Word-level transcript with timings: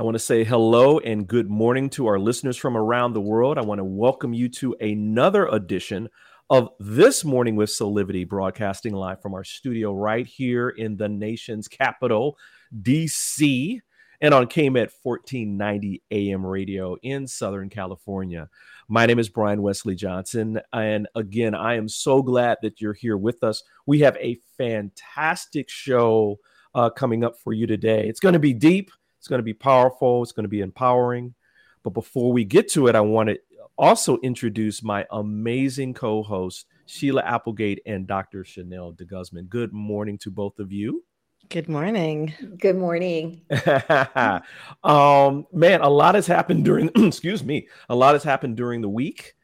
I 0.00 0.02
want 0.02 0.14
to 0.14 0.18
say 0.18 0.44
hello 0.44 0.98
and 0.98 1.28
good 1.28 1.50
morning 1.50 1.90
to 1.90 2.06
our 2.06 2.18
listeners 2.18 2.56
from 2.56 2.74
around 2.74 3.12
the 3.12 3.20
world. 3.20 3.58
I 3.58 3.60
want 3.60 3.80
to 3.80 3.84
welcome 3.84 4.32
you 4.32 4.48
to 4.48 4.74
another 4.80 5.46
edition 5.48 6.08
of 6.48 6.70
This 6.80 7.22
Morning 7.22 7.54
with 7.54 7.68
Soulivity, 7.68 8.26
broadcasting 8.26 8.94
live 8.94 9.20
from 9.20 9.34
our 9.34 9.44
studio 9.44 9.92
right 9.92 10.26
here 10.26 10.70
in 10.70 10.96
the 10.96 11.10
nation's 11.10 11.68
capital, 11.68 12.38
DC, 12.80 13.78
and 14.22 14.32
on 14.32 14.46
KMET 14.46 14.88
1490 15.02 16.02
AM 16.10 16.46
radio 16.46 16.96
in 17.02 17.26
Southern 17.26 17.68
California. 17.68 18.48
My 18.88 19.04
name 19.04 19.18
is 19.18 19.28
Brian 19.28 19.60
Westley 19.60 19.96
Johnson. 19.96 20.62
And 20.72 21.08
again, 21.14 21.54
I 21.54 21.74
am 21.74 21.90
so 21.90 22.22
glad 22.22 22.56
that 22.62 22.80
you're 22.80 22.94
here 22.94 23.18
with 23.18 23.44
us. 23.44 23.62
We 23.84 23.98
have 23.98 24.16
a 24.16 24.40
fantastic 24.56 25.68
show 25.68 26.38
uh, 26.74 26.88
coming 26.88 27.22
up 27.22 27.38
for 27.38 27.52
you 27.52 27.66
today. 27.66 28.08
It's 28.08 28.20
going 28.20 28.32
to 28.32 28.38
be 28.38 28.54
deep. 28.54 28.90
It's 29.20 29.28
going 29.28 29.38
to 29.38 29.44
be 29.44 29.52
powerful. 29.52 30.22
It's 30.22 30.32
going 30.32 30.44
to 30.44 30.48
be 30.48 30.62
empowering. 30.62 31.34
But 31.82 31.90
before 31.90 32.32
we 32.32 32.42
get 32.42 32.70
to 32.70 32.86
it, 32.86 32.94
I 32.94 33.02
want 33.02 33.28
to 33.28 33.38
also 33.76 34.16
introduce 34.22 34.82
my 34.82 35.06
amazing 35.10 35.92
co 35.92 36.22
host, 36.22 36.64
Sheila 36.86 37.22
Applegate 37.22 37.82
and 37.84 38.06
Dr. 38.06 38.44
Chanel 38.44 38.94
DeGuzman. 38.94 39.50
Good 39.50 39.74
morning 39.74 40.16
to 40.18 40.30
both 40.30 40.58
of 40.58 40.72
you. 40.72 41.04
Good 41.50 41.68
morning. 41.68 42.32
Good 42.58 42.76
morning. 42.76 43.42
um, 44.84 45.46
man, 45.52 45.82
a 45.82 45.88
lot 45.90 46.14
has 46.14 46.26
happened 46.26 46.64
during, 46.64 46.90
excuse 46.96 47.44
me, 47.44 47.68
a 47.90 47.94
lot 47.94 48.14
has 48.14 48.24
happened 48.24 48.56
during 48.56 48.80
the 48.80 48.88
week. 48.88 49.34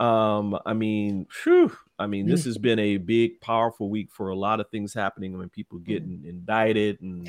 Um, 0.00 0.58
I 0.64 0.72
mean, 0.72 1.26
whew, 1.44 1.76
I 1.98 2.06
mean, 2.06 2.26
this 2.26 2.44
has 2.44 2.58
been 2.58 2.78
a 2.78 2.98
big, 2.98 3.40
powerful 3.40 3.90
week 3.90 4.10
for 4.12 4.28
a 4.28 4.36
lot 4.36 4.60
of 4.60 4.68
things 4.70 4.92
happening. 4.92 5.34
I 5.34 5.38
mean, 5.38 5.48
people 5.48 5.78
getting 5.78 6.24
indicted 6.26 7.00
and 7.00 7.26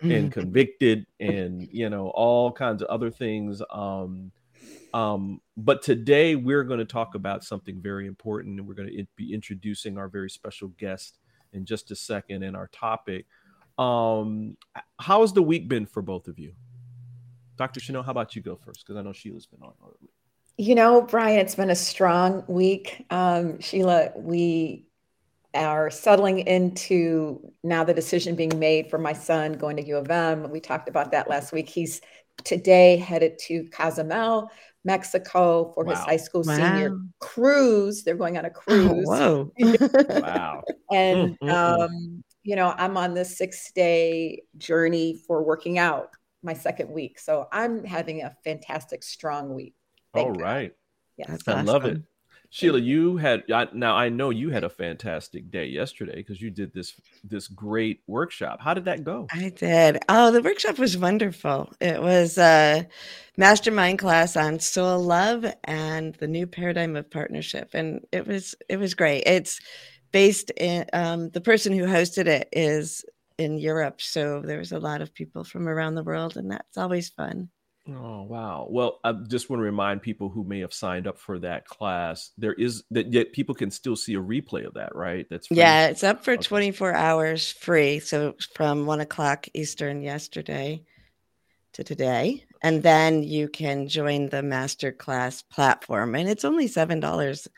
and 0.00 0.32
convicted 0.32 1.06
and 1.20 1.68
you 1.70 1.90
know 1.90 2.08
all 2.08 2.50
kinds 2.52 2.82
of 2.82 2.88
other 2.88 3.10
things 3.10 3.62
um 3.70 4.30
um 4.94 5.40
but 5.56 5.82
today 5.82 6.34
we're 6.34 6.64
going 6.64 6.78
to 6.78 6.84
talk 6.84 7.14
about 7.14 7.44
something 7.44 7.80
very 7.80 8.06
important 8.06 8.58
and 8.58 8.66
we're 8.66 8.74
going 8.74 8.88
to 8.88 9.06
be 9.16 9.32
introducing 9.32 9.98
our 9.98 10.08
very 10.08 10.30
special 10.30 10.68
guest 10.78 11.18
in 11.52 11.64
just 11.64 11.90
a 11.90 11.96
second 11.96 12.42
and 12.42 12.56
our 12.56 12.68
topic 12.68 13.26
um 13.78 14.56
how 14.98 15.20
has 15.20 15.32
the 15.32 15.42
week 15.42 15.68
been 15.68 15.86
for 15.86 16.02
both 16.02 16.28
of 16.28 16.38
you 16.38 16.52
dr 17.56 17.78
chanel 17.80 18.02
how 18.02 18.12
about 18.12 18.34
you 18.34 18.42
go 18.42 18.56
first 18.56 18.86
because 18.86 18.98
i 18.98 19.02
know 19.02 19.12
sheila's 19.12 19.46
been 19.46 19.62
on 19.62 19.72
already. 19.82 20.10
You 20.60 20.74
know, 20.74 21.02
Brian, 21.02 21.38
it's 21.38 21.54
been 21.54 21.70
a 21.70 21.76
strong 21.76 22.42
week. 22.48 23.06
Um, 23.10 23.60
Sheila, 23.60 24.10
we 24.16 24.87
are 25.54 25.90
settling 25.90 26.40
into 26.40 27.40
now 27.62 27.84
the 27.84 27.94
decision 27.94 28.34
being 28.34 28.58
made 28.58 28.90
for 28.90 28.98
my 28.98 29.12
son 29.12 29.54
going 29.54 29.76
to 29.76 29.86
U 29.86 29.96
of 29.96 30.10
M. 30.10 30.50
We 30.50 30.60
talked 30.60 30.88
about 30.88 31.10
that 31.12 31.28
last 31.28 31.52
week. 31.52 31.68
He's 31.68 32.00
today 32.44 32.96
headed 32.96 33.38
to 33.46 33.64
Cozumel, 33.70 34.50
Mexico 34.84 35.72
for 35.74 35.84
Wow. 35.84 35.90
his 35.90 36.00
high 36.00 36.16
school 36.16 36.44
Wow. 36.44 36.56
senior 36.56 36.98
cruise. 37.20 38.04
They're 38.04 38.14
going 38.14 38.38
on 38.38 38.44
a 38.44 38.50
cruise. 38.50 39.06
whoa. 39.06 39.52
wow 40.08 40.62
and 40.90 41.18
Mm, 41.18 41.38
mm, 41.42 41.48
mm. 41.48 41.84
um, 41.84 42.24
you 42.42 42.56
know, 42.56 42.74
I'm 42.76 42.96
on 42.96 43.14
this 43.14 43.36
six 43.36 43.72
day 43.72 44.42
journey 44.56 45.20
for 45.26 45.42
working 45.42 45.78
out 45.78 46.10
my 46.42 46.54
second 46.54 46.90
week. 46.90 47.18
So 47.18 47.46
I'm 47.52 47.84
having 47.84 48.22
a 48.22 48.34
fantastic, 48.44 49.02
strong 49.02 49.54
week. 49.54 49.74
all 50.14 50.24
Thank 50.26 50.38
God. 50.38 50.44
right 50.44 50.72
Yes. 51.16 51.42
That's 51.44 51.48
I 51.48 51.62
love 51.62 51.84
it. 51.84 52.00
Sheila, 52.50 52.78
you 52.78 53.18
had 53.18 53.44
I, 53.52 53.68
now 53.74 53.94
I 53.94 54.08
know 54.08 54.30
you 54.30 54.50
had 54.50 54.64
a 54.64 54.70
fantastic 54.70 55.50
day 55.50 55.66
yesterday 55.66 56.16
because 56.16 56.40
you 56.40 56.50
did 56.50 56.72
this 56.72 56.98
this 57.22 57.46
great 57.46 58.00
workshop. 58.06 58.60
How 58.60 58.72
did 58.72 58.86
that 58.86 59.04
go? 59.04 59.26
I 59.32 59.50
did. 59.50 59.98
Oh, 60.08 60.30
the 60.30 60.42
workshop 60.42 60.78
was 60.78 60.96
wonderful. 60.96 61.70
It 61.80 62.00
was 62.00 62.38
a 62.38 62.88
mastermind 63.36 63.98
class 63.98 64.34
on 64.34 64.60
soul 64.60 65.00
love 65.00 65.44
and 65.64 66.14
the 66.14 66.26
new 66.26 66.46
paradigm 66.46 66.96
of 66.96 67.10
partnership, 67.10 67.70
and 67.74 68.06
it 68.12 68.26
was 68.26 68.54
it 68.68 68.78
was 68.78 68.94
great. 68.94 69.24
It's 69.26 69.60
based 70.10 70.50
in 70.56 70.86
um, 70.94 71.28
the 71.30 71.42
person 71.42 71.74
who 71.74 71.84
hosted 71.84 72.26
it 72.26 72.48
is 72.52 73.04
in 73.36 73.58
Europe, 73.58 74.00
so 74.00 74.40
there 74.40 74.58
was 74.58 74.72
a 74.72 74.80
lot 74.80 75.02
of 75.02 75.12
people 75.12 75.44
from 75.44 75.68
around 75.68 75.96
the 75.96 76.02
world, 76.02 76.38
and 76.38 76.50
that's 76.50 76.78
always 76.78 77.10
fun. 77.10 77.50
Oh 77.90 78.22
wow! 78.22 78.66
Well, 78.68 79.00
I 79.02 79.12
just 79.12 79.48
want 79.48 79.60
to 79.60 79.64
remind 79.64 80.02
people 80.02 80.28
who 80.28 80.44
may 80.44 80.60
have 80.60 80.74
signed 80.74 81.06
up 81.06 81.18
for 81.18 81.38
that 81.38 81.66
class 81.66 82.32
there 82.36 82.52
is 82.52 82.84
that 82.90 83.12
yet 83.12 83.32
people 83.32 83.54
can 83.54 83.70
still 83.70 83.96
see 83.96 84.14
a 84.14 84.20
replay 84.20 84.66
of 84.66 84.74
that, 84.74 84.94
right? 84.94 85.26
That's 85.30 85.46
free? 85.46 85.56
Yeah, 85.56 85.86
it's 85.86 86.04
up 86.04 86.22
for 86.22 86.32
Okay. 86.34 86.42
24 86.42 86.94
hours 86.94 87.50
free. 87.52 87.98
So 88.00 88.34
from 88.54 88.84
one 88.84 89.00
o'clock 89.00 89.46
Eastern 89.54 90.02
yesterday 90.02 90.82
to 91.72 91.84
today. 91.84 92.44
And 92.62 92.82
then 92.82 93.22
you 93.22 93.48
can 93.48 93.88
join 93.88 94.28
the 94.28 94.38
masterclass 94.42 95.44
platform. 95.48 96.14
And 96.16 96.28
it's 96.28 96.44
only 96.44 96.66
$7 96.68 97.48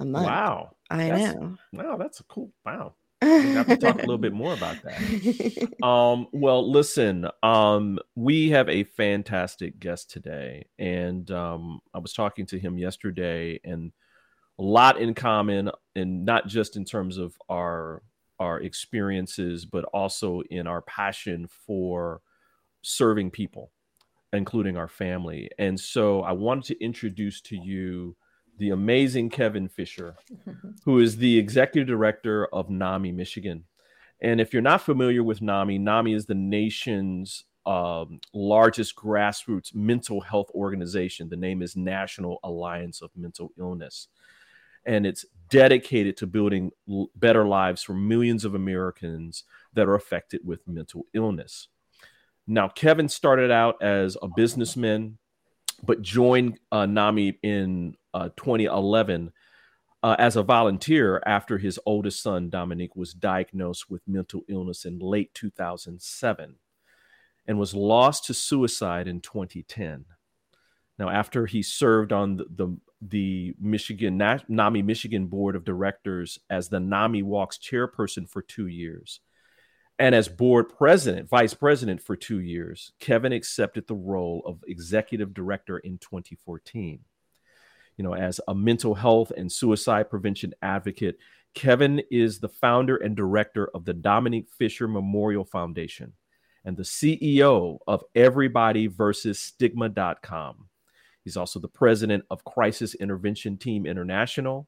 a 0.00 0.04
month. 0.04 0.26
Wow! 0.26 0.76
I 0.90 1.08
That's- 1.08 1.34
know. 1.36 1.56
Wow, 1.72 1.96
that's 1.96 2.20
a 2.20 2.24
cool. 2.24 2.50
Wow. 2.66 2.94
We 3.24 3.50
have 3.54 3.66
to 3.66 3.76
talk 3.76 3.96
a 3.96 4.00
little 4.00 4.18
bit 4.18 4.32
more 4.32 4.54
about 4.54 4.82
that. 4.82 5.70
Um, 5.84 6.28
well, 6.32 6.70
listen, 6.70 7.28
um, 7.42 7.98
we 8.14 8.50
have 8.50 8.70
a 8.70 8.84
fantastic 8.84 9.78
guest 9.78 10.10
today, 10.10 10.66
and 10.78 11.30
um, 11.30 11.80
I 11.92 11.98
was 11.98 12.14
talking 12.14 12.46
to 12.46 12.58
him 12.58 12.78
yesterday, 12.78 13.60
and 13.64 13.92
a 14.58 14.62
lot 14.62 14.98
in 14.98 15.12
common, 15.14 15.70
and 15.94 16.24
not 16.24 16.46
just 16.46 16.76
in 16.76 16.84
terms 16.84 17.18
of 17.18 17.36
our 17.50 18.02
our 18.38 18.60
experiences, 18.60 19.66
but 19.66 19.84
also 19.86 20.40
in 20.50 20.66
our 20.66 20.80
passion 20.82 21.46
for 21.66 22.22
serving 22.82 23.30
people, 23.30 23.70
including 24.32 24.76
our 24.78 24.88
family. 24.88 25.50
And 25.58 25.78
so, 25.78 26.22
I 26.22 26.32
wanted 26.32 26.64
to 26.64 26.82
introduce 26.82 27.42
to 27.42 27.56
you 27.56 28.16
the 28.58 28.70
amazing 28.70 29.30
Kevin 29.30 29.68
Fischer, 29.68 30.16
who 30.84 30.98
is 30.98 31.16
the 31.16 31.38
executive 31.38 31.88
director 31.88 32.46
of 32.46 32.70
NAMI 32.70 33.12
Michigan. 33.12 33.64
And 34.20 34.40
if 34.40 34.52
you're 34.52 34.62
not 34.62 34.82
familiar 34.82 35.22
with 35.22 35.42
NAMI, 35.42 35.78
NAMI 35.78 36.14
is 36.14 36.26
the 36.26 36.34
nation's 36.34 37.44
um, 37.66 38.20
largest 38.32 38.94
grassroots 38.96 39.74
mental 39.74 40.20
health 40.20 40.50
organization. 40.54 41.28
The 41.28 41.36
name 41.36 41.62
is 41.62 41.76
National 41.76 42.38
Alliance 42.44 43.00
of 43.02 43.10
Mental 43.16 43.52
Illness. 43.58 44.08
And 44.86 45.06
it's 45.06 45.24
dedicated 45.48 46.16
to 46.18 46.26
building 46.26 46.70
l- 46.88 47.08
better 47.16 47.46
lives 47.46 47.82
for 47.82 47.94
millions 47.94 48.44
of 48.44 48.54
Americans 48.54 49.44
that 49.72 49.88
are 49.88 49.94
affected 49.94 50.42
with 50.44 50.66
mental 50.68 51.06
illness. 51.14 51.68
Now, 52.46 52.68
Kevin 52.68 53.08
started 53.08 53.50
out 53.50 53.82
as 53.82 54.18
a 54.20 54.28
businessman, 54.28 55.16
but 55.82 56.02
joined 56.02 56.58
uh, 56.70 56.86
NAMI 56.86 57.38
in 57.42 57.96
uh, 58.12 58.30
2011 58.36 59.32
uh, 60.02 60.16
as 60.18 60.36
a 60.36 60.42
volunteer 60.42 61.22
after 61.24 61.56
his 61.58 61.80
oldest 61.86 62.22
son, 62.22 62.50
Dominique, 62.50 62.94
was 62.94 63.14
diagnosed 63.14 63.88
with 63.88 64.02
mental 64.06 64.42
illness 64.48 64.84
in 64.84 64.98
late 64.98 65.32
2007 65.34 66.56
and 67.46 67.58
was 67.58 67.74
lost 67.74 68.26
to 68.26 68.34
suicide 68.34 69.08
in 69.08 69.20
2010. 69.20 70.04
Now, 70.98 71.08
after 71.08 71.46
he 71.46 71.62
served 71.62 72.12
on 72.12 72.36
the, 72.36 72.44
the, 72.54 72.76
the 73.00 73.54
Michigan 73.58 74.16
NAMI 74.18 74.82
Michigan 74.82 75.26
Board 75.26 75.56
of 75.56 75.64
Directors 75.64 76.38
as 76.48 76.68
the 76.68 76.80
NAMI 76.80 77.22
Walks 77.22 77.58
chairperson 77.58 78.28
for 78.28 78.42
two 78.42 78.66
years, 78.66 79.20
and 79.98 80.14
as 80.14 80.28
board 80.28 80.76
president, 80.76 81.28
vice 81.28 81.54
president 81.54 82.02
for 82.02 82.16
two 82.16 82.40
years, 82.40 82.92
Kevin 82.98 83.32
accepted 83.32 83.86
the 83.86 83.94
role 83.94 84.42
of 84.44 84.64
executive 84.66 85.32
director 85.34 85.78
in 85.78 85.98
2014 85.98 87.00
you 87.96 88.04
know, 88.04 88.14
as 88.14 88.40
a 88.48 88.54
mental 88.54 88.94
health 88.94 89.32
and 89.36 89.50
suicide 89.50 90.10
prevention 90.10 90.54
advocate. 90.62 91.18
Kevin 91.54 92.02
is 92.10 92.40
the 92.40 92.48
founder 92.48 92.96
and 92.96 93.16
director 93.16 93.70
of 93.74 93.84
the 93.84 93.94
Dominique 93.94 94.48
Fischer 94.50 94.88
Memorial 94.88 95.44
Foundation 95.44 96.12
and 96.64 96.76
the 96.76 96.82
CEO 96.82 97.78
of 97.86 98.02
Everybody 98.14 98.88
versus 98.88 99.38
Stigma.com. 99.38 100.68
He's 101.22 101.36
also 101.36 101.60
the 101.60 101.68
president 101.68 102.24
of 102.30 102.44
Crisis 102.44 102.94
Intervention 102.94 103.56
Team 103.56 103.86
International 103.86 104.66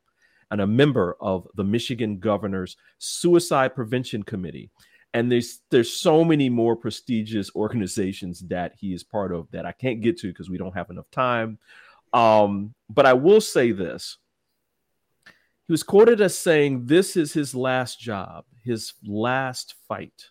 and 0.51 0.61
a 0.61 0.67
member 0.67 1.17
of 1.21 1.49
the 1.57 1.65
Michigan 1.65 2.19
Governor's 2.19 2.77
Suicide 2.99 3.75
Prevention 3.75 4.23
Committee. 4.23 4.71
And 5.17 5.33
there's 5.33 5.61
there's 5.71 5.91
so 5.91 6.23
many 6.23 6.51
more 6.51 6.77
prestigious 6.77 7.51
organizations 7.57 8.41
that 8.49 8.75
he 8.79 8.93
is 8.93 9.03
part 9.03 9.33
of 9.33 9.51
that 9.51 9.65
I 9.65 9.73
can't 9.73 10.03
get 10.03 10.19
to 10.19 10.27
because 10.27 10.51
we 10.51 10.59
don't 10.59 10.77
have 10.77 10.91
enough 10.91 11.11
time. 11.11 11.59
Um, 12.13 12.75
but 12.91 13.07
I 13.07 13.15
will 13.15 13.41
say 13.41 13.73
this. 13.73 14.19
He 15.67 15.73
was 15.73 15.83
quoted 15.83 16.21
as 16.21 16.37
saying, 16.37 16.85
This 16.85 17.17
is 17.17 17.33
his 17.33 17.55
last 17.55 17.99
job, 17.99 18.45
his 18.63 18.93
last 19.07 19.77
fight. 19.89 20.27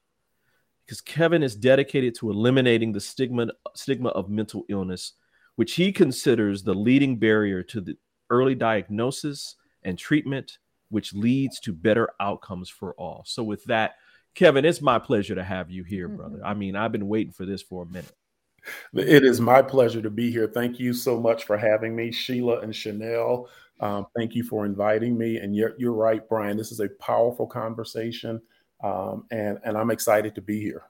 Because 0.85 1.01
Kevin 1.01 1.41
is 1.41 1.55
dedicated 1.55 2.13
to 2.19 2.29
eliminating 2.29 2.91
the 2.91 3.01
stigma, 3.01 3.47
stigma 3.73 4.09
of 4.09 4.29
mental 4.29 4.65
illness, 4.69 5.13
which 5.55 5.73
he 5.73 5.91
considers 5.91 6.61
the 6.61 6.75
leading 6.75 7.17
barrier 7.17 7.63
to 7.63 7.81
the 7.81 7.97
early 8.29 8.53
diagnosis 8.53 9.55
and 9.81 9.97
treatment, 9.97 10.59
which 10.89 11.15
leads 11.15 11.59
to 11.61 11.73
better 11.73 12.11
outcomes 12.19 12.69
for 12.69 12.93
all. 12.99 13.23
So, 13.25 13.41
with 13.41 13.63
that, 13.63 13.95
Kevin, 14.35 14.65
it's 14.65 14.81
my 14.81 14.99
pleasure 14.99 15.35
to 15.35 15.43
have 15.43 15.71
you 15.71 15.83
here, 15.83 16.07
brother. 16.09 16.37
Mm-hmm. 16.37 16.45
I 16.45 16.53
mean, 16.53 16.75
I've 16.75 16.91
been 16.91 17.07
waiting 17.07 17.31
for 17.31 17.45
this 17.45 17.61
for 17.61 17.83
a 17.83 17.85
minute. 17.85 18.11
It 18.93 19.23
is 19.23 19.39
my 19.39 19.61
pleasure 19.61 20.01
to 20.01 20.09
be 20.09 20.31
here. 20.31 20.47
Thank 20.47 20.79
you 20.79 20.93
so 20.93 21.19
much 21.19 21.45
for 21.45 21.57
having 21.57 21.95
me, 21.95 22.11
Sheila 22.11 22.59
and 22.59 22.75
Chanel. 22.75 23.47
Um, 23.79 24.07
thank 24.15 24.35
you 24.35 24.43
for 24.43 24.65
inviting 24.65 25.17
me. 25.17 25.37
And 25.37 25.55
you're, 25.55 25.73
you're 25.77 25.93
right, 25.93 26.27
Brian. 26.27 26.57
This 26.57 26.71
is 26.71 26.79
a 26.79 26.89
powerful 26.99 27.47
conversation, 27.47 28.41
um, 28.83 29.25
and 29.31 29.59
and 29.63 29.77
I'm 29.77 29.91
excited 29.91 30.35
to 30.35 30.41
be 30.41 30.59
here. 30.59 30.83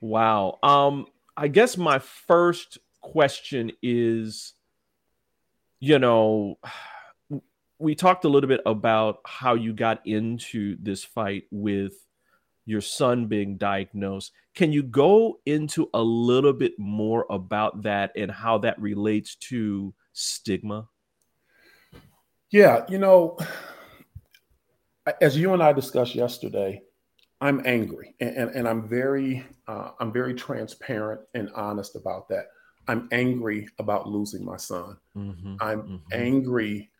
Wow. 0.00 0.58
Um, 0.62 1.06
I 1.36 1.48
guess 1.48 1.76
my 1.76 1.98
first 1.98 2.78
question 3.00 3.72
is, 3.82 4.54
you 5.80 5.98
know, 5.98 6.58
we 7.78 7.94
talked 7.94 8.24
a 8.24 8.28
little 8.28 8.48
bit 8.48 8.60
about 8.66 9.20
how 9.24 9.54
you 9.54 9.72
got 9.72 10.06
into 10.06 10.76
this 10.80 11.04
fight 11.04 11.44
with 11.50 11.94
your 12.66 12.80
son 12.80 13.26
being 13.26 13.56
diagnosed. 13.56 14.32
Can 14.54 14.72
you 14.72 14.82
go 14.82 15.40
into 15.46 15.90
a 15.94 16.02
little 16.02 16.52
bit 16.52 16.78
more 16.78 17.26
about 17.30 17.82
that 17.82 18.12
and 18.16 18.30
how 18.30 18.58
that 18.58 18.80
relates 18.80 19.34
to 19.36 19.92
stigma? 20.12 20.88
Yeah, 22.50 22.84
you 22.88 22.98
know, 22.98 23.38
as 25.20 25.36
you 25.36 25.52
and 25.52 25.62
I 25.62 25.72
discussed 25.72 26.14
yesterday, 26.14 26.82
I'm 27.40 27.62
angry 27.66 28.14
and, 28.20 28.36
and, 28.36 28.50
and 28.50 28.68
I'm 28.68 28.88
very 28.88 29.44
uh, 29.66 29.90
I'm 29.98 30.12
very 30.12 30.34
transparent 30.34 31.22
and 31.34 31.50
honest 31.54 31.96
about 31.96 32.28
that. 32.28 32.46
I'm 32.86 33.08
angry 33.12 33.68
about 33.78 34.08
losing 34.08 34.44
my 34.44 34.56
son. 34.56 34.96
Mm-hmm, 35.16 35.56
I'm 35.60 35.82
mm-hmm. 35.82 35.96
angry 36.12 36.90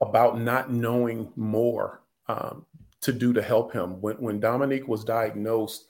about 0.00 0.40
not 0.40 0.72
knowing 0.72 1.32
more 1.36 2.02
um, 2.28 2.66
to 3.04 3.12
do 3.12 3.34
to 3.34 3.42
help 3.42 3.70
him. 3.70 4.00
When, 4.00 4.16
when 4.16 4.40
Dominique 4.40 4.88
was 4.88 5.04
diagnosed, 5.04 5.88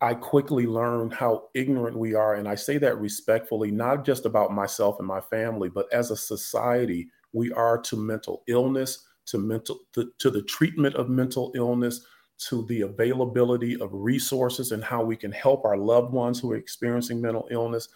I 0.00 0.14
quickly 0.14 0.66
learned 0.66 1.12
how 1.12 1.48
ignorant 1.52 1.96
we 1.96 2.14
are. 2.14 2.34
And 2.34 2.48
I 2.48 2.54
say 2.54 2.78
that 2.78 2.98
respectfully, 2.98 3.70
not 3.70 4.04
just 4.04 4.24
about 4.24 4.52
myself 4.52 4.96
and 4.98 5.06
my 5.06 5.20
family, 5.20 5.68
but 5.68 5.92
as 5.92 6.10
a 6.10 6.16
society, 6.16 7.08
we 7.34 7.52
are 7.52 7.78
to 7.82 7.96
mental 7.96 8.44
illness, 8.46 9.06
to 9.26 9.38
mental 9.38 9.80
to, 9.92 10.10
to 10.18 10.30
the 10.30 10.42
treatment 10.42 10.94
of 10.94 11.10
mental 11.10 11.52
illness, 11.54 12.06
to 12.48 12.64
the 12.66 12.80
availability 12.80 13.78
of 13.78 13.90
resources 13.92 14.72
and 14.72 14.82
how 14.82 15.02
we 15.02 15.16
can 15.16 15.32
help 15.32 15.66
our 15.66 15.76
loved 15.76 16.12
ones 16.14 16.40
who 16.40 16.50
are 16.50 16.56
experiencing 16.56 17.20
mental 17.20 17.46
illness. 17.50 17.88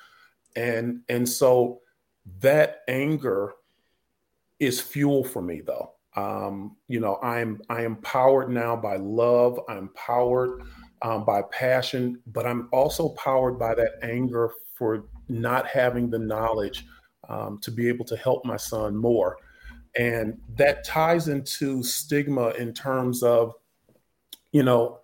And 0.57 1.01
and 1.09 1.27
so 1.27 1.81
that 2.41 2.83
anger 2.87 3.55
is 4.61 4.79
fuel 4.79 5.25
for 5.25 5.41
me 5.41 5.63
though 5.63 5.93
um, 6.19 6.77
you 6.89 6.99
know, 6.99 7.19
I'm 7.23 7.61
I 7.71 7.83
am 7.83 7.97
powered 7.97 8.51
now 8.51 8.75
by 8.75 8.97
love. 8.97 9.61
I'm 9.69 9.89
powered 9.91 10.63
um, 11.03 11.25
by 11.25 11.43
passion, 11.53 12.21
but 12.27 12.45
I'm 12.45 12.69
also 12.73 13.11
powered 13.11 13.57
by 13.57 13.77
that 13.77 13.93
anger 14.03 14.51
for 14.75 15.05
not 15.29 15.69
having 15.69 16.11
the 16.11 16.19
knowledge 16.19 16.87
um, 17.29 17.59
to 17.63 17.71
be 17.71 17.87
able 17.89 18.05
to 18.07 18.17
help 18.17 18.45
my 18.45 18.57
son 18.57 18.97
more. 18.97 19.37
And 19.97 20.39
that 20.57 20.85
ties 20.85 21.29
into 21.29 21.85
stigma 21.85 22.49
in 22.51 22.75
terms 22.75 23.23
of, 23.23 23.55
you 24.51 24.65
know, 24.65 25.01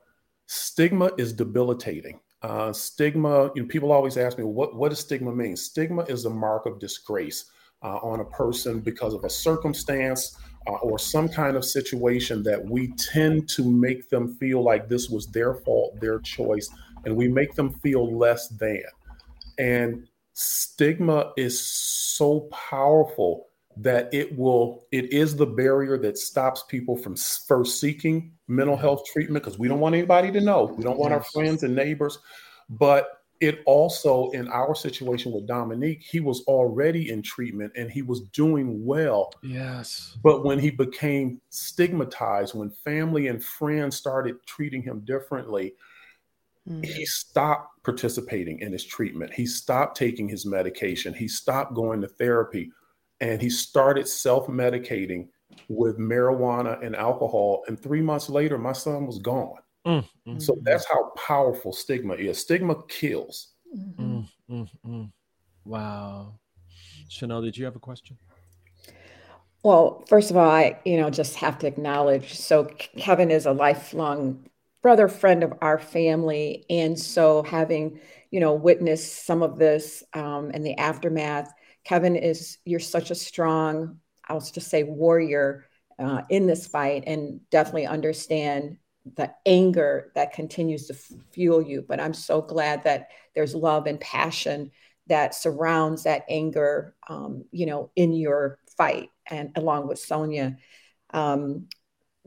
stigma 0.47 1.13
is 1.17 1.33
debilitating. 1.33 2.19
Uh, 2.43 2.73
stigma, 2.73 3.51
you 3.55 3.63
know, 3.63 3.69
people 3.69 3.93
always 3.93 4.17
ask 4.17 4.37
me, 4.37 4.45
what, 4.45 4.75
what 4.75 4.91
does 4.91 4.99
stigma 4.99 5.33
mean? 5.33 5.57
Stigma 5.57 6.03
is 6.03 6.25
a 6.25 6.31
mark 6.31 6.67
of 6.67 6.79
disgrace 6.79 7.47
uh, 7.83 7.99
on 8.03 8.21
a 8.21 8.25
person 8.25 8.81
because 8.81 9.15
of 9.15 9.25
a 9.25 9.31
circumstance 9.31 10.37
uh, 10.67 10.73
or 10.83 10.99
some 10.99 11.29
kind 11.29 11.57
of 11.57 11.65
situation 11.65 12.43
that 12.43 12.65
we 12.65 12.89
tend 12.93 13.49
to 13.51 13.71
make 13.71 14.09
them 14.09 14.35
feel 14.37 14.63
like 14.63 14.89
this 14.89 15.09
was 15.09 15.27
their 15.29 15.55
fault, 15.55 16.01
their 16.01 16.19
choice, 16.21 16.71
and 17.05 17.15
we 17.15 17.29
make 17.29 17.55
them 17.55 17.73
feel 17.81 18.17
less 18.17 18.49
than. 18.49 18.83
And 19.59 20.07
stigma 20.33 21.33
is 21.37 21.61
so 21.61 22.49
powerful 22.51 23.49
that 23.77 24.09
it 24.13 24.37
will 24.39 24.87
it 24.93 25.13
is 25.13 25.35
the 25.35 25.47
barrier 25.47 25.99
that 25.99 26.17
stops 26.17 26.63
people 26.69 26.97
from 26.97 27.17
first 27.17 27.81
seeking 27.81 28.33
mental 28.47 28.77
health 28.77 29.05
treatment 29.05 29.45
because 29.45 29.59
we 29.59 29.69
don't 29.69 29.81
want 29.81 29.95
anybody 29.95 30.31
to 30.31 30.41
know. 30.41 30.73
We 30.77 30.85
don't 30.85 30.99
want 30.99 31.13
our 31.13 31.25
friends 31.25 31.63
and 31.63 31.75
neighbors. 31.75 32.19
But 32.71 33.24
it 33.41 33.61
also 33.67 34.31
in 34.31 34.49
our 34.49 34.75
situation 34.75 35.33
with 35.33 35.47
Dominique, 35.47 36.03
he 36.03 36.21
was 36.21 36.43
already 36.43 37.11
in 37.11 37.23
treatment 37.23 37.73
and 37.77 37.91
he 37.91 38.03
was 38.03 38.21
doing 38.29 38.85
well. 38.85 39.33
Yes. 39.43 40.17
But 40.23 40.45
when 40.45 40.59
he 40.59 40.71
became 40.71 41.41
stigmatized, 41.51 42.55
when 42.55 42.71
family 42.71 43.29
and 43.29 43.43
friends 43.43 43.97
started 43.97 44.37
treating 44.47 44.83
him 44.83 45.01
differently, 45.01 45.75
mm. 46.69 46.85
he 46.85 47.05
stopped 47.05 47.83
participating 47.83 48.61
in 48.61 48.73
his 48.73 48.85
treatment. 48.85 49.33
He 49.33 49.47
stopped 49.47 49.97
taking 49.97 50.29
his 50.29 50.47
medication. 50.47 51.13
He 51.13 51.29
stopped 51.29 51.75
going 51.75 52.01
to 52.03 52.09
therapy 52.09 52.71
and 53.21 53.41
he 53.41 53.51
started 53.51 54.09
self 54.09 54.47
medicating 54.47 55.29
with 55.69 55.99
marijuana 55.99 56.85
and 56.85 56.97
alcohol. 56.97 57.63
And 57.69 57.81
three 57.81 58.03
months 58.03 58.29
later, 58.29 58.59
my 58.59 58.73
son 58.73 59.07
was 59.07 59.19
gone. 59.19 59.59
Mm, 59.87 60.05
mm, 60.27 60.43
so 60.43 60.57
that's 60.63 60.87
how 60.87 61.11
powerful 61.17 61.73
stigma 61.73 62.15
is. 62.15 62.39
Stigma 62.39 62.83
kills. 62.89 63.53
Mm, 63.99 64.27
mm, 64.51 64.69
mm. 64.87 65.13
wow. 65.65 66.39
Chanel, 67.09 67.43
did 67.43 67.57
you 67.57 67.65
have 67.65 67.77
a 67.77 67.81
question? 67.81 68.17
Well, 69.63 70.05
first 70.09 70.31
of 70.31 70.37
all, 70.37 70.49
I 70.49 70.79
you 70.85 70.99
know 70.99 71.11
just 71.11 71.37
have 71.37 71.59
to 71.61 71.67
acknowledge. 71.67 72.35
So 72.35 72.65
Kevin 72.65 73.31
is 73.31 73.47
a 73.47 73.53
lifelong 73.53 74.47
brother, 74.83 75.09
friend 75.09 75.43
of 75.43 75.55
our 75.63 75.79
family, 75.79 76.67
and 76.69 76.99
so 76.99 77.43
having 77.43 78.01
you 78.31 78.41
know 78.41 78.55
witnessed 78.55 79.25
some 79.27 79.43
of 79.43 79.59
this 79.59 80.03
um, 80.13 80.51
and 80.53 80.65
the 80.65 80.77
aftermath, 80.79 81.53
Kevin 81.85 82.17
is 82.17 82.59
you're 82.65 82.81
such 82.81 83.11
a 83.11 83.15
strong, 83.15 84.01
I'll 84.29 84.41
just 84.41 84.69
say 84.69 84.83
warrior 84.83 85.67
uh, 85.99 86.23
in 86.29 86.47
this 86.47 86.67
fight, 86.67 87.05
and 87.07 87.41
definitely 87.51 87.87
understand 87.87 88.77
the 89.17 89.35
anger 89.47 90.13
that 90.15 90.33
continues 90.33 90.87
to 90.87 90.95
fuel 91.33 91.63
you. 91.63 91.85
But 91.87 92.01
I'm 92.01 92.15
so 92.15 92.41
glad 92.41 92.85
that 92.85 93.09
there's 93.35 93.55
love 93.55 93.87
and 93.87 94.01
passion 94.01 94.71
that 95.07 95.35
surrounds 95.35 96.05
that 96.05 96.25
anger, 96.29 96.95
um, 97.09 97.45
you 97.53 97.67
know, 97.67 97.91
in 97.95 98.15
your 98.15 98.59
fight. 98.77 99.11
And 99.31 99.51
along 99.57 99.89
with 99.89 99.99
Sonia, 99.99 100.57
Um, 101.11 101.69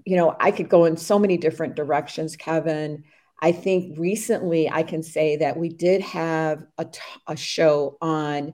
you 0.05 0.15
know, 0.15 0.36
I 0.39 0.51
could 0.51 0.69
go 0.69 0.86
in 0.86 0.96
so 0.96 1.19
many 1.19 1.38
different 1.38 1.75
directions, 1.75 2.36
Kevin. 2.38 3.03
I 3.41 3.51
think 3.51 3.98
recently 4.00 4.69
I 4.69 4.84
can 4.84 5.03
say 5.03 5.38
that 5.38 5.57
we 5.57 5.69
did 5.69 6.01
have 6.01 6.63
a, 6.77 6.86
t- 6.86 7.01
a 7.27 7.36
show 7.36 7.98
on 8.00 8.53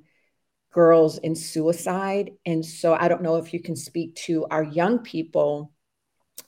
girls 0.71 1.19
in 1.19 1.35
suicide. 1.35 2.31
And 2.45 2.65
so 2.65 2.95
I 2.95 3.09
don't 3.09 3.21
know 3.21 3.35
if 3.35 3.53
you 3.53 3.61
can 3.61 3.75
speak 3.75 4.15
to 4.27 4.47
our 4.49 4.63
young 4.63 4.99
people, 4.99 5.72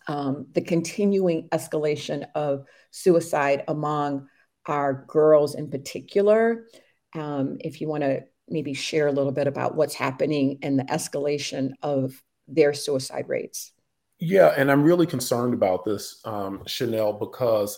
um, 0.08 0.48
the 0.54 0.62
continuing 0.62 1.50
escalation 1.50 2.26
of 2.36 2.66
suicide 2.92 3.64
among 3.68 4.28
our 4.66 5.06
girls 5.08 5.56
in 5.56 5.70
particular. 5.70 6.66
Um, 7.14 7.58
if 7.60 7.82
you 7.82 7.88
want 7.88 8.04
to 8.04 8.24
maybe 8.48 8.74
share 8.74 9.08
a 9.08 9.12
little 9.12 9.32
bit 9.32 9.48
about 9.48 9.76
what's 9.76 9.96
happening 9.96 10.60
and 10.62 10.78
the 10.78 10.84
escalation 10.84 11.72
of 11.82 12.22
their 12.48 12.74
suicide 12.74 13.26
rates. 13.28 13.72
Yeah, 14.20 14.54
and 14.56 14.72
I'm 14.72 14.84
really 14.84 15.08
concerned 15.08 15.54
about 15.54 15.84
this, 15.84 16.22
um, 16.26 16.64
Chanel, 16.68 17.14
because 17.14 17.78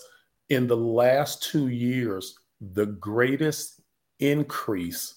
in 0.50 0.66
the 0.66 0.76
last 0.76 1.42
two 1.42 1.68
years, 1.68 2.38
the 2.60 2.86
greatest 2.86 3.80
increase 4.20 5.14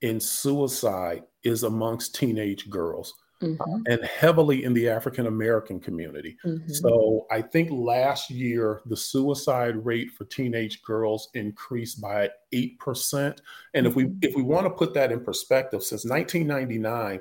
in 0.00 0.20
suicide 0.20 1.22
is 1.42 1.62
amongst 1.62 2.14
teenage 2.14 2.68
girls 2.70 3.14
mm-hmm. 3.44 3.82
and 3.86 4.04
heavily 4.04 4.64
in 4.64 4.74
the 4.74 4.88
African 4.88 5.26
American 5.26 5.80
community. 5.80 6.36
Mm-hmm. 6.44 6.72
So 6.72 7.26
I 7.30 7.42
think 7.42 7.70
last 7.70 8.30
year 8.30 8.82
the 8.86 8.96
suicide 8.96 9.84
rate 9.84 10.10
for 10.12 10.24
teenage 10.24 10.82
girls 10.82 11.28
increased 11.34 12.00
by 12.00 12.30
8%. 12.52 13.38
And 13.74 13.86
if 13.86 13.94
we 13.94 14.04
mm-hmm. 14.04 14.18
if 14.22 14.34
we 14.34 14.42
want 14.42 14.66
to 14.66 14.70
put 14.70 14.94
that 14.94 15.12
in 15.12 15.20
perspective, 15.20 15.82
since 15.82 16.04
1999, 16.04 17.20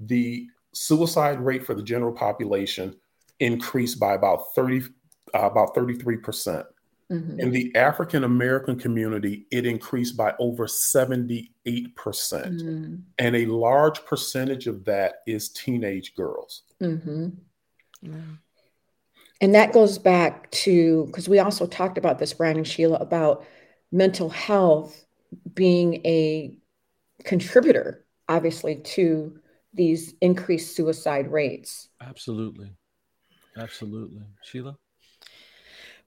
the 0.00 0.46
suicide 0.72 1.40
rate 1.40 1.64
for 1.64 1.74
the 1.74 1.82
general 1.82 2.12
population 2.12 2.96
increased 3.40 3.98
by 3.98 4.14
about 4.14 4.54
30 4.54 4.82
uh, 5.34 5.40
about 5.40 5.74
33%. 5.74 6.64
Mm-hmm. 7.12 7.40
In 7.40 7.50
the 7.50 7.76
African 7.76 8.24
American 8.24 8.78
community, 8.78 9.46
it 9.50 9.66
increased 9.66 10.16
by 10.16 10.32
over 10.38 10.66
78%. 10.66 11.50
Mm-hmm. 11.66 12.94
And 13.18 13.36
a 13.36 13.46
large 13.46 14.02
percentage 14.06 14.66
of 14.66 14.86
that 14.86 15.16
is 15.26 15.50
teenage 15.50 16.14
girls. 16.14 16.62
Mm-hmm. 16.80 17.28
Yeah. 18.00 18.14
And 19.42 19.54
that 19.54 19.72
goes 19.72 19.98
back 19.98 20.50
to 20.52 21.04
because 21.06 21.28
we 21.28 21.38
also 21.38 21.66
talked 21.66 21.98
about 21.98 22.18
this, 22.18 22.32
Brian 22.32 22.56
and 22.56 22.66
Sheila, 22.66 22.96
about 22.96 23.44
mental 23.90 24.30
health 24.30 25.04
being 25.52 25.96
a 26.06 26.56
contributor, 27.24 28.06
obviously, 28.28 28.76
to 28.76 29.38
these 29.74 30.14
increased 30.20 30.74
suicide 30.74 31.30
rates. 31.30 31.88
Absolutely. 32.00 32.72
Absolutely. 33.56 34.22
Sheila? 34.42 34.78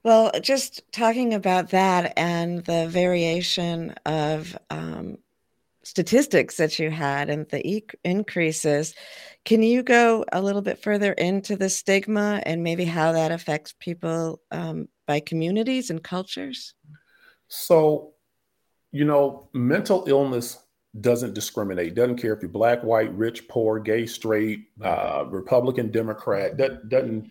Well, 0.06 0.30
just 0.40 0.82
talking 0.92 1.34
about 1.34 1.70
that 1.70 2.12
and 2.16 2.64
the 2.64 2.86
variation 2.86 3.92
of 4.06 4.56
um, 4.70 5.18
statistics 5.82 6.58
that 6.58 6.78
you 6.78 6.92
had 6.92 7.28
and 7.28 7.48
the 7.48 7.66
e- 7.66 7.88
increases, 8.04 8.94
can 9.44 9.64
you 9.64 9.82
go 9.82 10.24
a 10.32 10.40
little 10.40 10.62
bit 10.62 10.80
further 10.80 11.12
into 11.14 11.56
the 11.56 11.68
stigma 11.68 12.40
and 12.46 12.62
maybe 12.62 12.84
how 12.84 13.10
that 13.10 13.32
affects 13.32 13.74
people 13.80 14.40
um, 14.52 14.86
by 15.08 15.18
communities 15.18 15.90
and 15.90 16.04
cultures? 16.04 16.74
So, 17.48 18.12
you 18.92 19.06
know, 19.06 19.48
mental 19.54 20.04
illness 20.06 20.56
doesn't 21.00 21.34
discriminate. 21.34 21.96
Doesn't 21.96 22.18
care 22.18 22.32
if 22.32 22.42
you're 22.42 22.48
black, 22.48 22.84
white, 22.84 23.12
rich, 23.12 23.48
poor, 23.48 23.80
gay, 23.80 24.06
straight, 24.06 24.66
uh, 24.80 25.24
Republican, 25.28 25.90
Democrat. 25.90 26.56
That 26.58 26.88
doesn't 26.88 27.28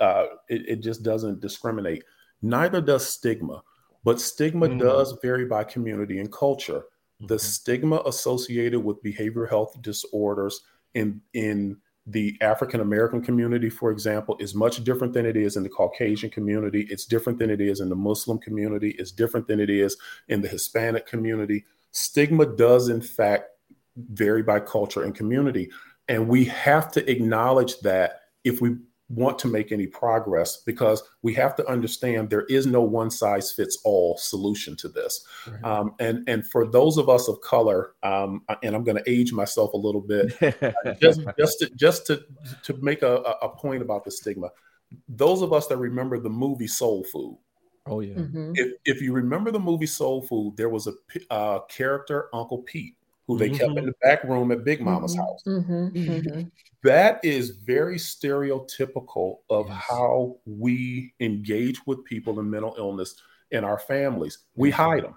uh, 0.00 0.26
it, 0.48 0.68
it, 0.68 0.76
just 0.80 1.02
doesn't 1.02 1.40
discriminate. 1.40 2.04
Neither 2.42 2.80
does 2.80 3.06
stigma, 3.06 3.62
but 4.04 4.20
stigma 4.20 4.68
mm. 4.68 4.78
does 4.78 5.16
vary 5.22 5.44
by 5.44 5.64
community 5.64 6.20
and 6.20 6.32
culture. 6.32 6.80
Mm-hmm. 6.80 7.26
The 7.26 7.38
stigma 7.38 8.02
associated 8.06 8.80
with 8.80 9.02
behavioral 9.02 9.48
health 9.48 9.80
disorders 9.82 10.60
in 10.94 11.20
in 11.34 11.78
the 12.06 12.36
African 12.40 12.80
American 12.80 13.20
community, 13.22 13.68
for 13.68 13.90
example, 13.90 14.36
is 14.40 14.54
much 14.54 14.82
different 14.82 15.12
than 15.12 15.26
it 15.26 15.36
is 15.36 15.56
in 15.56 15.62
the 15.62 15.68
Caucasian 15.68 16.30
community. 16.30 16.86
It's 16.90 17.04
different 17.04 17.38
than 17.38 17.50
it 17.50 17.60
is 17.60 17.80
in 17.80 17.90
the 17.90 17.96
Muslim 17.96 18.38
community. 18.38 18.94
It's 18.98 19.12
different 19.12 19.46
than 19.46 19.60
it 19.60 19.68
is 19.68 19.96
in 20.28 20.40
the 20.40 20.48
Hispanic 20.48 21.06
community. 21.06 21.66
Stigma 21.90 22.46
does, 22.46 22.88
in 22.88 23.02
fact, 23.02 23.50
vary 23.96 24.42
by 24.42 24.60
culture 24.60 25.02
and 25.02 25.14
community. 25.14 25.70
And 26.08 26.28
we 26.28 26.44
have 26.46 26.90
to 26.92 27.10
acknowledge 27.10 27.78
that 27.80 28.22
if 28.44 28.62
we 28.62 28.76
want 29.08 29.38
to 29.38 29.48
make 29.48 29.72
any 29.72 29.86
progress 29.86 30.58
because 30.58 31.02
we 31.22 31.32
have 31.34 31.56
to 31.56 31.66
understand 31.66 32.28
there 32.28 32.44
is 32.44 32.66
no 32.66 32.82
one 32.82 33.10
size 33.10 33.50
fits 33.50 33.78
all 33.84 34.16
solution 34.18 34.76
to 34.76 34.88
this. 34.88 35.24
Right. 35.46 35.64
Um, 35.64 35.94
and 35.98 36.28
and 36.28 36.46
for 36.46 36.66
those 36.66 36.98
of 36.98 37.08
us 37.08 37.28
of 37.28 37.40
color, 37.40 37.94
um, 38.02 38.42
and 38.62 38.74
I'm 38.76 38.84
going 38.84 39.02
to 39.02 39.10
age 39.10 39.32
myself 39.32 39.72
a 39.72 39.78
little 39.78 40.02
bit, 40.02 40.36
just 41.00 41.22
just 41.38 41.58
to, 41.60 41.70
just 41.74 42.06
to 42.08 42.22
to 42.64 42.74
make 42.82 43.02
a, 43.02 43.16
a 43.42 43.48
point 43.48 43.82
about 43.82 44.04
the 44.04 44.10
stigma. 44.10 44.50
Those 45.08 45.42
of 45.42 45.52
us 45.52 45.66
that 45.68 45.76
remember 45.78 46.18
the 46.18 46.30
movie 46.30 46.66
Soul 46.66 47.04
Food. 47.04 47.38
Oh 47.86 48.00
yeah. 48.00 48.14
Mm-hmm. 48.14 48.52
If 48.54 48.72
if 48.84 49.00
you 49.00 49.14
remember 49.14 49.50
the 49.50 49.58
movie 49.58 49.86
Soul 49.86 50.20
Food, 50.22 50.56
there 50.58 50.68
was 50.68 50.86
a 50.86 50.92
uh, 51.32 51.60
character 51.70 52.28
Uncle 52.34 52.58
Pete 52.58 52.97
who 53.28 53.38
they 53.38 53.50
mm-hmm. 53.50 53.58
kept 53.58 53.78
in 53.78 53.86
the 53.86 53.94
back 54.02 54.24
room 54.24 54.50
at 54.50 54.64
Big 54.64 54.80
Mama's 54.80 55.14
mm-hmm. 55.14 55.20
house. 55.20 55.42
Mm-hmm. 55.46 55.96
mm-hmm. 55.96 56.48
That 56.84 57.20
is 57.24 57.50
very 57.50 57.96
stereotypical 57.96 59.38
of 59.50 59.66
yes. 59.68 59.84
how 59.88 60.36
we 60.46 61.12
engage 61.20 61.80
with 61.86 62.04
people 62.04 62.40
in 62.40 62.48
mental 62.48 62.74
illness 62.78 63.16
in 63.50 63.64
our 63.64 63.78
families. 63.78 64.38
We 64.54 64.70
hide 64.70 65.04
them. 65.04 65.14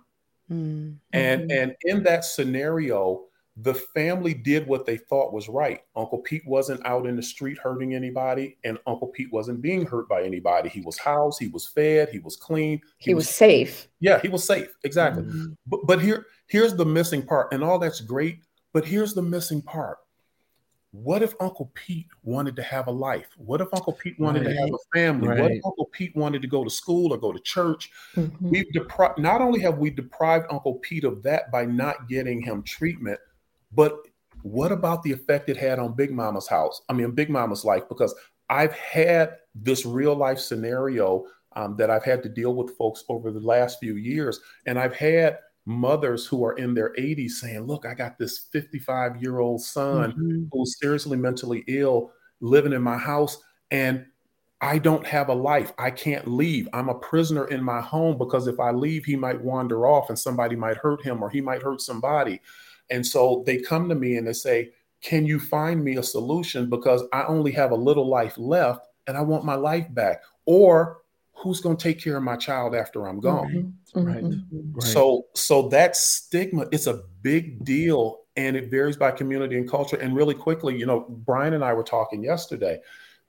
Mm-hmm. 0.51 0.91
And 1.13 1.51
and 1.51 1.75
in 1.83 2.03
that 2.03 2.25
scenario, 2.25 3.25
the 3.58 3.74
family 3.74 4.34
did 4.34 4.65
what 4.65 4.86
they 4.86 4.98
thought 4.98 5.34
was 5.34 5.50
right. 5.50 5.81
Uncle 5.96 6.20
Pete 6.20 6.43
wasn't 6.46 6.86
out 6.86 7.05
in 7.05 7.15
the 7.15 7.24
street 7.24 7.58
hurting 7.58 7.93
anybody, 7.93 8.58
and 8.63 8.77
Uncle 8.88 9.08
Pete 9.08 9.31
wasn't 9.31 9.62
being 9.62 9.86
hurt 9.86 10.08
by 10.08 10.24
anybody. 10.24 10.70
He 10.70 10.81
was 10.81 10.98
housed, 10.98 11.39
he 11.39 11.50
was 11.50 11.67
fed, 11.67 12.10
he 12.10 12.20
was 12.20 12.38
clean, 12.38 12.79
he, 12.98 13.12
he 13.12 13.13
was, 13.13 13.27
was, 13.27 13.36
safe. 13.36 13.89
Yeah, 14.00 14.20
he 14.20 14.29
was 14.29 14.43
safe. 14.43 14.74
Exactly. 14.84 15.24
Mm-hmm. 15.24 15.53
But 15.67 15.81
but 15.86 16.01
here 16.01 16.27
here's 16.48 16.75
the 16.75 16.86
missing 16.86 17.24
part, 17.24 17.53
and 17.53 17.63
all 17.63 17.77
that's 17.77 18.00
great. 18.00 18.39
But 18.74 18.86
here's 18.86 19.13
the 19.13 19.22
missing 19.22 19.62
part 19.62 19.98
what 20.91 21.24
if 21.24 21.34
Uncle 21.39 21.72
Pete 21.74 22.08
wanted 22.24 22.55
to 22.58 22.63
have 22.63 22.88
a 22.88 22.91
life? 22.91 23.29
What 23.38 23.62
if 23.62 23.70
Uncle 23.74 23.93
Pete 23.93 24.20
wanted 24.20 24.46
right. 24.46 24.53
to 24.53 24.60
have 24.60 24.70
a 24.74 24.98
family? 24.98 25.29
Right. 25.29 25.39
What 25.39 25.51
if 25.51 25.65
Uncle 25.65 25.89
Pete 25.93 26.15
wanted 26.15 26.41
to 26.41 26.50
go 26.50 26.65
to 26.65 26.70
school 26.70 27.13
or 27.13 27.17
go 27.17 27.31
to 27.31 27.39
church? 27.39 27.89
Mm-hmm. 28.15 28.50
We've 28.50 28.72
deprived 28.74 29.17
not 29.17 29.39
only 29.39 29.62
have 29.62 29.77
we 29.77 29.89
deprived 29.89 30.48
Uncle 30.51 30.75
Pete 30.75 31.05
of 31.05 31.24
that 31.24 31.50
by 31.50 31.63
not 31.63 32.10
getting 32.10 32.41
him 32.41 32.62
treatment, 32.63 33.20
but 33.71 33.97
what 34.43 34.71
about 34.71 35.03
the 35.03 35.11
effect 35.11 35.49
it 35.49 35.57
had 35.57 35.79
on 35.79 35.95
Big 35.95 36.11
Mama's 36.11 36.47
house? 36.47 36.81
I 36.89 36.93
mean, 36.93 37.11
Big 37.11 37.29
Mama's 37.29 37.63
life, 37.63 37.83
because 37.87 38.13
I've 38.49 38.73
had 38.73 39.37
this 39.55 39.85
real 39.85 40.15
life 40.15 40.39
scenario 40.39 41.25
um, 41.55 41.75
that 41.77 41.89
I've 41.89 42.03
had 42.03 42.23
to 42.23 42.29
deal 42.29 42.55
with 42.55 42.75
folks 42.77 43.03
over 43.09 43.31
the 43.31 43.39
last 43.39 43.79
few 43.79 43.95
years, 43.95 44.39
and 44.65 44.79
I've 44.79 44.95
had 44.95 45.39
mothers 45.65 46.25
who 46.25 46.43
are 46.43 46.53
in 46.53 46.73
their 46.73 46.93
80s 46.93 47.31
saying, 47.31 47.61
Look, 47.61 47.85
I 47.85 47.93
got 47.93 48.17
this 48.17 48.47
55 48.51 49.21
year 49.21 49.39
old 49.39 49.61
son 49.61 50.11
mm-hmm. 50.11 50.43
who's 50.51 50.79
seriously 50.79 51.17
mentally 51.17 51.63
ill 51.67 52.11
living 52.39 52.73
in 52.73 52.81
my 52.81 52.97
house, 52.97 53.37
and 53.69 54.05
I 54.61 54.77
don't 54.77 55.05
have 55.07 55.29
a 55.29 55.33
life. 55.33 55.73
I 55.79 55.89
can't 55.89 56.27
leave. 56.27 56.67
I'm 56.71 56.89
a 56.89 56.95
prisoner 56.95 57.47
in 57.47 57.63
my 57.63 57.81
home 57.81 58.17
because 58.17 58.47
if 58.47 58.59
I 58.59 58.71
leave, 58.71 59.05
he 59.05 59.15
might 59.15 59.41
wander 59.41 59.87
off 59.87 60.09
and 60.09 60.17
somebody 60.17 60.55
might 60.55 60.77
hurt 60.77 61.03
him 61.03 61.23
or 61.23 61.31
he 61.31 61.41
might 61.41 61.63
hurt 61.63 61.81
somebody. 61.81 62.39
And 62.91 63.05
so 63.05 63.43
they 63.45 63.57
come 63.57 63.89
to 63.89 63.95
me 63.95 64.17
and 64.17 64.27
they 64.27 64.33
say, 64.33 64.71
Can 65.01 65.25
you 65.25 65.39
find 65.39 65.83
me 65.83 65.98
a 65.98 66.03
solution? 66.03 66.69
Because 66.69 67.03
I 67.12 67.24
only 67.24 67.51
have 67.53 67.71
a 67.71 67.75
little 67.75 68.07
life 68.07 68.38
left 68.38 68.88
and 69.07 69.17
I 69.17 69.21
want 69.21 69.45
my 69.45 69.55
life 69.55 69.91
back. 69.93 70.21
Or 70.45 71.01
who's 71.33 71.60
going 71.60 71.77
to 71.77 71.83
take 71.83 72.00
care 72.00 72.17
of 72.17 72.24
my 72.24 72.36
child 72.36 72.75
after 72.75 73.07
I'm 73.07 73.19
gone? 73.19 73.74
Mm-hmm. 73.95 74.05
Right. 74.05 74.24
Mm-hmm. 74.24 74.74
right. 74.74 74.83
So 74.83 75.25
so 75.33 75.69
that 75.69 75.95
stigma 75.95 76.67
it's 76.71 76.88
a 76.88 77.03
big 77.21 77.63
deal 77.65 78.19
and 78.38 78.55
it 78.55 78.69
varies 78.69 78.95
by 78.95 79.12
community 79.12 79.57
and 79.57 79.69
culture 79.69 79.98
and 79.98 80.15
really 80.15 80.36
quickly, 80.36 80.77
you 80.77 80.86
know, 80.86 81.05
Brian 81.25 81.53
and 81.53 81.63
I 81.63 81.74
were 81.74 81.83
talking 81.83 82.24
yesterday. 82.24 82.79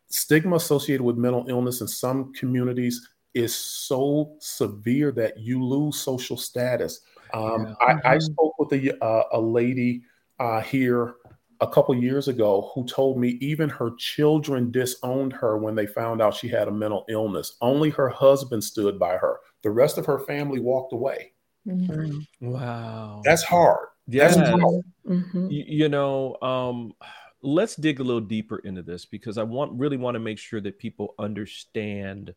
Stigma 0.08 0.56
associated 0.56 1.02
with 1.02 1.16
mental 1.16 1.46
illness 1.48 1.80
in 1.80 1.88
some 1.88 2.32
communities 2.34 3.08
is 3.34 3.54
so 3.54 4.36
severe 4.40 5.10
that 5.12 5.38
you 5.38 5.64
lose 5.64 5.98
social 5.98 6.36
status. 6.36 7.00
Um, 7.32 7.66
yeah. 7.66 7.74
I, 7.80 7.92
I, 7.92 7.94
mm-hmm. 7.94 8.20
spoke 8.20 8.58
with 8.58 8.72
a, 8.72 9.04
uh, 9.04 9.24
a 9.32 9.40
lady 9.40 10.02
uh, 10.38 10.60
here 10.60 11.14
a 11.60 11.66
couple 11.66 11.94
years 11.94 12.28
ago 12.28 12.70
who 12.74 12.84
told 12.84 13.18
me 13.18 13.30
even 13.40 13.68
her 13.68 13.92
children 13.96 14.70
disowned 14.70 15.32
her 15.32 15.56
when 15.58 15.74
they 15.74 15.86
found 15.86 16.20
out 16.20 16.34
she 16.34 16.48
had 16.48 16.68
a 16.68 16.72
mental 16.72 17.04
illness. 17.08 17.56
Only 17.60 17.90
her 17.90 18.08
husband 18.08 18.64
stood 18.64 18.98
by 18.98 19.16
her. 19.16 19.38
The 19.62 19.70
rest 19.70 19.96
of 19.96 20.06
her 20.06 20.18
family 20.18 20.58
walked 20.58 20.92
away. 20.92 21.32
Mm-hmm. 21.66 22.50
Wow. 22.50 23.22
That's 23.24 23.44
hard. 23.44 23.88
Yeah. 24.08 24.28
That's 24.28 24.50
hard. 24.50 24.82
Mm-hmm. 25.06 25.50
You, 25.50 25.64
you, 25.66 25.88
know, 25.88 26.36
um, 26.42 26.94
let's 27.42 27.76
dig 27.76 28.00
a 28.00 28.02
little 28.02 28.20
deeper 28.20 28.58
into 28.58 28.82
this 28.82 29.04
because 29.04 29.38
I 29.38 29.44
want 29.44 29.72
really 29.78 29.96
want 29.96 30.16
to 30.16 30.20
make 30.20 30.38
sure 30.38 30.60
that 30.60 30.78
people 30.78 31.14
understand 31.18 32.34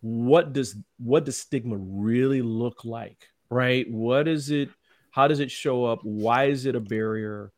what 0.00 0.52
does 0.52 0.76
what 0.98 1.24
does 1.24 1.36
stigma 1.36 1.76
really 1.78 2.42
look 2.42 2.84
like, 2.84 3.28
right? 3.50 3.90
What 3.90 4.28
is 4.28 4.50
it? 4.50 4.70
How 5.10 5.28
does 5.28 5.40
it 5.40 5.50
show 5.50 5.84
up? 5.84 6.00
Why 6.02 6.44
is 6.44 6.66
it 6.66 6.74
a 6.74 6.80
barrier? 6.80 7.52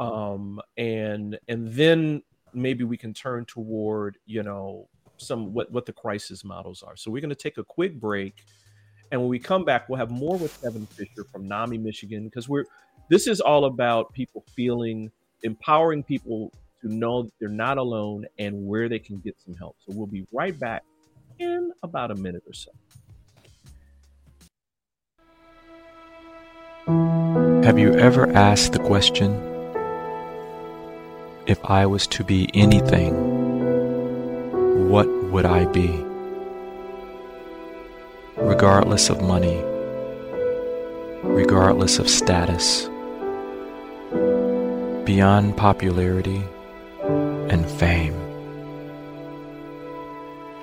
Um, 0.00 0.60
and 0.76 1.38
and 1.48 1.72
then 1.72 2.22
maybe 2.52 2.84
we 2.84 2.96
can 2.96 3.12
turn 3.12 3.44
toward 3.44 4.16
you 4.26 4.42
know 4.42 4.88
some 5.16 5.52
what 5.52 5.70
what 5.70 5.86
the 5.86 5.92
crisis 5.92 6.44
models 6.44 6.82
are. 6.82 6.96
So 6.96 7.10
we're 7.10 7.20
going 7.20 7.30
to 7.30 7.36
take 7.36 7.58
a 7.58 7.64
quick 7.64 8.00
break, 8.00 8.44
and 9.12 9.20
when 9.20 9.28
we 9.28 9.38
come 9.38 9.64
back, 9.64 9.88
we'll 9.88 9.98
have 9.98 10.10
more 10.10 10.36
with 10.36 10.60
Kevin 10.62 10.86
Fischer 10.86 11.24
from 11.30 11.46
NAMI, 11.46 11.78
Michigan, 11.78 12.24
because 12.24 12.48
we're 12.48 12.64
this 13.10 13.26
is 13.26 13.40
all 13.40 13.66
about 13.66 14.12
people 14.12 14.44
feeling 14.54 15.10
empowering 15.42 16.02
people 16.02 16.50
to 16.80 16.92
know 16.92 17.28
they're 17.38 17.48
not 17.48 17.78
alone 17.78 18.26
and 18.38 18.66
where 18.66 18.88
they 18.88 18.98
can 18.98 19.18
get 19.18 19.36
some 19.40 19.54
help. 19.54 19.76
So 19.80 19.92
we'll 19.94 20.06
be 20.06 20.26
right 20.32 20.58
back 20.58 20.82
in 21.38 21.70
about 21.82 22.10
a 22.10 22.14
minute 22.14 22.42
or 22.46 22.52
so. 22.52 22.70
Have 27.64 27.78
you 27.78 27.94
ever 27.94 28.30
asked 28.32 28.74
the 28.74 28.78
question 28.78 29.32
if 31.46 31.58
I 31.64 31.86
was 31.86 32.06
to 32.08 32.22
be 32.22 32.50
anything, 32.52 33.14
what 34.90 35.08
would 35.32 35.46
I 35.46 35.64
be? 35.64 35.88
Regardless 38.36 39.08
of 39.08 39.22
money, 39.22 39.62
regardless 41.22 41.98
of 41.98 42.10
status, 42.10 42.84
beyond 45.06 45.56
popularity 45.56 46.42
and 47.48 47.66
fame. 47.66 48.14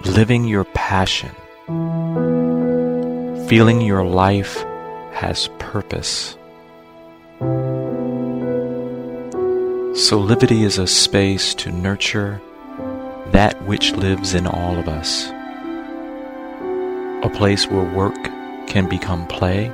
Living 0.05 0.43
your 0.43 0.65
passion, 0.65 1.31
feeling 3.47 3.81
your 3.81 4.05
life 4.05 4.63
has 5.13 5.49
purpose. 5.57 6.37
Soulivity 10.11 10.63
is 10.65 10.77
a 10.77 10.87
space 10.87 11.55
to 11.55 11.71
nurture 11.71 12.41
that 13.27 13.55
which 13.65 13.93
lives 13.93 14.33
in 14.33 14.45
all 14.45 14.77
of 14.77 14.89
us. 14.89 15.29
A 17.25 17.31
place 17.33 17.65
where 17.67 17.89
work 17.95 18.21
can 18.67 18.89
become 18.89 19.25
play, 19.27 19.67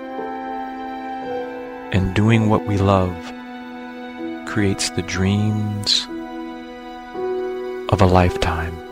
and 1.92 2.14
doing 2.14 2.50
what 2.50 2.68
we 2.68 2.78
love 2.78 3.16
creates 4.46 4.92
the 4.92 5.02
dreams 5.02 6.06
of 7.92 8.00
a 8.00 8.06
lifetime. 8.06 8.87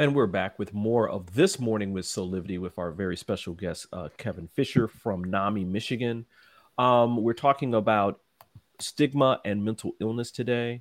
And 0.00 0.14
we're 0.14 0.26
back 0.26 0.58
with 0.58 0.72
more 0.72 1.10
of 1.10 1.34
this 1.34 1.60
morning 1.60 1.92
with 1.92 2.06
Soulivity 2.06 2.58
with 2.58 2.78
our 2.78 2.90
very 2.90 3.18
special 3.18 3.52
guest, 3.52 3.86
uh, 3.92 4.08
Kevin 4.16 4.48
Fischer 4.48 4.88
from 4.88 5.22
NAMI, 5.24 5.62
Michigan. 5.64 6.24
Um, 6.78 7.18
we're 7.18 7.34
talking 7.34 7.74
about 7.74 8.18
stigma 8.78 9.42
and 9.44 9.62
mental 9.62 9.92
illness 10.00 10.30
today. 10.30 10.80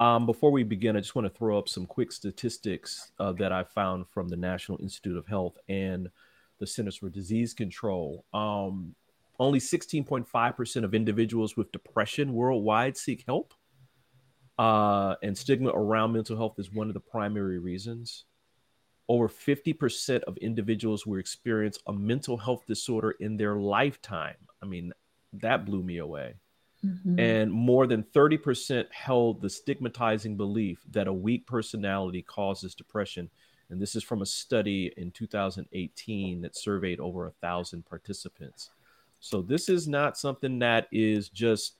Um, 0.00 0.26
before 0.26 0.50
we 0.50 0.64
begin, 0.64 0.98
I 0.98 1.00
just 1.00 1.14
want 1.14 1.24
to 1.26 1.32
throw 1.32 1.56
up 1.56 1.66
some 1.66 1.86
quick 1.86 2.12
statistics 2.12 3.10
uh, 3.18 3.32
that 3.38 3.52
I 3.52 3.64
found 3.64 4.06
from 4.10 4.28
the 4.28 4.36
National 4.36 4.76
Institute 4.82 5.16
of 5.16 5.26
Health 5.26 5.56
and 5.70 6.10
the 6.58 6.66
Centers 6.66 6.96
for 6.96 7.08
Disease 7.08 7.54
Control. 7.54 8.26
Um, 8.34 8.94
only 9.40 9.60
16.5% 9.60 10.84
of 10.84 10.92
individuals 10.92 11.56
with 11.56 11.72
depression 11.72 12.34
worldwide 12.34 12.98
seek 12.98 13.24
help. 13.26 13.54
Uh, 14.58 15.14
and 15.22 15.38
stigma 15.38 15.70
around 15.70 16.12
mental 16.12 16.36
health 16.36 16.58
is 16.58 16.70
one 16.70 16.88
of 16.88 16.92
the 16.92 17.00
primary 17.00 17.58
reasons. 17.58 18.26
Over 19.08 19.28
50% 19.28 20.22
of 20.24 20.36
individuals 20.38 21.06
will 21.06 21.18
experience 21.18 21.78
a 21.86 21.92
mental 21.92 22.36
health 22.36 22.64
disorder 22.66 23.12
in 23.12 23.36
their 23.36 23.56
lifetime. 23.56 24.36
I 24.62 24.66
mean, 24.66 24.92
that 25.34 25.64
blew 25.64 25.82
me 25.82 25.98
away. 25.98 26.34
Mm-hmm. 26.84 27.18
And 27.18 27.50
more 27.50 27.86
than 27.86 28.02
30% 28.02 28.84
held 28.92 29.40
the 29.40 29.50
stigmatizing 29.50 30.36
belief 30.36 30.80
that 30.90 31.08
a 31.08 31.12
weak 31.12 31.46
personality 31.46 32.22
causes 32.22 32.74
depression 32.74 33.30
and 33.70 33.80
this 33.80 33.94
is 33.94 34.02
from 34.02 34.22
a 34.22 34.26
study 34.26 34.92
in 34.96 35.10
2018 35.10 36.40
that 36.40 36.56
surveyed 36.56 37.00
over 37.00 37.26
a 37.26 37.32
thousand 37.32 37.84
participants. 37.84 38.70
So 39.20 39.42
this 39.42 39.68
is 39.68 39.86
not 39.86 40.16
something 40.16 40.58
that 40.60 40.88
is 40.90 41.28
just, 41.28 41.74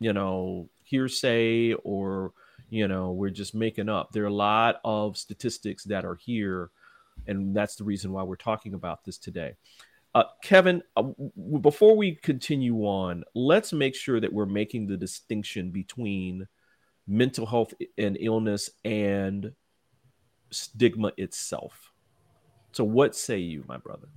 you 0.00 0.12
know, 0.12 0.68
hearsay 0.82 1.72
or, 1.84 2.32
you 2.70 2.88
know, 2.88 3.12
we're 3.12 3.30
just 3.30 3.54
making 3.54 3.88
up. 3.88 4.12
There 4.12 4.24
are 4.24 4.28
a 4.28 4.32
lot 4.32 4.76
of 4.84 5.16
statistics 5.16 5.84
that 5.84 6.04
are 6.04 6.16
here, 6.16 6.70
and 7.26 7.54
that's 7.54 7.76
the 7.76 7.84
reason 7.84 8.12
why 8.12 8.22
we're 8.22 8.36
talking 8.36 8.74
about 8.74 9.04
this 9.04 9.18
today. 9.18 9.54
Uh, 10.14 10.24
Kevin, 10.42 10.82
uh, 10.96 11.02
before 11.60 11.96
we 11.96 12.14
continue 12.14 12.82
on, 12.82 13.24
let's 13.34 13.72
make 13.72 13.96
sure 13.96 14.20
that 14.20 14.32
we're 14.32 14.46
making 14.46 14.86
the 14.86 14.96
distinction 14.96 15.70
between 15.70 16.46
mental 17.06 17.46
health 17.46 17.74
and 17.98 18.16
illness 18.20 18.70
and 18.84 19.52
stigma 20.50 21.12
itself. 21.16 21.90
So, 22.72 22.84
what 22.84 23.16
say 23.16 23.38
you, 23.38 23.64
my 23.68 23.76
brother? 23.76 24.08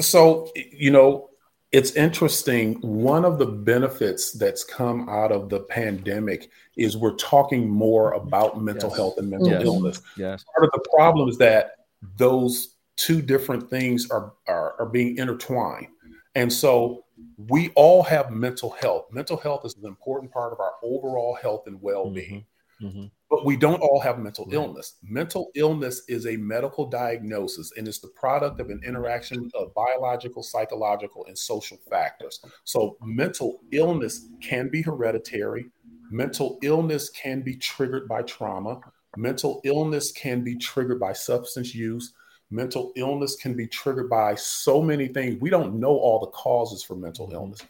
So, 0.00 0.50
you 0.54 0.90
know, 0.90 1.30
it's 1.72 1.92
interesting. 1.92 2.74
One 2.80 3.24
of 3.24 3.38
the 3.38 3.46
benefits 3.46 4.32
that's 4.32 4.64
come 4.64 5.08
out 5.08 5.30
of 5.30 5.48
the 5.48 5.60
pandemic 5.60 6.50
is 6.76 6.96
we're 6.96 7.14
talking 7.14 7.68
more 7.68 8.12
about 8.12 8.60
mental 8.60 8.88
yes. 8.90 8.96
health 8.96 9.18
and 9.18 9.30
mental 9.30 9.50
yes. 9.50 9.62
illness. 9.62 10.02
Yes. 10.16 10.44
Part 10.56 10.64
of 10.64 10.72
the 10.72 10.88
problem 10.92 11.28
is 11.28 11.38
that 11.38 11.76
those 12.16 12.76
two 12.96 13.22
different 13.22 13.70
things 13.70 14.10
are, 14.10 14.32
are, 14.48 14.74
are 14.80 14.86
being 14.86 15.16
intertwined. 15.18 15.88
And 16.34 16.52
so 16.52 17.04
we 17.48 17.70
all 17.70 18.02
have 18.02 18.30
mental 18.30 18.70
health. 18.70 19.06
Mental 19.12 19.36
health 19.36 19.64
is 19.64 19.76
an 19.76 19.86
important 19.86 20.32
part 20.32 20.52
of 20.52 20.60
our 20.60 20.72
overall 20.82 21.36
health 21.40 21.66
and 21.66 21.80
well 21.80 22.10
being. 22.10 22.40
Mm-hmm. 22.40 22.49
Mm-hmm. 22.82 23.06
But 23.28 23.44
we 23.44 23.56
don't 23.56 23.80
all 23.80 24.00
have 24.00 24.18
mental 24.18 24.46
right. 24.46 24.54
illness. 24.54 24.96
Mental 25.02 25.50
illness 25.54 26.02
is 26.08 26.26
a 26.26 26.36
medical 26.36 26.86
diagnosis 26.86 27.72
and 27.76 27.86
it's 27.86 28.00
the 28.00 28.08
product 28.08 28.60
of 28.60 28.70
an 28.70 28.80
interaction 28.84 29.50
of 29.54 29.74
biological, 29.74 30.42
psychological, 30.42 31.26
and 31.26 31.38
social 31.38 31.78
factors. 31.88 32.40
So, 32.64 32.96
mental 33.02 33.60
illness 33.72 34.28
can 34.40 34.68
be 34.68 34.82
hereditary. 34.82 35.66
Mental 36.10 36.58
illness 36.62 37.10
can 37.10 37.42
be 37.42 37.56
triggered 37.56 38.08
by 38.08 38.22
trauma. 38.22 38.80
Mental 39.16 39.60
illness 39.64 40.12
can 40.12 40.42
be 40.42 40.56
triggered 40.56 40.98
by 40.98 41.12
substance 41.12 41.74
use. 41.74 42.14
Mental 42.50 42.92
illness 42.96 43.36
can 43.36 43.54
be 43.54 43.66
triggered 43.68 44.10
by 44.10 44.34
so 44.34 44.82
many 44.82 45.06
things. 45.06 45.40
We 45.40 45.50
don't 45.50 45.78
know 45.78 45.96
all 45.96 46.18
the 46.18 46.32
causes 46.32 46.82
for 46.82 46.96
mental 46.96 47.26
mm-hmm. 47.26 47.36
illness, 47.36 47.60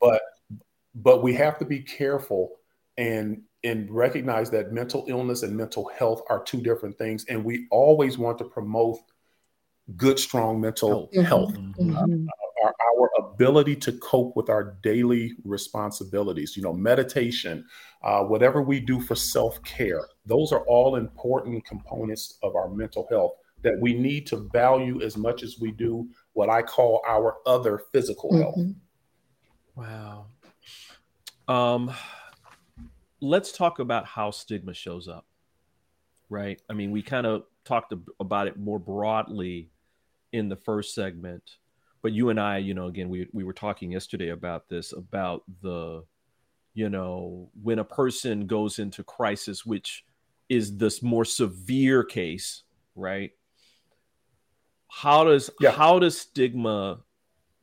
but 0.00 0.20
but 0.94 1.22
we 1.22 1.34
have 1.34 1.58
to 1.58 1.64
be 1.64 1.80
careful 1.80 2.56
and 2.96 3.42
and 3.66 3.90
recognize 3.90 4.48
that 4.50 4.72
mental 4.72 5.04
illness 5.08 5.42
and 5.42 5.56
mental 5.56 5.90
health 5.98 6.22
are 6.30 6.42
two 6.44 6.60
different 6.60 6.96
things. 6.96 7.24
And 7.28 7.44
we 7.44 7.66
always 7.70 8.16
want 8.16 8.38
to 8.38 8.44
promote 8.44 8.98
good, 9.96 10.18
strong 10.18 10.60
mental 10.60 11.08
mm-hmm. 11.08 11.22
health. 11.22 11.54
Mm-hmm. 11.54 11.96
Uh, 11.96 12.26
our, 12.64 12.68
our, 12.68 13.10
ability 13.18 13.76
to 13.76 13.92
cope 13.98 14.34
with 14.34 14.48
our 14.48 14.76
daily 14.82 15.34
responsibilities, 15.44 16.56
you 16.56 16.62
know, 16.62 16.72
meditation, 16.72 17.64
uh, 18.02 18.22
whatever 18.22 18.62
we 18.62 18.80
do 18.80 19.00
for 19.00 19.14
self 19.14 19.62
care, 19.62 20.06
those 20.24 20.52
are 20.52 20.60
all 20.60 20.96
important 20.96 21.64
components 21.66 22.38
of 22.42 22.56
our 22.56 22.68
mental 22.68 23.06
health 23.10 23.32
that 23.62 23.78
we 23.80 23.92
need 23.92 24.26
to 24.28 24.48
value 24.52 25.02
as 25.02 25.16
much 25.16 25.42
as 25.42 25.58
we 25.60 25.70
do 25.70 26.08
what 26.32 26.48
I 26.48 26.62
call 26.62 27.02
our 27.06 27.36
other 27.46 27.82
physical 27.92 28.30
mm-hmm. 28.30 28.42
health. 28.42 28.66
Wow. 29.74 30.26
Um, 31.48 31.92
let's 33.20 33.52
talk 33.52 33.78
about 33.78 34.06
how 34.06 34.30
stigma 34.30 34.74
shows 34.74 35.08
up 35.08 35.26
right 36.28 36.60
i 36.68 36.72
mean 36.72 36.90
we 36.90 37.02
kind 37.02 37.26
of 37.26 37.44
talked 37.64 37.92
about 38.20 38.46
it 38.46 38.58
more 38.58 38.78
broadly 38.78 39.70
in 40.32 40.48
the 40.48 40.56
first 40.56 40.94
segment 40.94 41.42
but 42.02 42.12
you 42.12 42.30
and 42.30 42.38
i 42.40 42.58
you 42.58 42.74
know 42.74 42.86
again 42.86 43.08
we, 43.08 43.28
we 43.32 43.44
were 43.44 43.52
talking 43.52 43.92
yesterday 43.92 44.30
about 44.30 44.68
this 44.68 44.92
about 44.92 45.42
the 45.62 46.02
you 46.74 46.90
know 46.90 47.48
when 47.62 47.78
a 47.78 47.84
person 47.84 48.46
goes 48.46 48.78
into 48.78 49.02
crisis 49.02 49.64
which 49.64 50.04
is 50.48 50.76
this 50.76 51.02
more 51.02 51.24
severe 51.24 52.04
case 52.04 52.62
right 52.94 53.32
how 54.88 55.24
does 55.24 55.50
yeah. 55.60 55.70
how 55.70 55.98
does 55.98 56.18
stigma 56.20 56.98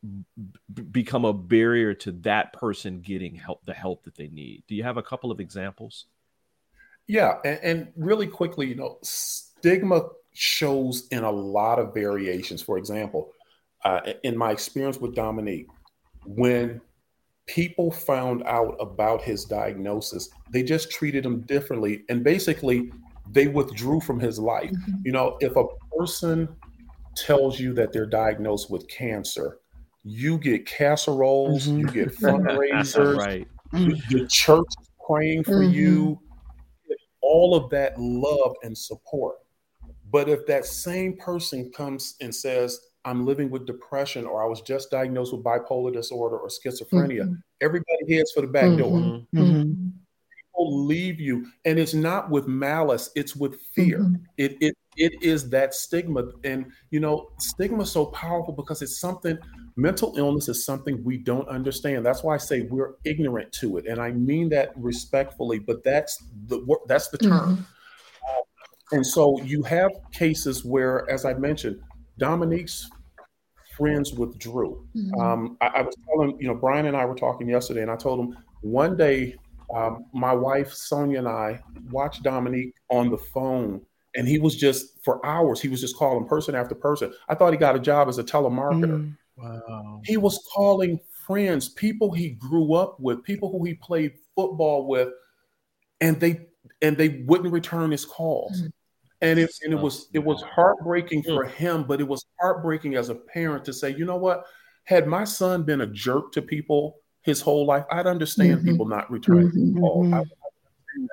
b- 0.03 0.81
become 0.81 1.25
a 1.25 1.33
barrier 1.33 1.93
to 1.93 2.11
that 2.11 2.53
person 2.53 3.01
getting 3.01 3.35
help 3.35 3.65
the 3.65 3.73
help 3.73 4.03
that 4.03 4.15
they 4.15 4.27
need 4.27 4.63
do 4.67 4.75
you 4.75 4.83
have 4.83 4.97
a 4.97 5.03
couple 5.03 5.31
of 5.31 5.39
examples 5.39 6.05
yeah 7.07 7.37
and, 7.45 7.59
and 7.63 7.87
really 7.95 8.27
quickly 8.27 8.67
you 8.67 8.75
know 8.75 8.97
stigma 9.01 10.01
shows 10.33 11.07
in 11.09 11.23
a 11.23 11.31
lot 11.31 11.79
of 11.79 11.93
variations 11.93 12.61
for 12.61 12.77
example 12.77 13.33
uh, 13.83 14.01
in 14.23 14.37
my 14.37 14.51
experience 14.51 14.99
with 14.99 15.15
Dominique, 15.15 15.67
when 16.25 16.79
people 17.47 17.91
found 17.91 18.43
out 18.43 18.75
about 18.79 19.21
his 19.21 19.45
diagnosis, 19.45 20.29
they 20.51 20.63
just 20.63 20.89
treated 20.89 21.25
him 21.25 21.41
differently. 21.41 22.03
And 22.09 22.23
basically, 22.23 22.91
they 23.29 23.47
withdrew 23.47 23.99
from 23.99 24.19
his 24.19 24.39
life. 24.39 24.71
Mm-hmm. 24.71 25.01
You 25.05 25.11
know, 25.11 25.37
if 25.41 25.55
a 25.55 25.65
person 25.97 26.47
tells 27.15 27.59
you 27.59 27.73
that 27.73 27.91
they're 27.91 28.05
diagnosed 28.05 28.71
with 28.71 28.87
cancer, 28.87 29.59
you 30.03 30.37
get 30.37 30.65
casseroles, 30.65 31.67
mm-hmm. 31.67 31.79
you 31.79 31.87
get 31.87 32.15
fundraisers, 32.15 33.17
right. 33.25 33.47
the 33.71 34.27
church 34.29 34.67
praying 35.07 35.43
for 35.43 35.61
mm-hmm. 35.61 35.73
you, 35.73 36.19
all 37.21 37.55
of 37.55 37.69
that 37.69 37.99
love 37.99 38.53
and 38.63 38.77
support. 38.77 39.37
But 40.11 40.29
if 40.29 40.45
that 40.47 40.65
same 40.65 41.17
person 41.17 41.71
comes 41.71 42.15
and 42.21 42.33
says, 42.33 42.79
I'm 43.05 43.25
living 43.25 43.49
with 43.49 43.65
depression, 43.65 44.25
or 44.25 44.43
I 44.43 44.47
was 44.47 44.61
just 44.61 44.91
diagnosed 44.91 45.33
with 45.33 45.43
bipolar 45.43 45.91
disorder 45.91 46.37
or 46.37 46.47
schizophrenia, 46.47 47.23
mm-hmm. 47.23 47.33
everybody 47.61 48.15
heads 48.15 48.31
for 48.31 48.41
the 48.41 48.47
back 48.47 48.77
door. 48.77 48.97
Mm-hmm. 48.97 49.39
mm-hmm. 49.39 49.89
People 50.45 50.85
leave 50.85 51.19
you, 51.19 51.47
and 51.65 51.79
it's 51.79 51.95
not 51.95 52.29
with 52.29 52.47
malice; 52.47 53.09
it's 53.15 53.35
with 53.35 53.59
fear. 53.73 53.99
Mm-hmm. 53.99 54.23
It 54.37 54.57
it 54.61 54.77
it 54.97 55.13
is 55.23 55.49
that 55.49 55.73
stigma, 55.73 56.25
and 56.43 56.71
you 56.91 56.99
know, 56.99 57.31
stigma 57.39 57.81
is 57.81 57.91
so 57.91 58.05
powerful 58.07 58.53
because 58.53 58.81
it's 58.81 58.99
something. 58.99 59.37
Mental 59.75 60.13
illness 60.17 60.49
is 60.49 60.65
something 60.65 61.03
we 61.03 61.17
don't 61.17 61.47
understand. 61.47 62.05
That's 62.05 62.23
why 62.23 62.35
I 62.35 62.37
say 62.37 62.61
we're 62.61 62.93
ignorant 63.05 63.51
to 63.53 63.77
it, 63.77 63.87
and 63.87 63.99
I 63.99 64.11
mean 64.11 64.49
that 64.49 64.71
respectfully. 64.75 65.59
But 65.59 65.83
that's 65.83 66.23
the 66.47 66.63
that's 66.87 67.07
the 67.09 67.17
term. 67.17 67.57
Mm-hmm. 67.57 67.61
And 68.91 69.05
so 69.05 69.41
you 69.41 69.63
have 69.63 69.91
cases 70.11 70.63
where, 70.63 71.09
as 71.09 71.25
I 71.25 71.33
mentioned, 71.33 71.81
Dominique's 72.19 72.89
friends 73.75 74.13
withdrew. 74.13 74.87
Mm-hmm. 74.95 75.19
Um, 75.19 75.57
I, 75.61 75.67
I, 75.67 75.81
was 75.81 75.95
telling, 76.07 76.37
you 76.39 76.47
know, 76.47 76.53
Brian 76.53 76.85
and 76.85 76.95
I 76.95 77.05
were 77.05 77.15
talking 77.15 77.49
yesterday, 77.49 77.81
and 77.81 77.89
I 77.89 77.95
told 77.95 78.19
him 78.19 78.37
one 78.61 78.95
day 78.95 79.35
um, 79.73 80.05
my 80.13 80.33
wife 80.33 80.71
Sonia 80.71 81.19
and 81.19 81.27
I 81.27 81.59
watched 81.89 82.21
Dominique 82.23 82.75
on 82.89 83.09
the 83.09 83.17
phone, 83.17 83.81
and 84.15 84.27
he 84.27 84.37
was 84.37 84.55
just 84.55 85.03
for 85.03 85.25
hours. 85.25 85.59
He 85.59 85.69
was 85.69 85.81
just 85.81 85.97
calling 85.97 86.27
person 86.27 86.53
after 86.53 86.75
person. 86.75 87.11
I 87.27 87.35
thought 87.35 87.51
he 87.51 87.57
got 87.57 87.75
a 87.75 87.79
job 87.79 88.07
as 88.09 88.19
a 88.19 88.23
telemarketer. 88.23 88.99
Mm. 88.99 89.17
Wow. 89.43 90.01
He 90.05 90.17
was 90.17 90.39
calling 90.53 90.99
friends, 91.25 91.69
people 91.69 92.11
he 92.11 92.31
grew 92.31 92.73
up 92.73 92.99
with, 92.99 93.23
people 93.23 93.51
who 93.51 93.63
he 93.65 93.73
played 93.75 94.13
football 94.35 94.87
with, 94.87 95.09
and 96.01 96.19
they 96.19 96.47
and 96.81 96.97
they 96.97 97.23
wouldn't 97.25 97.53
return 97.53 97.91
his 97.91 98.05
calls. 98.05 98.61
Mm 98.61 98.71
and 99.23 99.39
it 99.39 99.49
and 99.63 99.73
it 99.73 99.79
was 99.79 100.09
it 100.13 100.19
was 100.19 100.43
heartbreaking 100.43 101.23
for 101.23 101.45
him, 101.45 101.85
but 101.85 102.01
it 102.01 102.07
was 102.07 102.25
heartbreaking 102.39 102.95
as 102.95 103.09
a 103.09 103.15
parent 103.15 103.63
to 103.65 103.73
say, 103.73 103.95
you 103.95 104.05
know 104.05 104.17
what? 104.17 104.43
Had 104.83 105.07
my 105.07 105.23
son 105.23 105.63
been 105.63 105.81
a 105.81 105.87
jerk 105.87 106.33
to 106.33 106.41
people 106.41 106.97
his 107.21 107.39
whole 107.39 107.65
life, 107.65 107.85
I'd 107.89 108.05
understand 108.05 108.59
mm-hmm. 108.59 108.67
people 108.67 108.85
not 108.85 109.09
returning 109.09 109.49
mm-hmm. 109.49 109.79
calls. 109.79 110.07
Mm-hmm. 110.07 111.05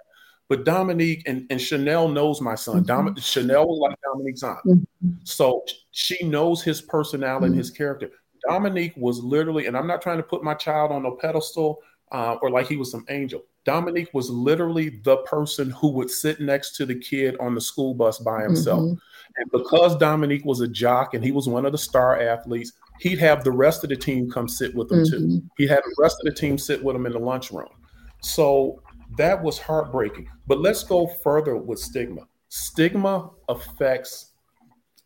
But 0.49 0.65
Dominique 0.65 1.23
and, 1.27 1.47
and 1.51 1.61
Chanel 1.61 2.09
knows 2.09 2.41
my 2.41 2.57
son. 2.57 2.83
Dom, 2.83 3.07
mm-hmm. 3.07 3.21
Chanel 3.21 3.69
was 3.69 3.79
like 3.79 3.97
Dominique's 4.03 4.43
aunt. 4.43 4.59
Mm-hmm. 4.67 5.11
So 5.23 5.65
she 5.93 6.25
knows 6.25 6.65
his 6.65 6.83
personality 6.83 7.47
and 7.47 7.55
his 7.57 7.71
character. 7.71 8.11
Dominique 8.49 8.95
was 8.97 9.21
literally, 9.21 9.67
and 9.67 9.77
I'm 9.77 9.87
not 9.87 10.03
trying 10.03 10.17
to 10.19 10.23
put 10.23 10.43
my 10.43 10.55
child 10.55 10.93
on 10.93 11.07
a 11.07 11.15
pedestal 11.17 11.81
uh, 12.13 12.37
or 12.43 12.51
like 12.51 12.69
he 12.69 12.77
was 12.77 12.91
some 12.91 13.05
angel. 13.09 13.45
Dominique 13.65 14.13
was 14.15 14.31
literally 14.31 15.01
the 15.05 15.19
person 15.19 15.71
who 15.71 15.89
would 15.93 16.11
sit 16.11 16.41
next 16.41 16.77
to 16.77 16.87
the 16.87 16.95
kid 16.95 17.37
on 17.41 17.55
the 17.55 17.61
school 17.61 17.95
bus 17.95 18.19
by 18.19 18.43
himself. 18.43 18.81
Mm-hmm. 18.81 18.95
And 19.37 19.51
because 19.53 19.97
Dominique 19.97 20.45
was 20.45 20.61
a 20.61 20.69
jock 20.69 21.15
and 21.15 21.23
he 21.23 21.31
was 21.31 21.49
one 21.49 21.67
of 21.67 21.73
the 21.73 21.79
star 21.79 22.21
athletes, 22.21 22.73
he'd 23.01 23.19
have 23.19 23.45
the 23.45 23.53
rest 23.53 23.85
of 23.85 23.91
the 23.91 23.97
team 23.97 24.31
come 24.31 24.49
sit 24.49 24.75
with 24.75 24.91
him 24.91 25.05
mm-hmm. 25.05 25.37
too. 25.37 25.43
He'd 25.57 25.71
have 25.71 25.83
the 25.85 25.97
rest 25.99 26.17
of 26.21 26.25
the 26.25 26.39
team 26.39 26.59
sit 26.59 26.83
with 26.83 26.97
him 26.97 27.07
in 27.07 27.13
the 27.13 27.19
lunchroom. 27.19 27.69
So 28.23 28.83
that 29.17 29.41
was 29.43 29.59
heartbreaking. 29.59 30.29
But 30.47 30.61
let's 30.61 30.83
go 30.83 31.07
further 31.07 31.57
with 31.57 31.79
stigma. 31.79 32.23
Stigma 32.49 33.31
affects 33.49 34.33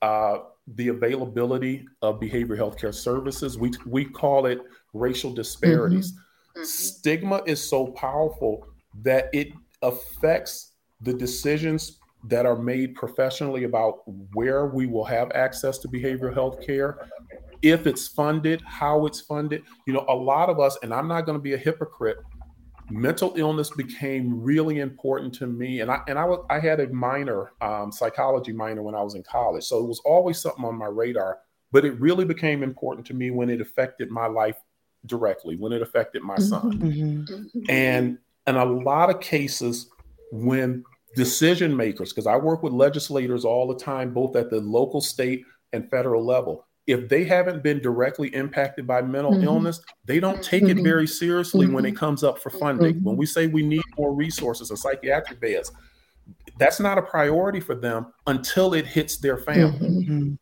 uh, 0.00 0.38
the 0.66 0.88
availability 0.88 1.86
of 2.02 2.20
behavioral 2.20 2.56
health 2.56 2.78
care 2.78 2.92
services. 2.92 3.58
We, 3.58 3.72
we 3.86 4.04
call 4.04 4.46
it 4.46 4.60
racial 4.92 5.32
disparities. 5.32 6.12
Mm-hmm. 6.12 6.60
Mm-hmm. 6.60 6.64
Stigma 6.64 7.42
is 7.46 7.68
so 7.68 7.88
powerful 7.88 8.66
that 9.02 9.28
it 9.32 9.48
affects 9.82 10.72
the 11.00 11.12
decisions 11.12 11.98
that 12.28 12.46
are 12.46 12.56
made 12.56 12.94
professionally 12.94 13.64
about 13.64 14.02
where 14.32 14.66
we 14.66 14.86
will 14.86 15.04
have 15.04 15.30
access 15.32 15.78
to 15.78 15.88
behavioral 15.88 16.32
health 16.32 16.64
care, 16.64 17.08
if 17.60 17.86
it's 17.86 18.08
funded, 18.08 18.62
how 18.64 19.04
it's 19.04 19.20
funded. 19.20 19.62
You 19.86 19.92
know, 19.92 20.06
a 20.08 20.14
lot 20.14 20.48
of 20.48 20.58
us, 20.58 20.78
and 20.82 20.94
I'm 20.94 21.06
not 21.06 21.26
going 21.26 21.36
to 21.36 21.42
be 21.42 21.52
a 21.52 21.58
hypocrite, 21.58 22.16
mental 22.90 23.32
illness 23.36 23.70
became 23.70 24.42
really 24.42 24.80
important 24.80 25.34
to 25.36 25.46
me. 25.46 25.80
And 25.80 25.90
I 25.90 26.00
and 26.08 26.18
I 26.18 26.24
was 26.24 26.44
I 26.50 26.58
had 26.60 26.80
a 26.80 26.88
minor, 26.88 27.52
um, 27.60 27.90
psychology 27.90 28.52
minor 28.52 28.82
when 28.82 28.94
I 28.94 29.02
was 29.02 29.14
in 29.14 29.22
college. 29.22 29.64
So 29.64 29.78
it 29.78 29.86
was 29.86 30.00
always 30.04 30.38
something 30.38 30.64
on 30.64 30.76
my 30.76 30.86
radar, 30.86 31.38
but 31.72 31.84
it 31.84 31.98
really 32.00 32.24
became 32.24 32.62
important 32.62 33.06
to 33.08 33.14
me 33.14 33.30
when 33.30 33.50
it 33.50 33.60
affected 33.60 34.10
my 34.10 34.26
life 34.26 34.56
directly 35.06 35.56
when 35.56 35.72
it 35.72 35.82
affected 35.82 36.22
my 36.22 36.36
son. 36.36 36.78
Mm-hmm. 36.78 37.34
mm-hmm. 37.34 37.60
And 37.68 38.18
in 38.46 38.56
a 38.56 38.64
lot 38.64 39.10
of 39.10 39.20
cases, 39.20 39.90
when 40.30 40.84
decision 41.14 41.76
makers, 41.76 42.12
because 42.12 42.26
I 42.26 42.36
work 42.36 42.62
with 42.62 42.72
legislators 42.72 43.44
all 43.44 43.66
the 43.66 43.76
time, 43.76 44.12
both 44.12 44.36
at 44.36 44.50
the 44.50 44.60
local, 44.60 45.00
state, 45.00 45.44
and 45.72 45.88
federal 45.90 46.24
level, 46.24 46.66
if 46.86 47.08
they 47.08 47.24
haven't 47.24 47.62
been 47.62 47.80
directly 47.80 48.28
impacted 48.34 48.86
by 48.86 49.00
mental 49.00 49.32
mm-hmm. 49.32 49.44
illness, 49.44 49.80
they 50.04 50.20
don't 50.20 50.42
take 50.42 50.64
mm-hmm. 50.64 50.78
it 50.78 50.82
very 50.82 51.06
seriously 51.06 51.66
when 51.66 51.84
it 51.84 51.90
mm-hmm. 51.90 51.98
comes 51.98 52.22
up 52.22 52.38
for 52.38 52.50
funding. 52.50 53.02
When 53.02 53.16
we 53.16 53.26
say 53.26 53.46
we 53.46 53.62
need 53.62 53.82
more 53.96 54.12
resources 54.12 54.70
or 54.70 54.76
psychiatric 54.76 55.40
beds, 55.40 55.72
that's 56.58 56.80
not 56.80 56.98
a 56.98 57.02
priority 57.02 57.60
for 57.60 57.74
them 57.74 58.12
until 58.26 58.74
it 58.74 58.86
hits 58.86 59.16
their 59.16 59.38
family. 59.38 59.88
Mm-hmm. 59.88 60.34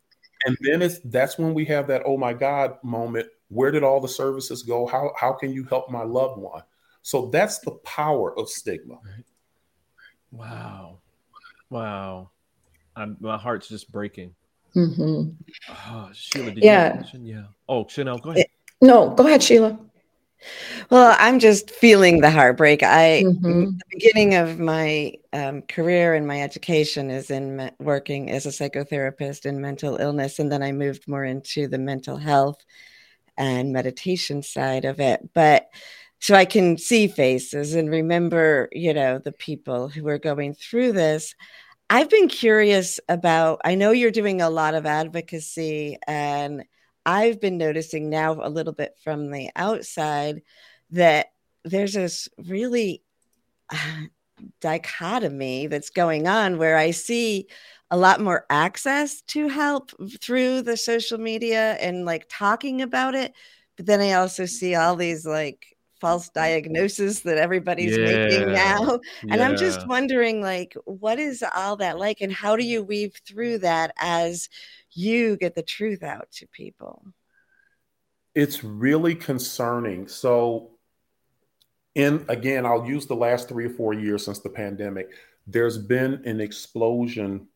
And 0.45 0.59
then 0.63 0.83
it's 0.83 0.99
that's 1.05 1.39
when 1.39 1.55
we 1.55 1.65
have 1.67 1.87
that 1.87 2.03
oh 2.05 2.17
my 2.17 2.33
God 2.33 2.77
moment 2.83 3.29
where 3.53 3.71
did 3.71 3.85
all 3.85 4.01
the 4.01 4.09
services 4.09 4.63
go? 4.63 4.87
How 4.87 5.13
how 5.19 5.33
can 5.33 5.53
you 5.53 5.65
help 5.65 5.91
my 5.91 6.03
loved 6.03 6.41
one? 6.41 6.63
So 7.03 7.27
that's 7.27 7.59
the 7.59 7.73
power 7.85 8.37
of 8.39 8.49
stigma. 8.49 8.99
Wow, 10.31 11.01
wow, 11.69 12.31
I'm, 12.97 13.17
my 13.21 13.37
heart's 13.37 13.69
just 13.69 13.93
breaking. 13.93 14.35
Mm-hmm. 14.77 15.31
Oh, 15.69 16.11
Sheila, 16.13 16.51
did 16.53 16.65
yeah. 16.65 16.89
you 16.89 16.95
mention? 17.01 17.27
Yeah. 17.27 17.45
Oh, 17.69 17.87
Chanel, 17.87 18.19
go 18.19 18.31
ahead. 18.31 18.47
No, 18.81 19.11
go 19.11 19.27
ahead, 19.27 19.43
Sheila. 19.43 19.79
Well, 20.91 21.17
I'm 21.19 21.39
just 21.39 21.71
feeling 21.71 22.21
the 22.21 22.31
heartbreak. 22.31 22.83
I 22.83 23.23
mm-hmm. 23.25 23.65
the 23.65 23.85
beginning 23.91 24.35
of 24.35 24.59
my 24.59 25.15
um, 25.33 25.63
career 25.63 26.15
and 26.15 26.27
my 26.27 26.43
education 26.43 27.11
is 27.11 27.31
in 27.31 27.57
me- 27.57 27.71
working 27.79 28.31
as 28.31 28.47
a 28.47 28.49
psychotherapist 28.49 29.47
in 29.47 29.61
mental 29.61 29.97
illness, 29.97 30.39
and 30.39 30.51
then 30.51 30.63
I 30.63 30.73
moved 30.73 31.07
more 31.07 31.25
into 31.25 31.69
the 31.69 31.79
mental 31.79 32.17
health 32.17 32.65
and 33.37 33.73
meditation 33.73 34.43
side 34.43 34.85
of 34.85 35.01
it. 35.01 35.21
But 35.33 35.69
so 36.19 36.35
I 36.35 36.45
can 36.45 36.79
see 36.79 37.09
faces 37.09 37.75
and 37.75 37.91
remember, 37.91 38.69
you 38.73 38.95
know, 38.95 39.19
the 39.19 39.33
people 39.33 39.89
who 39.89 40.07
are 40.09 40.19
going 40.19 40.55
through 40.55 40.93
this. 40.93 41.35
I've 41.93 42.09
been 42.09 42.29
curious 42.29 43.01
about, 43.11 43.61
I 43.67 43.75
know 43.75 43.91
you're 43.91 44.11
doing 44.11 44.41
a 44.41 44.49
lot 44.49 44.73
of 44.73 44.87
advocacy, 44.87 45.99
and 46.07 46.65
I've 47.05 47.39
been 47.39 47.59
noticing 47.59 48.09
now 48.09 48.33
a 48.43 48.49
little 48.49 48.73
bit 48.73 48.97
from 49.05 49.31
the 49.31 49.51
outside 49.57 50.41
that 50.93 51.27
there's 51.67 51.93
this 51.93 52.31
really 52.49 53.03
uh, 53.69 54.05
dichotomy 54.63 55.67
that's 55.67 55.91
going 55.91 56.27
on 56.27 56.57
where 56.57 56.79
I 56.79 56.93
see 56.93 57.49
a 57.91 57.99
lot 57.99 58.23
more 58.23 58.47
access 58.49 59.21
to 59.29 59.49
help 59.49 59.91
through 60.23 60.63
the 60.63 60.79
social 60.79 61.19
media 61.19 61.75
and 61.75 62.07
like 62.07 62.25
talking 62.31 62.81
about 62.81 63.15
it. 63.15 63.35
But 63.77 63.85
then 63.85 64.01
I 64.01 64.15
also 64.15 64.47
see 64.47 64.75
all 64.75 64.97
these 64.97 65.27
like 65.27 65.77
false 66.03 66.29
diagnosis 66.31 67.21
that 67.21 67.39
everybody's 67.39 67.97
yeah. 67.97 68.07
making 68.07 68.53
now. 68.53 68.99
And 69.23 69.37
yeah. 69.37 69.47
I'm 69.47 69.57
just 69.57 69.87
wondering 69.87 70.43
like 70.43 70.77
what 70.85 71.21
is 71.21 71.45
all 71.55 71.77
that 71.77 71.97
like 71.97 72.21
and 72.21 72.33
how 72.33 72.57
do 72.57 72.65
you 72.65 72.83
weave 72.83 73.15
through 73.27 73.59
that 73.59 73.95
as 73.97 74.49
you 74.91 75.37
get 75.37 75.55
the 75.55 75.63
truth 75.63 76.03
out 76.03 76.29
to 76.33 76.49
people? 76.49 77.05
It's 78.35 78.65
really 78.65 79.15
concerning. 79.15 80.09
So 80.09 80.73
in 81.95 82.25
again, 82.29 82.67
I'll 82.67 82.85
use 82.85 83.07
the 83.07 83.15
last 83.15 83.49
3 83.49 83.67
or 83.67 83.71
4 83.71 83.95
years 83.95 84.25
since 84.25 84.41
the 84.41 84.51
pandemic. 84.51 85.11
There's 85.47 85.79
been 85.79 86.23
an 86.25 86.41
explosion 86.41 87.47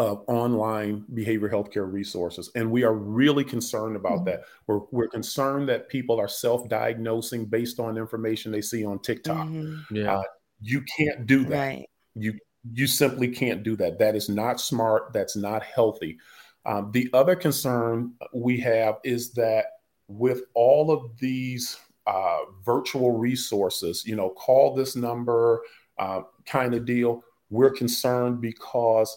of 0.00 0.24
online 0.28 1.04
behavioral 1.12 1.50
healthcare 1.50 1.92
resources. 1.92 2.50
And 2.54 2.70
we 2.70 2.84
are 2.84 2.94
really 2.94 3.44
concerned 3.44 3.96
about 3.96 4.20
mm-hmm. 4.20 4.30
that. 4.30 4.44
We're, 4.66 4.80
we're 4.90 5.08
concerned 5.08 5.68
that 5.68 5.90
people 5.90 6.18
are 6.18 6.26
self 6.26 6.66
diagnosing 6.70 7.44
based 7.44 7.78
on 7.78 7.98
information 7.98 8.50
they 8.50 8.62
see 8.62 8.82
on 8.82 9.00
TikTok. 9.00 9.46
Mm-hmm. 9.46 9.96
Yeah. 9.96 10.16
Uh, 10.16 10.22
you 10.62 10.82
can't 10.96 11.26
do 11.26 11.44
that. 11.44 11.58
Right. 11.58 11.86
You, 12.14 12.32
you 12.72 12.86
simply 12.86 13.28
can't 13.28 13.62
do 13.62 13.76
that. 13.76 13.98
That 13.98 14.16
is 14.16 14.30
not 14.30 14.58
smart. 14.58 15.12
That's 15.12 15.36
not 15.36 15.62
healthy. 15.62 16.18
Um, 16.64 16.90
the 16.92 17.10
other 17.12 17.36
concern 17.36 18.14
we 18.32 18.58
have 18.60 19.00
is 19.04 19.32
that 19.32 19.66
with 20.08 20.44
all 20.54 20.90
of 20.90 21.18
these 21.18 21.78
uh, 22.06 22.38
virtual 22.64 23.18
resources, 23.18 24.02
you 24.06 24.16
know, 24.16 24.30
call 24.30 24.74
this 24.74 24.96
number 24.96 25.60
uh, 25.98 26.22
kind 26.46 26.72
of 26.72 26.86
deal, 26.86 27.22
we're 27.50 27.70
concerned 27.70 28.40
because 28.40 29.14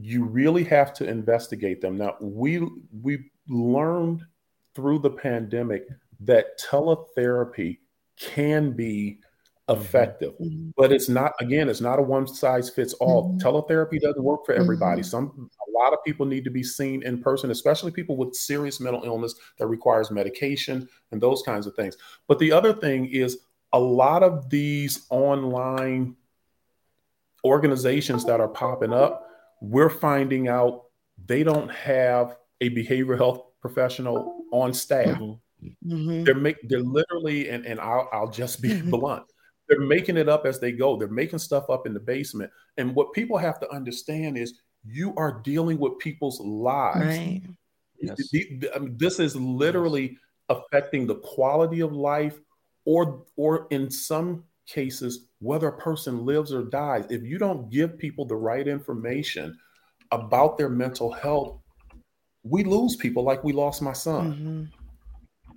you 0.00 0.24
really 0.24 0.64
have 0.64 0.92
to 0.94 1.08
investigate 1.08 1.80
them. 1.80 1.98
Now, 1.98 2.16
we 2.20 2.66
we 3.02 3.30
learned 3.48 4.24
through 4.74 5.00
the 5.00 5.10
pandemic 5.10 5.86
that 6.20 6.58
teletherapy 6.58 7.78
can 8.16 8.72
be 8.72 9.18
effective 9.68 10.32
mm-hmm. 10.40 10.70
but 10.76 10.92
it's 10.92 11.08
not 11.08 11.32
again 11.40 11.68
it's 11.68 11.80
not 11.80 11.98
a 11.98 12.02
one 12.02 12.26
size 12.26 12.68
fits 12.68 12.94
all 12.94 13.28
mm-hmm. 13.28 13.46
teletherapy 13.46 14.00
doesn't 14.00 14.22
work 14.22 14.44
for 14.44 14.54
everybody 14.54 15.00
mm-hmm. 15.00 15.08
some 15.08 15.50
a 15.68 15.78
lot 15.78 15.92
of 15.92 16.02
people 16.04 16.26
need 16.26 16.42
to 16.42 16.50
be 16.50 16.64
seen 16.64 17.02
in 17.04 17.22
person 17.22 17.50
especially 17.50 17.90
people 17.90 18.16
with 18.16 18.34
serious 18.34 18.80
mental 18.80 19.04
illness 19.04 19.34
that 19.58 19.68
requires 19.68 20.10
medication 20.10 20.88
and 21.12 21.20
those 21.20 21.42
kinds 21.42 21.66
of 21.66 21.74
things 21.76 21.96
but 22.26 22.40
the 22.40 22.50
other 22.50 22.72
thing 22.72 23.06
is 23.06 23.38
a 23.72 23.78
lot 23.78 24.24
of 24.24 24.50
these 24.50 25.06
online 25.10 26.16
organizations 27.44 28.24
that 28.24 28.40
are 28.40 28.48
popping 28.48 28.92
up 28.92 29.31
we're 29.62 29.90
finding 29.90 30.48
out 30.48 30.84
they 31.24 31.42
don't 31.42 31.70
have 31.70 32.36
a 32.60 32.70
behavioral 32.70 33.16
health 33.16 33.42
professional 33.60 34.42
on 34.52 34.74
staff 34.74 35.18
mm-hmm. 35.86 36.24
they're 36.24 36.34
make 36.34 36.56
they're 36.68 36.80
literally 36.80 37.48
and, 37.48 37.64
and 37.64 37.78
I'll, 37.80 38.08
I'll 38.12 38.30
just 38.30 38.60
be 38.60 38.80
blunt 38.82 39.24
they're 39.68 39.80
making 39.80 40.18
it 40.18 40.28
up 40.28 40.44
as 40.44 40.60
they 40.60 40.72
go. 40.72 40.98
They're 40.98 41.08
making 41.08 41.38
stuff 41.38 41.70
up 41.70 41.86
in 41.86 41.94
the 41.94 42.00
basement. 42.00 42.50
And 42.76 42.94
what 42.94 43.14
people 43.14 43.38
have 43.38 43.58
to 43.60 43.70
understand 43.72 44.36
is 44.36 44.60
you 44.84 45.14
are 45.16 45.40
dealing 45.40 45.78
with 45.78 45.98
people's 45.98 46.40
lives. 46.40 47.06
Right. 47.06 47.42
Yes. 48.00 48.18
This 48.82 49.18
is 49.18 49.34
literally 49.36 50.18
affecting 50.48 51.06
the 51.06 51.14
quality 51.16 51.80
of 51.80 51.92
life, 51.92 52.38
or 52.84 53.24
or 53.36 53.68
in 53.70 53.90
some 53.90 54.44
cases, 54.66 55.26
whether 55.40 55.68
a 55.68 55.78
person 55.78 56.24
lives 56.24 56.52
or 56.52 56.64
dies. 56.64 57.06
If 57.10 57.22
you 57.22 57.38
don't 57.38 57.70
give 57.70 57.98
people 57.98 58.24
the 58.24 58.36
right 58.36 58.66
information 58.66 59.56
about 60.10 60.58
their 60.58 60.68
mental 60.68 61.10
health, 61.10 61.58
we 62.44 62.64
lose 62.64 62.96
people 62.96 63.22
like 63.22 63.44
we 63.44 63.52
lost 63.52 63.82
my 63.82 63.92
son. 63.92 64.32
Mm-hmm. 64.32 64.64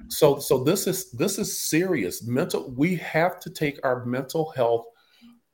So 0.07 0.39
so 0.39 0.63
this 0.63 0.87
is 0.87 1.11
this 1.11 1.39
is 1.39 1.59
serious. 1.59 2.23
Mental 2.27 2.71
we 2.71 2.95
have 2.97 3.39
to 3.39 3.49
take 3.49 3.79
our 3.83 4.05
mental 4.05 4.51
health 4.51 4.85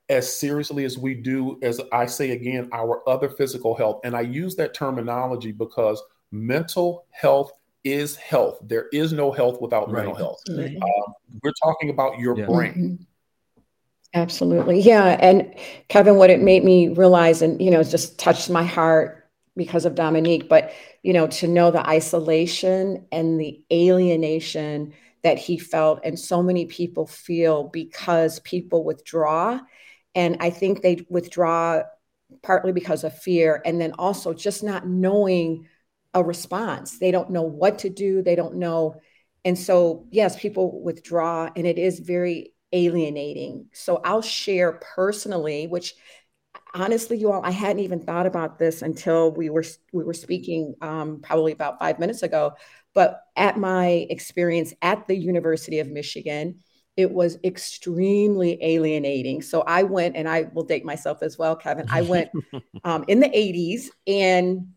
as 0.09 0.33
seriously 0.33 0.83
as 0.83 0.97
we 0.97 1.13
do 1.13 1.57
as 1.61 1.79
I 1.93 2.05
say 2.05 2.31
again 2.31 2.69
our 2.73 3.07
other 3.07 3.29
physical 3.29 3.75
health. 3.75 4.01
And 4.03 4.15
I 4.15 4.21
use 4.21 4.55
that 4.57 4.73
terminology 4.73 5.53
because 5.53 6.01
mental 6.31 7.05
health 7.11 7.53
is 7.83 8.15
health. 8.15 8.59
There 8.61 8.87
is 8.91 9.13
no 9.13 9.31
health 9.31 9.61
without 9.61 9.89
right. 9.89 10.05
mental 10.05 10.15
health. 10.15 10.41
Right. 10.49 10.75
Um, 10.75 11.13
we're 11.41 11.53
talking 11.63 11.89
about 11.89 12.19
your 12.19 12.37
yeah. 12.37 12.45
brain. 12.45 13.07
Absolutely. 14.13 14.81
Yeah. 14.81 15.17
And 15.21 15.55
Kevin, 15.87 16.15
what 16.17 16.29
it 16.29 16.41
made 16.41 16.63
me 16.63 16.89
realize 16.89 17.41
and, 17.41 17.61
you 17.61 17.71
know, 17.71 17.81
just 17.81 18.19
touched 18.19 18.49
my 18.49 18.63
heart 18.63 19.29
because 19.55 19.85
of 19.85 19.95
Dominique, 19.95 20.49
but 20.49 20.71
you 21.03 21.13
know, 21.13 21.27
to 21.27 21.47
know 21.47 21.71
the 21.71 21.85
isolation 21.87 23.05
and 23.11 23.39
the 23.39 23.63
alienation 23.71 24.93
that 25.23 25.37
he 25.37 25.57
felt, 25.57 25.99
and 26.03 26.17
so 26.19 26.41
many 26.41 26.65
people 26.65 27.05
feel 27.05 27.65
because 27.65 28.39
people 28.39 28.83
withdraw. 28.83 29.59
And 30.15 30.37
I 30.39 30.49
think 30.49 30.81
they 30.81 31.05
withdraw 31.09 31.83
partly 32.43 32.71
because 32.71 33.03
of 33.03 33.17
fear, 33.17 33.61
and 33.65 33.79
then 33.79 33.93
also 33.99 34.33
just 34.33 34.63
not 34.63 34.87
knowing 34.87 35.67
a 36.13 36.23
response. 36.23 36.97
They 36.97 37.11
don't 37.11 37.29
know 37.31 37.43
what 37.43 37.79
to 37.79 37.89
do, 37.89 38.21
they 38.21 38.35
don't 38.35 38.55
know. 38.55 38.99
And 39.45 39.57
so, 39.57 40.07
yes, 40.11 40.39
people 40.39 40.81
withdraw, 40.81 41.49
and 41.55 41.67
it 41.67 41.77
is 41.77 41.99
very 41.99 42.53
alienating. 42.71 43.67
So 43.73 44.01
I'll 44.03 44.21
share 44.21 44.73
personally, 44.95 45.67
which 45.67 45.95
honestly, 46.73 47.17
you 47.17 47.31
all, 47.31 47.43
I 47.43 47.51
hadn't 47.51 47.83
even 47.83 48.01
thought 48.01 48.25
about 48.25 48.59
this 48.59 48.81
until 48.81 49.31
we 49.31 49.49
were 49.49 49.65
we 49.91 50.03
were 50.03 50.13
speaking 50.13 50.75
um, 50.81 51.19
probably 51.21 51.51
about 51.51 51.79
five 51.79 51.99
minutes 51.99 52.23
ago. 52.23 52.53
But 52.93 53.21
at 53.35 53.57
my 53.57 54.07
experience 54.09 54.73
at 54.81 55.07
the 55.07 55.15
University 55.15 55.79
of 55.79 55.89
Michigan, 55.89 56.59
it 56.97 57.11
was 57.11 57.37
extremely 57.43 58.57
alienating. 58.61 59.41
So 59.41 59.61
I 59.61 59.83
went, 59.83 60.15
and 60.15 60.27
I 60.27 60.49
will 60.53 60.63
date 60.63 60.83
myself 60.83 61.23
as 61.23 61.37
well, 61.37 61.55
Kevin. 61.55 61.87
I 61.89 62.01
went 62.01 62.29
um, 62.83 63.05
in 63.07 63.19
the 63.19 63.29
'80s, 63.29 63.89
and 64.07 64.73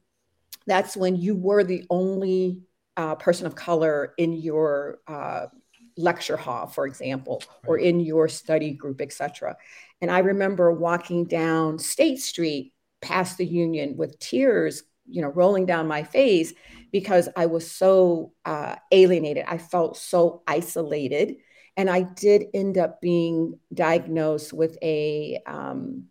that's 0.67 0.97
when 0.97 1.17
you 1.17 1.35
were 1.35 1.65
the 1.65 1.85
only 1.91 2.61
uh, 2.97 3.17
person 3.17 3.47
of 3.47 3.55
color 3.55 4.15
in 4.19 4.33
your 4.33 4.99
uh, 5.07 5.47
lecture 5.97 6.37
hall, 6.37 6.67
for 6.67 6.87
example, 6.87 7.43
or 7.67 7.79
in 7.79 8.01
your 8.01 8.29
study 8.29 8.73
group, 8.73 9.01
etc. 9.01 9.57
And 10.01 10.11
I 10.11 10.21
remember 10.21 10.73
walking 10.73 11.25
down 11.25 11.79
State 11.79 12.21
Street 12.21 12.73
past 13.01 13.39
the 13.39 13.47
Union 13.47 13.97
with 13.97 14.19
tears, 14.19 14.83
you 15.07 15.23
know, 15.23 15.29
rolling 15.29 15.67
down 15.67 15.87
my 15.87 16.03
face 16.03 16.53
because 16.91 17.29
I 17.37 17.47
was 17.47 17.71
so 17.71 18.33
uh, 18.45 18.77
alienated. 18.91 19.45
I 19.47 19.59
felt 19.59 19.97
so 19.97 20.43
isolated. 20.47 21.37
And 21.77 21.91
I 21.91 22.03
did 22.03 22.47
end 22.55 22.79
up 22.79 23.01
being 23.01 23.59
diagnosed 23.73 24.53
with 24.53 24.79
a, 24.81 25.41
um, 25.47 26.05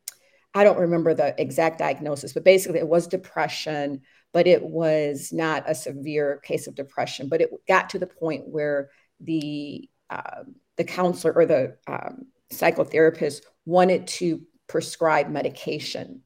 I 0.53 0.63
don't 0.63 0.79
remember 0.79 1.13
the 1.13 1.39
exact 1.41 1.79
diagnosis, 1.79 2.33
but 2.33 2.43
basically 2.43 2.79
it 2.79 2.87
was 2.87 3.07
depression, 3.07 4.01
but 4.33 4.45
it 4.45 4.61
was 4.61 5.31
not 5.31 5.63
a 5.67 5.73
severe 5.73 6.41
case 6.43 6.67
of 6.67 6.75
depression. 6.75 7.29
But 7.29 7.41
it 7.41 7.49
got 7.67 7.89
to 7.91 7.99
the 7.99 8.07
point 8.07 8.47
where 8.47 8.89
the 9.19 9.89
uh, 10.09 10.43
the 10.77 10.83
counselor 10.83 11.33
or 11.33 11.45
the 11.45 11.77
um, 11.87 12.25
psychotherapist 12.51 13.41
wanted 13.65 14.07
to 14.07 14.41
prescribe 14.67 15.29
medication. 15.29 16.21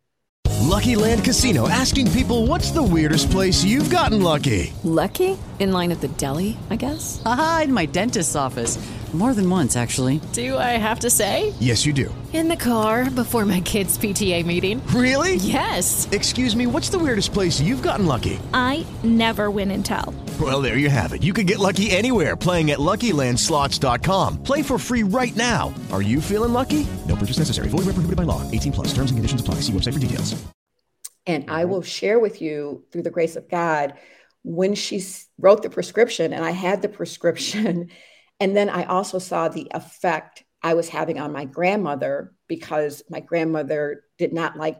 Lucky 0.61 0.95
Land 0.95 1.23
Casino 1.23 1.67
asking 1.69 2.11
people 2.11 2.45
what's 2.45 2.71
the 2.71 2.83
weirdest 2.83 3.31
place 3.31 3.63
you've 3.63 3.89
gotten 3.89 4.21
lucky? 4.21 4.73
Lucky? 4.83 5.37
In 5.59 5.71
line 5.71 5.91
at 5.91 6.01
the 6.01 6.07
deli, 6.07 6.57
I 6.69 6.75
guess? 6.75 7.21
Aha, 7.25 7.61
in 7.65 7.73
my 7.73 7.87
dentist's 7.87 8.35
office. 8.35 8.77
More 9.13 9.33
than 9.33 9.49
once, 9.49 9.75
actually. 9.75 10.19
Do 10.33 10.57
I 10.57 10.77
have 10.77 10.99
to 10.99 11.09
say? 11.09 11.53
Yes, 11.59 11.85
you 11.85 11.93
do. 11.93 12.13
In 12.33 12.49
the 12.49 12.57
car 12.57 13.09
before 13.09 13.45
my 13.45 13.61
kids' 13.61 13.97
PTA 13.97 14.45
meeting. 14.45 14.85
Really? 14.87 15.35
Yes. 15.35 16.07
Excuse 16.11 16.55
me, 16.55 16.67
what's 16.67 16.89
the 16.89 16.99
weirdest 16.99 17.33
place 17.33 17.59
you've 17.59 17.81
gotten 17.81 18.05
lucky? 18.05 18.37
I 18.53 18.85
never 19.03 19.49
win 19.49 19.71
and 19.71 19.83
tell. 19.83 20.13
Well, 20.39 20.61
there 20.61 20.77
you 20.77 20.89
have 20.89 21.13
it. 21.13 21.23
You 21.23 21.33
can 21.33 21.45
get 21.47 21.57
lucky 21.57 21.89
anywhere 21.89 22.35
playing 22.35 22.69
at 22.71 22.79
LuckyLandSlots.com. 22.79 24.43
Play 24.43 24.61
for 24.61 24.77
free 24.77 25.03
right 25.03 25.35
now. 25.35 25.73
Are 25.91 26.01
you 26.01 26.21
feeling 26.21 26.53
lucky? 26.53 26.85
No 27.07 27.15
purchase 27.15 27.39
necessary. 27.39 27.69
Void 27.69 27.87
where 27.87 27.95
prohibited 27.95 28.17
by 28.17 28.23
law. 28.23 28.43
18 28.51 28.73
plus. 28.73 28.87
Terms 28.89 29.09
and 29.09 29.17
conditions 29.17 29.41
apply. 29.41 29.55
See 29.61 29.73
website 29.73 29.93
for 29.93 29.99
details. 29.99 30.35
And 31.25 31.49
I 31.49 31.65
will 31.65 31.81
share 31.81 32.19
with 32.19 32.41
you, 32.41 32.83
through 32.91 33.01
the 33.01 33.09
grace 33.09 33.35
of 33.35 33.49
God, 33.49 33.95
when 34.43 34.75
she 34.75 35.03
wrote 35.37 35.63
the 35.63 35.69
prescription, 35.69 36.33
and 36.33 36.43
I 36.43 36.51
had 36.51 36.81
the 36.81 36.89
prescription 36.89 37.89
And 38.39 38.55
then 38.55 38.69
I 38.69 38.83
also 38.85 39.19
saw 39.19 39.47
the 39.47 39.67
effect 39.73 40.43
I 40.61 40.73
was 40.73 40.89
having 40.89 41.19
on 41.19 41.31
my 41.31 41.45
grandmother 41.45 42.33
because 42.47 43.03
my 43.09 43.19
grandmother 43.19 44.03
did 44.17 44.33
not 44.33 44.57
like 44.57 44.79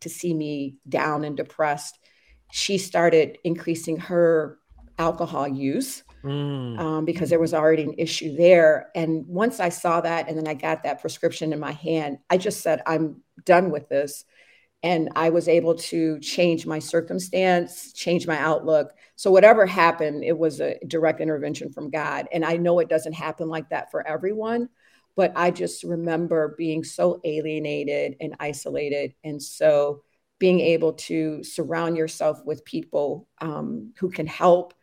to 0.00 0.08
see 0.08 0.34
me 0.34 0.76
down 0.88 1.24
and 1.24 1.36
depressed. 1.36 1.98
She 2.52 2.78
started 2.78 3.38
increasing 3.44 3.98
her 3.98 4.58
alcohol 4.98 5.46
use 5.46 6.02
mm. 6.24 6.78
um, 6.78 7.04
because 7.04 7.30
there 7.30 7.40
was 7.40 7.54
already 7.54 7.82
an 7.82 7.94
issue 7.98 8.36
there. 8.36 8.90
And 8.94 9.26
once 9.26 9.60
I 9.60 9.68
saw 9.68 10.00
that, 10.00 10.28
and 10.28 10.36
then 10.36 10.48
I 10.48 10.54
got 10.54 10.82
that 10.82 11.00
prescription 11.00 11.52
in 11.52 11.60
my 11.60 11.72
hand, 11.72 12.18
I 12.30 12.38
just 12.38 12.60
said, 12.60 12.82
I'm 12.86 13.22
done 13.44 13.70
with 13.70 13.88
this 13.88 14.24
and 14.82 15.10
I 15.16 15.30
was 15.30 15.48
able 15.48 15.74
to 15.74 16.18
change 16.20 16.66
my 16.66 16.78
circumstance, 16.78 17.92
change 17.92 18.26
my 18.26 18.38
outlook. 18.38 18.92
So 19.16 19.30
whatever 19.30 19.66
happened, 19.66 20.22
it 20.22 20.36
was 20.36 20.60
a 20.60 20.78
direct 20.86 21.20
intervention 21.20 21.72
from 21.72 21.90
God. 21.90 22.28
And 22.32 22.44
I 22.44 22.56
know 22.56 22.78
it 22.78 22.88
doesn't 22.88 23.14
happen 23.14 23.48
like 23.48 23.70
that 23.70 23.90
for 23.90 24.06
everyone, 24.06 24.68
but 25.16 25.32
I 25.34 25.50
just 25.50 25.82
remember 25.82 26.54
being 26.56 26.84
so 26.84 27.20
alienated 27.24 28.16
and 28.20 28.36
isolated. 28.38 29.14
And 29.24 29.42
so 29.42 30.02
being 30.38 30.60
able 30.60 30.92
to 30.92 31.42
surround 31.42 31.96
yourself 31.96 32.44
with 32.44 32.64
people 32.64 33.28
um, 33.40 33.92
who 33.98 34.10
can 34.10 34.26
help 34.26 34.74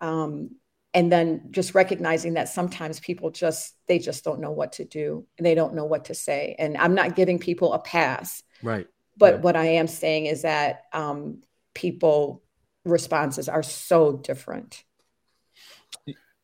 um, 0.00 0.50
and 0.94 1.10
then 1.10 1.48
just 1.50 1.74
recognizing 1.74 2.34
that 2.34 2.48
sometimes 2.48 3.00
people 3.00 3.30
just 3.30 3.74
they 3.86 3.98
just 3.98 4.24
don't 4.24 4.40
know 4.40 4.50
what 4.50 4.72
to 4.74 4.84
do 4.84 5.26
and 5.38 5.46
they 5.46 5.54
don't 5.54 5.74
know 5.74 5.84
what 5.84 6.06
to 6.06 6.14
say 6.14 6.56
and 6.58 6.76
i'm 6.76 6.94
not 6.94 7.14
giving 7.14 7.38
people 7.38 7.72
a 7.72 7.78
pass 7.78 8.42
right 8.62 8.86
but 9.16 9.34
yeah. 9.34 9.40
what 9.40 9.56
I 9.56 9.66
am 9.66 9.86
saying 9.86 10.26
is 10.26 10.42
that 10.42 10.84
um, 10.92 11.42
people 11.74 12.42
responses 12.84 13.48
are 13.48 13.62
so 13.62 14.16
different. 14.16 14.84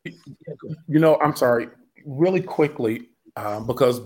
You 0.04 1.00
know, 1.00 1.18
I'm 1.20 1.34
sorry, 1.34 1.68
really 2.04 2.40
quickly, 2.40 3.08
um, 3.34 3.66
because 3.66 4.00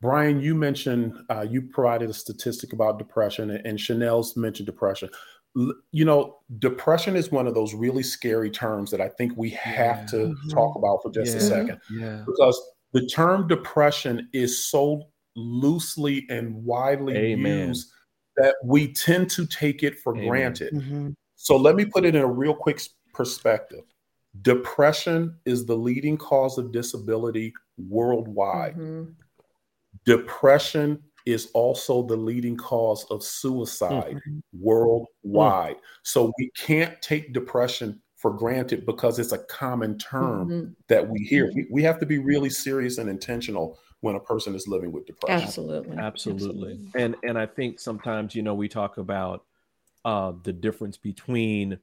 Brian, 0.00 0.40
you 0.40 0.54
mentioned 0.54 1.16
uh, 1.30 1.46
you 1.48 1.62
provided 1.62 2.10
a 2.10 2.14
statistic 2.14 2.72
about 2.72 2.98
depression, 2.98 3.50
and, 3.50 3.64
and 3.66 3.80
Chanel's 3.80 4.36
mentioned 4.36 4.66
depression. 4.66 5.08
you 5.92 6.04
know, 6.04 6.38
depression 6.58 7.16
is 7.16 7.32
one 7.32 7.46
of 7.46 7.54
those 7.54 7.74
really 7.74 8.02
scary 8.02 8.50
terms 8.50 8.90
that 8.90 9.00
I 9.00 9.08
think 9.08 9.32
we 9.36 9.50
have 9.50 9.98
yeah. 9.98 10.06
to 10.06 10.16
mm-hmm. 10.16 10.48
talk 10.50 10.76
about 10.76 11.02
for 11.02 11.10
just 11.10 11.32
yeah. 11.32 11.38
a 11.38 11.40
second. 11.40 11.80
Yeah. 11.90 12.22
Because 12.26 12.60
the 12.92 13.06
term 13.06 13.48
depression 13.48 14.28
is 14.32 14.70
so 14.70 15.04
loosely 15.38 16.26
and 16.28 16.54
widely 16.64 17.16
Amen. 17.16 17.68
used 17.68 17.90
that 18.36 18.54
we 18.64 18.92
tend 18.92 19.30
to 19.30 19.46
take 19.46 19.82
it 19.82 19.98
for 19.98 20.14
Amen. 20.14 20.28
granted. 20.28 20.74
Mm-hmm. 20.74 21.10
So 21.36 21.56
let 21.56 21.76
me 21.76 21.84
put 21.84 22.04
it 22.04 22.14
in 22.14 22.22
a 22.22 22.26
real 22.26 22.54
quick 22.54 22.80
perspective. 23.14 23.82
Depression 24.42 25.36
is 25.44 25.66
the 25.66 25.76
leading 25.76 26.16
cause 26.16 26.58
of 26.58 26.72
disability 26.72 27.52
worldwide. 27.76 28.74
Mm-hmm. 28.74 29.10
Depression 30.04 31.02
is 31.26 31.50
also 31.52 32.02
the 32.06 32.16
leading 32.16 32.56
cause 32.56 33.04
of 33.10 33.22
suicide 33.22 34.16
mm-hmm. 34.16 34.38
worldwide. 34.52 35.76
Mm-hmm. 35.76 35.84
So 36.02 36.32
we 36.38 36.50
can't 36.56 37.00
take 37.02 37.32
depression 37.32 38.00
for 38.16 38.32
granted 38.32 38.84
because 38.84 39.18
it's 39.18 39.32
a 39.32 39.38
common 39.38 39.98
term 39.98 40.48
mm-hmm. 40.48 40.72
that 40.88 41.08
we 41.08 41.20
hear. 41.20 41.50
We, 41.54 41.66
we 41.70 41.82
have 41.82 42.00
to 42.00 42.06
be 42.06 42.18
really 42.18 42.50
serious 42.50 42.98
and 42.98 43.08
intentional 43.08 43.78
when 44.00 44.14
a 44.14 44.20
person 44.20 44.54
is 44.54 44.68
living 44.68 44.92
with 44.92 45.06
depression. 45.06 45.42
Absolutely. 45.46 45.96
Absolutely. 45.96 46.72
Absolutely. 46.72 47.02
And 47.02 47.16
and 47.24 47.38
I 47.38 47.46
think 47.46 47.80
sometimes, 47.80 48.34
you 48.34 48.42
know, 48.42 48.54
we 48.54 48.68
talk 48.68 48.98
about 48.98 49.44
uh, 50.04 50.32
the 50.42 50.52
difference 50.52 50.96
between 50.96 51.78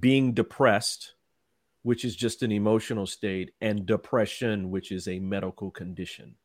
being 0.00 0.32
depressed, 0.32 1.14
which 1.82 2.04
is 2.04 2.16
just 2.16 2.42
an 2.42 2.52
emotional 2.52 3.06
state, 3.06 3.52
and 3.60 3.86
depression, 3.86 4.70
which 4.70 4.92
is 4.92 5.08
a 5.08 5.18
medical 5.18 5.70
condition. 5.70 6.36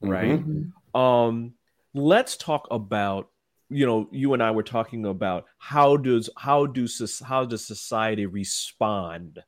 Right. 0.00 0.40
Mm-hmm. 0.40 0.98
Um, 0.98 1.54
let's 1.94 2.36
talk 2.36 2.66
about 2.70 3.28
you 3.68 3.86
know 3.86 4.08
you 4.10 4.34
and 4.34 4.42
i 4.42 4.50
were 4.50 4.64
talking 4.64 5.06
about 5.06 5.46
how 5.58 5.96
does 5.96 6.28
how 6.36 6.66
do 6.66 6.86
how 7.24 7.44
does 7.44 7.64
society 7.64 8.26
respond 8.26 9.38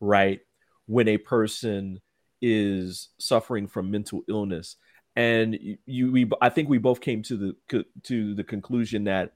right 0.00 0.40
when 0.86 1.06
a 1.08 1.18
person 1.18 2.00
is 2.40 3.08
suffering 3.18 3.66
from 3.66 3.90
mental 3.90 4.22
illness. 4.28 4.76
And 5.16 5.58
you 5.84 6.12
we 6.12 6.30
i 6.40 6.48
think 6.48 6.68
we 6.68 6.78
both 6.78 7.00
came 7.00 7.22
to 7.24 7.36
the 7.36 7.84
to 8.04 8.34
the 8.34 8.44
conclusion 8.44 9.04
that 9.04 9.32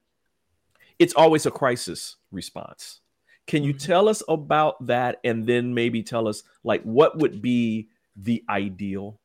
it's 0.98 1.14
always 1.14 1.46
a 1.46 1.50
crisis 1.50 2.16
response. 2.30 3.00
Can 3.48 3.64
you 3.64 3.74
mm-hmm. 3.74 3.86
tell 3.86 4.08
us 4.08 4.22
about 4.28 4.86
that? 4.86 5.18
And 5.24 5.46
then 5.46 5.74
maybe 5.74 6.02
tell 6.02 6.28
us 6.28 6.44
like 6.62 6.82
what 6.82 7.18
would 7.18 7.42
be 7.42 7.88
the 8.16 8.44
ideal? 8.48 9.18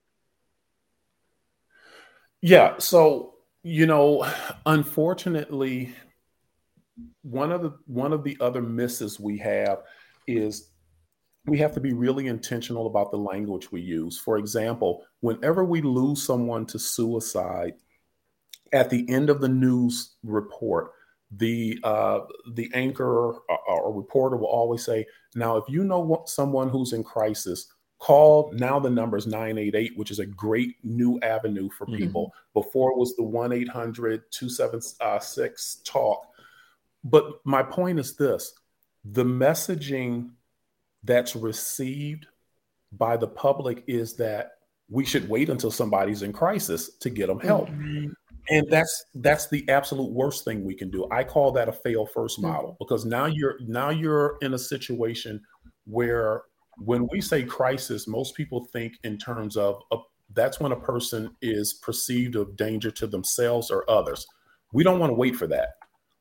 Yeah 2.41 2.79
so 2.79 3.35
you 3.67 3.85
know, 3.85 4.25
unfortunately, 4.65 5.93
one 7.21 7.51
of 7.51 7.61
the 7.61 7.77
one 7.85 8.13
of 8.13 8.23
the 8.23 8.37
other 8.39 8.61
misses 8.61 9.19
we 9.19 9.37
have 9.39 9.79
is 10.25 10.69
we 11.47 11.57
have 11.59 11.73
to 11.73 11.79
be 11.79 11.93
really 11.93 12.27
intentional 12.27 12.87
about 12.87 13.11
the 13.11 13.17
language 13.17 13.71
we 13.71 13.81
use. 13.81 14.19
For 14.19 14.37
example, 14.37 15.05
whenever 15.21 15.63
we 15.63 15.81
lose 15.81 16.21
someone 16.21 16.65
to 16.67 16.79
suicide, 16.79 17.73
at 18.73 18.89
the 18.89 19.09
end 19.09 19.29
of 19.29 19.39
the 19.39 19.49
news 19.49 20.15
report, 20.23 20.91
the 21.31 21.77
uh, 21.83 22.19
the 22.53 22.69
anchor 22.73 23.31
or, 23.31 23.41
or 23.67 23.93
reporter 23.93 24.37
will 24.37 24.47
always 24.47 24.83
say, 24.83 25.05
"Now, 25.35 25.57
if 25.57 25.65
you 25.67 25.83
know 25.83 26.23
someone 26.25 26.69
who's 26.69 26.93
in 26.93 27.03
crisis, 27.03 27.67
Call 27.99 28.51
now 28.53 28.79
the 28.79 28.91
number 28.91 29.17
is 29.17 29.25
988, 29.25 29.97
which 29.97 30.11
is 30.11 30.19
a 30.19 30.25
great 30.25 30.75
new 30.83 31.19
avenue 31.21 31.67
for 31.69 31.87
mm-hmm. 31.87 31.97
people. 31.97 32.27
Mm-hmm. 32.27 32.59
Before 32.61 32.91
it 32.91 32.97
was 32.97 33.15
the 33.15 33.23
1 33.23 33.51
800 33.51 34.31
276 34.31 35.81
talk. 35.83 36.27
But 37.03 37.25
my 37.43 37.63
point 37.63 37.99
is 37.99 38.15
this 38.15 38.53
the 39.03 39.23
messaging 39.23 40.31
that's 41.07 41.35
received 41.35 42.27
by 42.91 43.17
the 43.17 43.27
public 43.27 43.83
is 43.87 44.15
that 44.17 44.51
we 44.89 45.03
should 45.03 45.27
wait 45.27 45.49
until 45.49 45.71
somebody's 45.71 46.21
in 46.21 46.31
crisis 46.31 46.95
to 46.97 47.09
get 47.09 47.27
them 47.27 47.39
help. 47.39 47.69
Mm-hmm. 47.69 48.11
And 48.49 48.65
that's 48.69 49.05
that's 49.15 49.49
the 49.49 49.67
absolute 49.67 50.11
worst 50.11 50.45
thing 50.45 50.63
we 50.63 50.75
can 50.75 50.89
do. 50.89 51.07
I 51.11 51.23
call 51.23 51.51
that 51.53 51.67
a 51.67 51.73
fail 51.73 52.05
first 52.05 52.39
mm-hmm. 52.39 52.51
model 52.51 52.77
because 52.79 53.05
now 53.05 53.25
you're 53.25 53.57
now 53.61 53.89
you're 53.89 54.37
in 54.41 54.53
a 54.53 54.59
situation 54.59 55.41
where 55.85 56.43
when 56.77 57.07
we 57.11 57.19
say 57.19 57.43
crisis, 57.43 58.07
most 58.07 58.35
people 58.35 58.65
think 58.71 58.93
in 59.03 59.17
terms 59.17 59.57
of 59.57 59.81
a, 59.91 59.97
that's 60.33 60.59
when 60.59 60.71
a 60.71 60.79
person 60.79 61.35
is 61.41 61.73
perceived 61.73 62.35
of 62.35 62.55
danger 62.55 62.91
to 62.91 63.07
themselves 63.07 63.71
or 63.71 63.89
others. 63.89 64.25
We 64.73 64.83
don't 64.83 64.99
want 64.99 65.09
to 65.09 65.15
wait 65.15 65.35
for 65.35 65.47
that. 65.47 65.69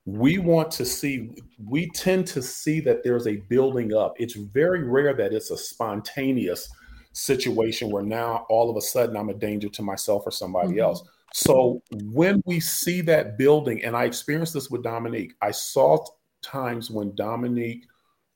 We 0.06 0.38
want 0.38 0.70
to 0.72 0.84
see, 0.84 1.30
we 1.62 1.90
tend 1.90 2.26
to 2.28 2.40
see 2.40 2.80
that 2.80 3.02
there's 3.02 3.26
a 3.26 3.36
building 3.48 3.92
up. 3.92 4.14
It's 4.18 4.34
very 4.34 4.84
rare 4.84 5.12
that 5.14 5.32
it's 5.32 5.50
a 5.50 5.58
spontaneous 5.58 6.68
situation 7.12 7.90
where 7.90 8.04
now 8.04 8.46
all 8.48 8.70
of 8.70 8.76
a 8.76 8.80
sudden 8.80 9.16
I'm 9.16 9.30
a 9.30 9.34
danger 9.34 9.68
to 9.68 9.82
myself 9.82 10.22
or 10.24 10.30
somebody 10.30 10.70
mm-hmm. 10.70 10.80
else. 10.80 11.02
So 11.34 11.82
when 12.12 12.42
we 12.46 12.60
see 12.60 13.00
that 13.02 13.36
building, 13.36 13.84
and 13.84 13.96
I 13.96 14.04
experienced 14.04 14.54
this 14.54 14.70
with 14.70 14.82
Dominique, 14.82 15.34
I 15.42 15.50
saw 15.50 16.04
times 16.40 16.90
when 16.90 17.14
Dominique 17.14 17.84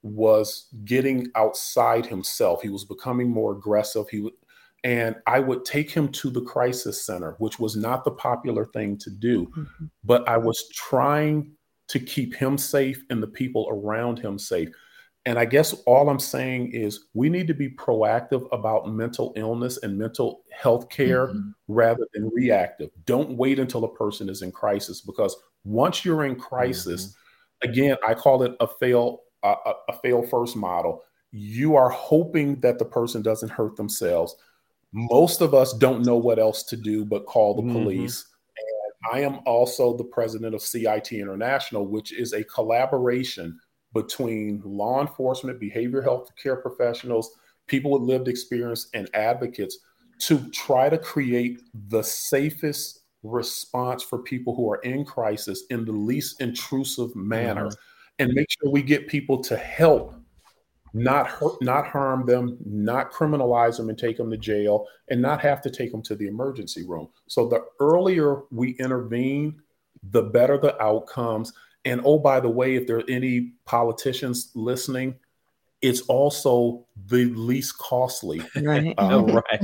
was 0.03 0.69
getting 0.85 1.29
outside 1.35 2.07
himself. 2.07 2.63
He 2.63 2.69
was 2.69 2.85
becoming 2.85 3.31
more 3.31 3.53
aggressive. 3.53 4.09
He 4.09 4.21
would 4.21 4.33
and 4.83 5.17
I 5.27 5.41
would 5.41 5.67
take 5.67 5.91
him 5.91 6.09
to 6.09 6.31
the 6.31 6.41
crisis 6.41 7.05
center, 7.05 7.35
which 7.39 7.59
was 7.59 7.77
not 7.77 8.03
the 8.03 8.13
popular 8.13 8.65
thing 8.65 8.97
to 8.99 9.11
do, 9.11 9.47
mm-hmm. 9.47 9.87
but 10.05 10.27
I 10.27 10.39
was 10.39 10.69
trying 10.75 11.53
to 11.91 11.99
keep 11.99 12.35
him 12.35 12.57
safe 12.57 13.03
and 13.11 13.23
the 13.23 13.27
people 13.27 13.69
around 13.71 14.19
him 14.19 14.39
safe. 14.39 14.69
And 15.27 15.39
I 15.39 15.45
guess 15.45 15.75
all 15.87 16.09
I'm 16.09 16.19
saying 16.19 16.73
is 16.73 17.07
we 17.13 17.29
need 17.29 17.47
to 17.49 17.55
be 17.55 17.69
proactive 17.69 18.49
about 18.53 18.89
mental 18.89 19.35
illness 19.37 19.79
and 19.83 19.99
mental 19.99 20.45
health 20.51 20.89
care 20.89 21.29
mm-hmm. 21.29 21.51
rather 21.69 22.07
than 22.15 22.31
reactive. 22.33 22.91
Don't 23.05 23.37
wait 23.37 23.59
until 23.59 23.85
a 23.85 23.95
person 23.95 24.29
is 24.29 24.43
in 24.43 24.53
crisis 24.53 25.01
because 25.01 25.37
once 25.65 26.05
you're 26.05 26.25
in 26.25 26.37
crisis, 26.37 27.07
mm-hmm. 27.07 27.71
again, 27.71 27.97
I 28.07 28.15
call 28.15 28.45
it 28.45 28.55
a 28.61 28.67
fail 28.67 29.21
a, 29.43 29.55
a 29.89 29.99
fail 30.01 30.23
first 30.23 30.57
model, 30.57 31.03
you 31.33 31.77
are 31.77 31.91
hoping 31.91 32.61
that 32.61 32.79
the 32.79 32.85
person 32.85 33.23
doesn't 33.23 33.51
hurt 33.51 33.77
themselves. 33.77 34.37
Most 34.93 35.41
of 35.41 35.55
us 35.55 35.73
don't 35.73 36.05
know 36.05 36.17
what 36.17 36.39
else 36.39 36.63
to 36.65 36.77
do 36.77 37.05
but 37.05 37.27
call 37.27 37.55
the 37.55 37.63
mm-hmm. 37.63 37.73
police. 37.73 38.27
I 39.11 39.21
am 39.21 39.41
also 39.47 39.97
the 39.97 40.05
president 40.05 40.55
of 40.55 40.63
CIT 40.63 41.13
International, 41.13 41.87
which 41.87 42.13
is 42.13 42.33
a 42.33 42.45
collaboration 42.45 43.59
between 43.95 44.63
law 44.65 45.01
enforcement, 45.01 45.61
behavioral 45.61 46.03
health 46.03 46.31
care 46.41 46.57
professionals, 46.57 47.31
people 47.67 47.91
with 47.91 48.03
lived 48.03 48.29
experience, 48.29 48.89
and 48.95 49.09
advocates 49.15 49.79
to 50.21 50.39
try 50.51 50.89
to 50.89 50.99
create 50.99 51.61
the 51.89 52.03
safest 52.03 53.01
response 53.23 54.03
for 54.03 54.19
people 54.19 54.55
who 54.55 54.71
are 54.71 54.81
in 54.83 55.05
crisis 55.05 55.65
in 55.71 55.85
the 55.85 55.93
least 55.93 56.41
intrusive 56.41 57.15
manner. 57.17 57.67
Mm-hmm 57.67 57.81
and 58.21 58.35
make 58.35 58.47
sure 58.51 58.71
we 58.71 58.83
get 58.83 59.09
people 59.09 59.43
to 59.43 59.57
help 59.57 60.15
not 60.93 61.29
hurt 61.29 61.61
not 61.61 61.87
harm 61.87 62.27
them 62.27 62.57
not 62.65 63.13
criminalize 63.13 63.77
them 63.77 63.89
and 63.89 63.99
take 63.99 64.17
them 64.17 64.31
to 64.31 64.37
jail 64.37 64.87
and 65.09 65.21
not 65.21 65.41
have 65.41 65.61
to 65.63 65.71
take 65.71 65.93
them 65.93 66.03
to 66.03 66.15
the 66.15 66.27
emergency 66.27 66.87
room. 66.87 67.09
So 67.27 67.47
the 67.47 67.65
earlier 67.79 68.43
we 68.51 68.71
intervene 68.73 69.61
the 70.11 70.23
better 70.23 70.59
the 70.59 70.81
outcomes. 70.83 71.53
And 71.85 72.01
oh 72.05 72.19
by 72.19 72.41
the 72.41 72.49
way 72.49 72.75
if 72.75 72.87
there 72.87 72.99
are 72.99 73.11
any 73.11 73.53
politicians 73.65 74.51
listening 74.55 75.15
it's 75.83 76.03
also 76.03 76.85
the 77.07 77.25
least 77.27 77.79
costly. 77.79 78.43
Right. 78.57 78.95
Um, 78.99 79.27
right. 79.27 79.63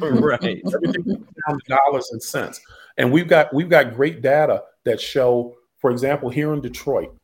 Right. 0.00 0.62
everything 0.74 1.26
dollars 1.68 2.08
and 2.12 2.22
cents. 2.22 2.60
And 2.98 3.10
we've 3.10 3.26
got 3.28 3.52
we've 3.52 3.68
got 3.68 3.94
great 3.94 4.22
data 4.22 4.62
that 4.84 5.00
show 5.00 5.56
for 5.78 5.90
example 5.90 6.30
here 6.30 6.52
in 6.52 6.60
detroit 6.60 7.16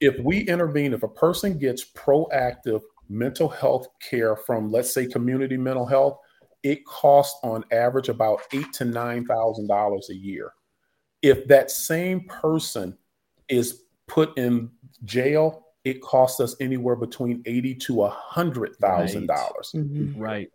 if 0.00 0.18
we 0.20 0.40
intervene, 0.40 0.92
if 0.92 1.02
a 1.02 1.08
person 1.08 1.58
gets 1.58 1.84
proactive 1.92 2.80
mental 3.08 3.48
health 3.48 3.88
care 4.00 4.36
from, 4.36 4.70
let's 4.70 4.92
say, 4.92 5.06
community 5.06 5.56
mental 5.56 5.86
health, 5.86 6.18
it 6.62 6.84
costs 6.86 7.38
on 7.42 7.64
average 7.72 8.08
about 8.08 8.40
eight 8.52 8.72
to 8.74 8.84
nine 8.84 9.24
thousand 9.26 9.68
dollars 9.68 10.08
a 10.10 10.14
year. 10.14 10.52
If 11.22 11.46
that 11.48 11.70
same 11.70 12.26
person 12.26 12.96
is 13.48 13.84
put 14.06 14.36
in 14.38 14.70
jail, 15.04 15.66
it 15.84 16.02
costs 16.02 16.40
us 16.40 16.56
anywhere 16.60 16.96
between 16.96 17.42
eighty 17.46 17.74
to 17.76 18.04
a 18.04 18.10
hundred 18.10 18.76
thousand 18.76 19.26
dollars. 19.26 19.72
Right. 19.74 19.84
Mm-hmm. 19.84 20.20
right. 20.20 20.50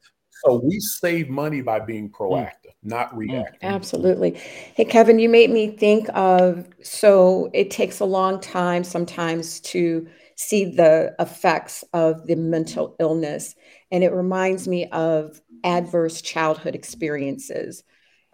So 0.45 0.61
we 0.63 0.79
save 0.79 1.29
money 1.29 1.61
by 1.61 1.79
being 1.79 2.09
mm. 2.09 2.13
proactive, 2.13 2.73
not 2.83 3.13
mm. 3.13 3.17
reactive. 3.17 3.59
Absolutely. 3.61 4.31
Hey, 4.75 4.85
Kevin, 4.85 5.19
you 5.19 5.29
made 5.29 5.49
me 5.49 5.75
think 5.75 6.09
of 6.13 6.67
so 6.81 7.49
it 7.53 7.71
takes 7.71 7.99
a 7.99 8.05
long 8.05 8.39
time 8.39 8.83
sometimes 8.83 9.59
to 9.61 10.07
see 10.35 10.65
the 10.65 11.15
effects 11.19 11.83
of 11.93 12.27
the 12.27 12.35
mental 12.35 12.95
illness. 12.99 13.55
And 13.91 14.03
it 14.03 14.11
reminds 14.11 14.67
me 14.67 14.89
of 14.89 15.39
adverse 15.63 16.21
childhood 16.21 16.75
experiences. 16.75 17.83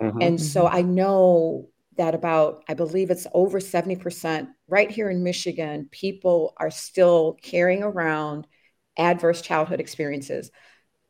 Mm-hmm. 0.01 0.21
And 0.21 0.41
so 0.41 0.63
mm-hmm. 0.63 0.75
I 0.75 0.81
know 0.81 1.69
that 1.97 2.15
about, 2.15 2.63
I 2.69 2.73
believe 2.73 3.11
it's 3.11 3.27
over 3.33 3.59
70% 3.59 4.47
right 4.67 4.89
here 4.89 5.09
in 5.09 5.21
Michigan, 5.23 5.89
people 5.91 6.53
are 6.57 6.71
still 6.71 7.37
carrying 7.41 7.83
around 7.83 8.47
adverse 8.97 9.41
childhood 9.41 9.79
experiences, 9.79 10.49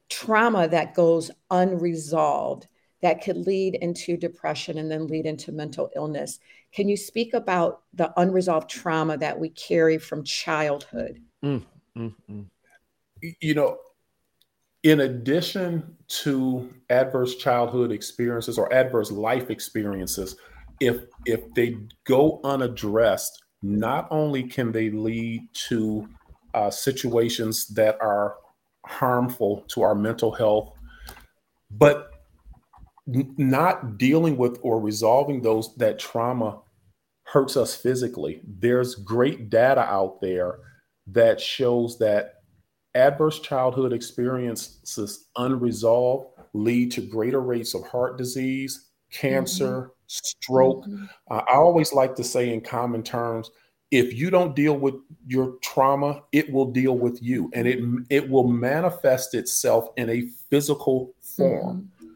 trauma 0.10 0.68
that 0.68 0.96
goes 0.96 1.32
unresolved 1.52 2.68
that 3.02 3.24
could 3.24 3.38
lead 3.38 3.76
into 3.76 4.18
depression 4.18 4.78
and 4.78 4.92
then 4.92 5.08
lead 5.08 5.26
into 5.26 5.52
mental 5.52 5.90
illness. 5.96 6.40
Can 6.74 6.90
you 6.90 6.98
speak 6.98 7.34
about 7.34 7.84
the 7.94 8.12
unresolved 8.20 8.70
trauma 8.70 9.18
that 9.18 9.40
we 9.40 9.50
carry 9.50 9.98
from 9.98 10.24
childhood? 10.24 11.22
Mm, 11.44 11.64
mm, 11.98 12.14
mm. 12.30 12.46
You 13.42 13.54
know, 13.54 13.78
in 14.84 15.02
addition 15.02 15.96
to 16.08 16.74
adverse 16.90 17.36
childhood 17.36 17.92
experiences 17.92 18.58
or 18.58 18.72
adverse 18.74 19.12
life 19.12 19.50
experiences, 19.50 20.36
if 20.80 21.04
if 21.26 21.42
they 21.54 21.78
go 22.06 22.40
unaddressed, 22.44 23.44
not 23.62 24.08
only 24.10 24.44
can 24.44 24.72
they 24.72 24.90
lead 24.90 25.42
to 25.54 26.08
uh, 26.54 26.70
situations 26.70 27.68
that 27.68 27.98
are 28.02 28.36
harmful 28.90 29.64
to 29.68 29.84
our 29.84 29.94
mental 29.96 30.32
health, 30.32 30.74
but 31.70 32.12
not 33.06 33.98
dealing 33.98 34.36
with 34.36 34.60
or 34.62 34.80
resolving 34.80 35.42
those 35.42 35.76
that 35.76 36.00
trauma 36.00 36.60
hurts 37.24 37.56
us 37.56 37.76
physically. 37.76 38.42
There's 38.44 38.96
great 38.96 39.50
data 39.50 39.82
out 39.82 40.20
there 40.22 40.60
that 41.08 41.40
shows 41.40 42.00
that 42.00 42.36
adverse 42.96 43.40
childhood 43.40 43.94
experiences 43.94 45.28
unresolved 45.38 46.28
lead 46.54 46.92
to 46.92 47.02
greater 47.02 47.42
rates 47.42 47.76
of 47.76 47.84
heart 47.88 48.18
disease, 48.18 48.90
cancer, 49.12 49.82
mm-hmm. 49.82 49.92
stroke. 50.08 50.86
Mm-hmm. 50.86 51.06
Uh, 51.30 51.42
I 51.48 51.54
always 51.54 51.94
like 51.94 52.16
to 52.16 52.24
say 52.24 52.52
in 52.52 52.62
common 52.62 53.04
terms, 53.04 53.52
if 53.92 54.14
you 54.14 54.30
don't 54.30 54.56
deal 54.56 54.78
with 54.78 54.96
your 55.26 55.56
trauma, 55.64 56.22
it 56.32 56.52
will 56.52 56.72
deal 56.72 56.98
with 56.98 57.22
you 57.22 57.50
and 57.54 57.68
it 57.68 57.80
it 58.10 58.30
will 58.30 58.48
manifest 58.48 59.34
itself 59.34 59.88
in 59.98 60.10
a 60.10 60.28
physical 60.50 61.14
form. 61.22 61.90
Mm-hmm. 61.96 62.08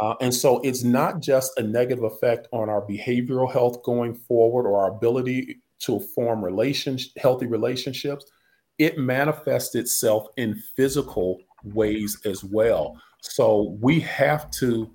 Uh, 0.00 0.14
and 0.20 0.34
so 0.34 0.58
it's 0.60 0.82
not 0.82 1.20
just 1.20 1.58
a 1.58 1.62
negative 1.62 2.04
effect 2.04 2.48
on 2.52 2.68
our 2.68 2.82
behavioral 2.82 3.50
health 3.50 3.82
going 3.82 4.14
forward 4.14 4.66
or 4.66 4.82
our 4.82 4.90
ability 4.90 5.60
to 5.80 6.00
form 6.00 6.44
relations, 6.44 7.12
healthy 7.18 7.46
relationships. 7.46 8.24
It 8.78 8.98
manifests 8.98 9.74
itself 9.74 10.28
in 10.36 10.54
physical 10.76 11.40
ways 11.62 12.18
as 12.24 12.42
well. 12.42 13.00
So 13.20 13.76
we 13.80 14.00
have 14.00 14.50
to, 14.52 14.90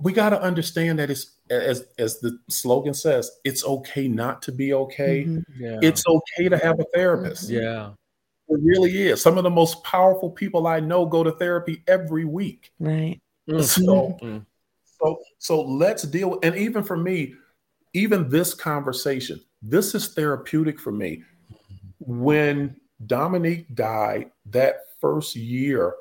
we 0.00 0.12
got 0.12 0.30
to 0.30 0.40
understand 0.40 0.98
that 0.98 1.10
it's 1.10 1.38
as 1.50 1.86
as 1.98 2.20
the 2.20 2.38
slogan 2.48 2.94
says, 2.94 3.30
it's 3.44 3.64
okay 3.64 4.08
not 4.08 4.42
to 4.42 4.52
be 4.52 4.72
okay. 4.74 5.24
Mm-hmm. 5.24 5.62
Yeah. 5.62 5.78
It's 5.82 6.04
okay 6.06 6.48
to 6.48 6.58
have 6.58 6.80
a 6.80 6.84
therapist. 6.94 7.50
Yeah. 7.50 7.90
It 8.48 8.60
really 8.62 9.08
is. 9.08 9.22
Some 9.22 9.38
of 9.38 9.44
the 9.44 9.50
most 9.50 9.82
powerful 9.82 10.30
people 10.30 10.66
I 10.66 10.80
know 10.80 11.06
go 11.06 11.24
to 11.24 11.32
therapy 11.32 11.82
every 11.88 12.24
week. 12.24 12.70
Right. 12.78 13.20
Mm. 13.48 13.62
So, 13.62 14.18
mm. 14.22 14.44
so, 15.00 15.18
so 15.38 15.62
let's 15.62 16.02
deal 16.02 16.30
with, 16.30 16.44
and 16.44 16.54
even 16.56 16.82
for 16.84 16.96
me, 16.96 17.34
even 17.94 18.28
this 18.28 18.54
conversation, 18.54 19.40
this 19.62 19.94
is 19.94 20.08
therapeutic 20.08 20.78
for 20.78 20.92
me. 20.92 21.22
When 21.98 22.76
Dominique 23.06 23.74
died 23.74 24.30
that 24.46 24.80
first 25.00 25.34
year, 25.34 25.94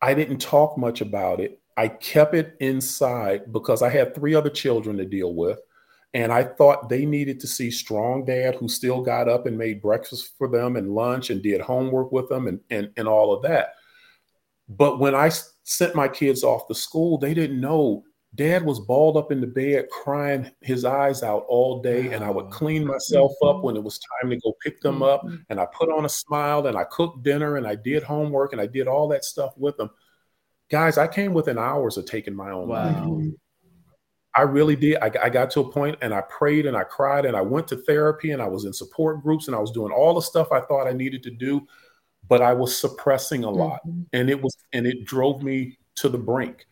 I 0.00 0.14
didn't 0.14 0.38
talk 0.38 0.78
much 0.78 1.00
about 1.00 1.40
it. 1.40 1.60
I 1.76 1.88
kept 1.88 2.34
it 2.34 2.56
inside 2.60 3.52
because 3.52 3.82
I 3.82 3.90
had 3.90 4.14
three 4.14 4.34
other 4.34 4.50
children 4.50 4.96
to 4.96 5.04
deal 5.04 5.34
with. 5.34 5.58
And 6.14 6.32
I 6.32 6.44
thought 6.44 6.88
they 6.88 7.04
needed 7.04 7.40
to 7.40 7.46
see 7.46 7.70
strong 7.70 8.24
dad 8.24 8.54
who 8.54 8.68
still 8.68 9.02
got 9.02 9.28
up 9.28 9.44
and 9.44 9.58
made 9.58 9.82
breakfast 9.82 10.32
for 10.38 10.48
them 10.48 10.76
and 10.76 10.94
lunch 10.94 11.28
and 11.28 11.42
did 11.42 11.60
homework 11.60 12.10
with 12.10 12.28
them 12.30 12.46
and, 12.46 12.60
and, 12.70 12.90
and 12.96 13.06
all 13.06 13.34
of 13.34 13.42
that. 13.42 13.74
But 14.68 14.98
when 14.98 15.14
I 15.14 15.30
sent 15.64 15.94
my 15.94 16.08
kids 16.08 16.42
off 16.42 16.66
to 16.68 16.74
school, 16.74 17.18
they 17.18 17.34
didn't 17.34 17.60
know 17.60 18.04
dad 18.36 18.64
was 18.64 18.80
balled 18.80 19.16
up 19.16 19.32
in 19.32 19.40
the 19.40 19.46
bed 19.46 19.88
crying 19.90 20.50
his 20.60 20.84
eyes 20.84 21.22
out 21.22 21.44
all 21.48 21.80
day 21.80 22.12
and 22.12 22.22
i 22.22 22.30
would 22.30 22.50
clean 22.50 22.86
myself 22.86 23.32
up 23.44 23.62
when 23.62 23.76
it 23.76 23.82
was 23.82 23.98
time 24.20 24.28
to 24.28 24.36
go 24.36 24.52
pick 24.62 24.80
them 24.80 25.02
up 25.02 25.22
mm-hmm. 25.22 25.36
and 25.48 25.58
i 25.58 25.66
put 25.66 25.90
on 25.90 26.04
a 26.04 26.08
smile 26.08 26.66
and 26.66 26.76
i 26.76 26.84
cooked 26.84 27.22
dinner 27.22 27.56
and 27.56 27.66
i 27.66 27.74
did 27.74 28.02
homework 28.02 28.52
and 28.52 28.60
i 28.60 28.66
did 28.66 28.86
all 28.86 29.08
that 29.08 29.24
stuff 29.24 29.52
with 29.56 29.76
them 29.76 29.88
guys 30.70 30.98
i 30.98 31.06
came 31.06 31.32
within 31.32 31.58
hours 31.58 31.96
of 31.96 32.06
taking 32.06 32.34
my 32.34 32.50
own 32.50 32.68
wow. 32.68 33.08
life 33.08 33.32
i 34.34 34.42
really 34.42 34.76
did 34.76 34.96
I, 34.96 35.10
I 35.24 35.28
got 35.28 35.50
to 35.52 35.60
a 35.60 35.72
point 35.72 35.96
and 36.02 36.12
i 36.12 36.20
prayed 36.22 36.66
and 36.66 36.76
i 36.76 36.84
cried 36.84 37.24
and 37.24 37.36
i 37.36 37.40
went 37.40 37.68
to 37.68 37.76
therapy 37.76 38.32
and 38.32 38.42
i 38.42 38.48
was 38.48 38.64
in 38.64 38.72
support 38.72 39.22
groups 39.22 39.46
and 39.46 39.56
i 39.56 39.58
was 39.60 39.70
doing 39.70 39.92
all 39.92 40.14
the 40.14 40.22
stuff 40.22 40.52
i 40.52 40.60
thought 40.60 40.86
i 40.86 40.92
needed 40.92 41.22
to 41.24 41.30
do 41.30 41.66
but 42.28 42.42
I 42.42 42.52
was 42.52 42.76
suppressing 42.76 43.44
a 43.44 43.50
lot, 43.50 43.80
mm-hmm. 43.86 44.02
and 44.12 44.30
it 44.30 44.40
was 44.40 44.56
and 44.72 44.86
it 44.86 45.04
drove 45.04 45.42
me 45.42 45.78
to 45.96 46.08
the 46.08 46.18
brink. 46.18 46.66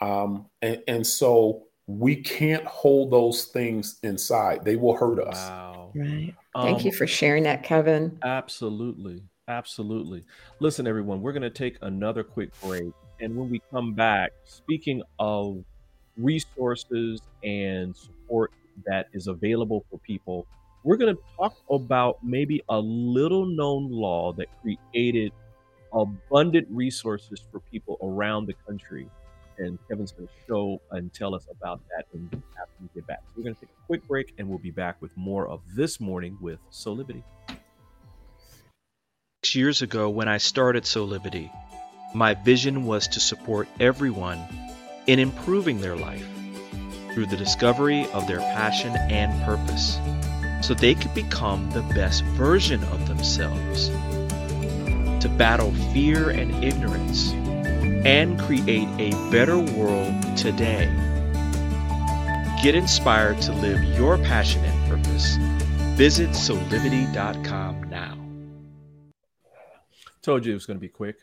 Um, 0.00 0.46
and, 0.62 0.82
and 0.88 1.06
so 1.06 1.64
we 1.86 2.16
can't 2.16 2.64
hold 2.64 3.10
those 3.10 3.46
things 3.46 3.98
inside; 4.02 4.64
they 4.64 4.76
will 4.76 4.96
hurt 4.96 5.20
us. 5.20 5.36
Wow! 5.36 5.92
Right. 5.94 6.34
Thank 6.54 6.80
um, 6.80 6.86
you 6.86 6.92
for 6.92 7.06
sharing 7.06 7.44
that, 7.44 7.62
Kevin. 7.62 8.18
Absolutely, 8.22 9.22
absolutely. 9.48 10.24
Listen, 10.60 10.86
everyone, 10.86 11.22
we're 11.22 11.32
going 11.32 11.42
to 11.42 11.50
take 11.50 11.78
another 11.82 12.22
quick 12.22 12.50
break, 12.62 12.92
and 13.22 13.34
when 13.34 13.48
we 13.48 13.62
come 13.70 13.94
back, 13.94 14.32
speaking 14.44 15.02
of 15.18 15.64
resources 16.18 17.22
and 17.42 17.96
support 17.96 18.52
that 18.86 19.08
is 19.14 19.28
available 19.28 19.84
for 19.90 19.98
people 20.00 20.46
we're 20.84 20.96
going 20.96 21.14
to 21.14 21.22
talk 21.36 21.56
about 21.70 22.18
maybe 22.22 22.62
a 22.68 22.78
little 22.78 23.46
known 23.46 23.90
law 23.90 24.32
that 24.32 24.48
created 24.60 25.32
abundant 25.92 26.66
resources 26.70 27.40
for 27.50 27.60
people 27.60 27.98
around 28.02 28.46
the 28.46 28.54
country. 28.66 29.08
And 29.58 29.78
Kevin's 29.88 30.12
going 30.12 30.26
to 30.26 30.34
show 30.48 30.80
and 30.90 31.12
tell 31.12 31.34
us 31.34 31.46
about 31.50 31.80
that 31.90 32.06
after 32.60 32.72
we 32.80 32.88
get 32.94 33.06
back. 33.06 33.20
So 33.26 33.32
we're 33.36 33.44
going 33.44 33.54
to 33.54 33.60
take 33.60 33.70
a 33.70 33.86
quick 33.86 34.06
break 34.08 34.34
and 34.38 34.48
we'll 34.48 34.58
be 34.58 34.70
back 34.70 35.00
with 35.00 35.16
more 35.16 35.46
of 35.46 35.60
this 35.74 36.00
morning 36.00 36.36
with 36.40 36.58
Soulivity. 36.72 37.22
Six 39.44 39.54
years 39.54 39.82
ago, 39.82 40.08
when 40.08 40.28
I 40.28 40.38
started 40.38 40.84
Soulivity, 40.84 41.50
my 42.14 42.34
vision 42.34 42.84
was 42.84 43.08
to 43.08 43.20
support 43.20 43.68
everyone 43.80 44.40
in 45.06 45.18
improving 45.18 45.80
their 45.80 45.96
life 45.96 46.26
through 47.12 47.26
the 47.26 47.36
discovery 47.36 48.10
of 48.12 48.26
their 48.26 48.38
passion 48.38 48.94
and 49.10 49.42
purpose 49.44 49.98
so 50.62 50.74
they 50.74 50.94
could 50.94 51.12
become 51.14 51.68
the 51.70 51.82
best 51.94 52.24
version 52.24 52.82
of 52.84 53.08
themselves, 53.08 53.88
to 55.20 55.28
battle 55.36 55.72
fear 55.92 56.30
and 56.30 56.64
ignorance, 56.64 57.32
and 58.06 58.38
create 58.38 58.88
a 58.98 59.10
better 59.30 59.58
world 59.58 60.14
today. 60.36 60.86
Get 62.62 62.74
inspired 62.76 63.40
to 63.42 63.52
live 63.52 63.82
your 63.98 64.18
passion 64.18 64.64
and 64.64 64.88
purpose. 64.88 65.36
Visit 65.96 66.30
soulivity.com 66.30 67.82
now. 67.90 68.16
Told 70.22 70.46
you 70.46 70.52
it 70.52 70.54
was 70.54 70.66
going 70.66 70.78
to 70.78 70.80
be 70.80 70.88
quick. 70.88 71.18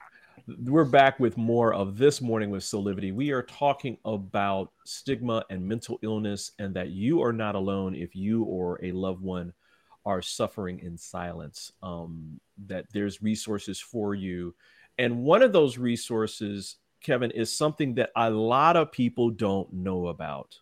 We're 0.57 0.85
back 0.85 1.19
with 1.19 1.37
more 1.37 1.73
of 1.73 1.97
this 1.97 2.21
morning 2.21 2.49
with 2.49 2.63
Soulivity. 2.63 3.13
We 3.13 3.31
are 3.31 3.43
talking 3.43 3.97
about 4.03 4.71
stigma 4.83 5.43
and 5.49 5.67
mental 5.67 5.99
illness, 6.01 6.53
and 6.57 6.73
that 6.75 6.89
you 6.89 7.21
are 7.21 7.33
not 7.33 7.53
alone 7.53 7.93
if 7.93 8.15
you 8.15 8.43
or 8.43 8.79
a 8.83 8.91
loved 8.91 9.21
one 9.21 9.53
are 10.05 10.21
suffering 10.23 10.79
in 10.79 10.97
silence. 10.97 11.71
Um, 11.83 12.39
that 12.65 12.85
there's 12.93 13.21
resources 13.21 13.79
for 13.79 14.15
you, 14.15 14.55
and 14.97 15.23
one 15.23 15.43
of 15.43 15.53
those 15.53 15.77
resources, 15.77 16.77
Kevin, 17.03 17.31
is 17.31 17.55
something 17.55 17.95
that 17.95 18.11
a 18.15 18.29
lot 18.31 18.75
of 18.75 18.91
people 18.91 19.29
don't 19.29 19.71
know 19.71 20.07
about. 20.07 20.57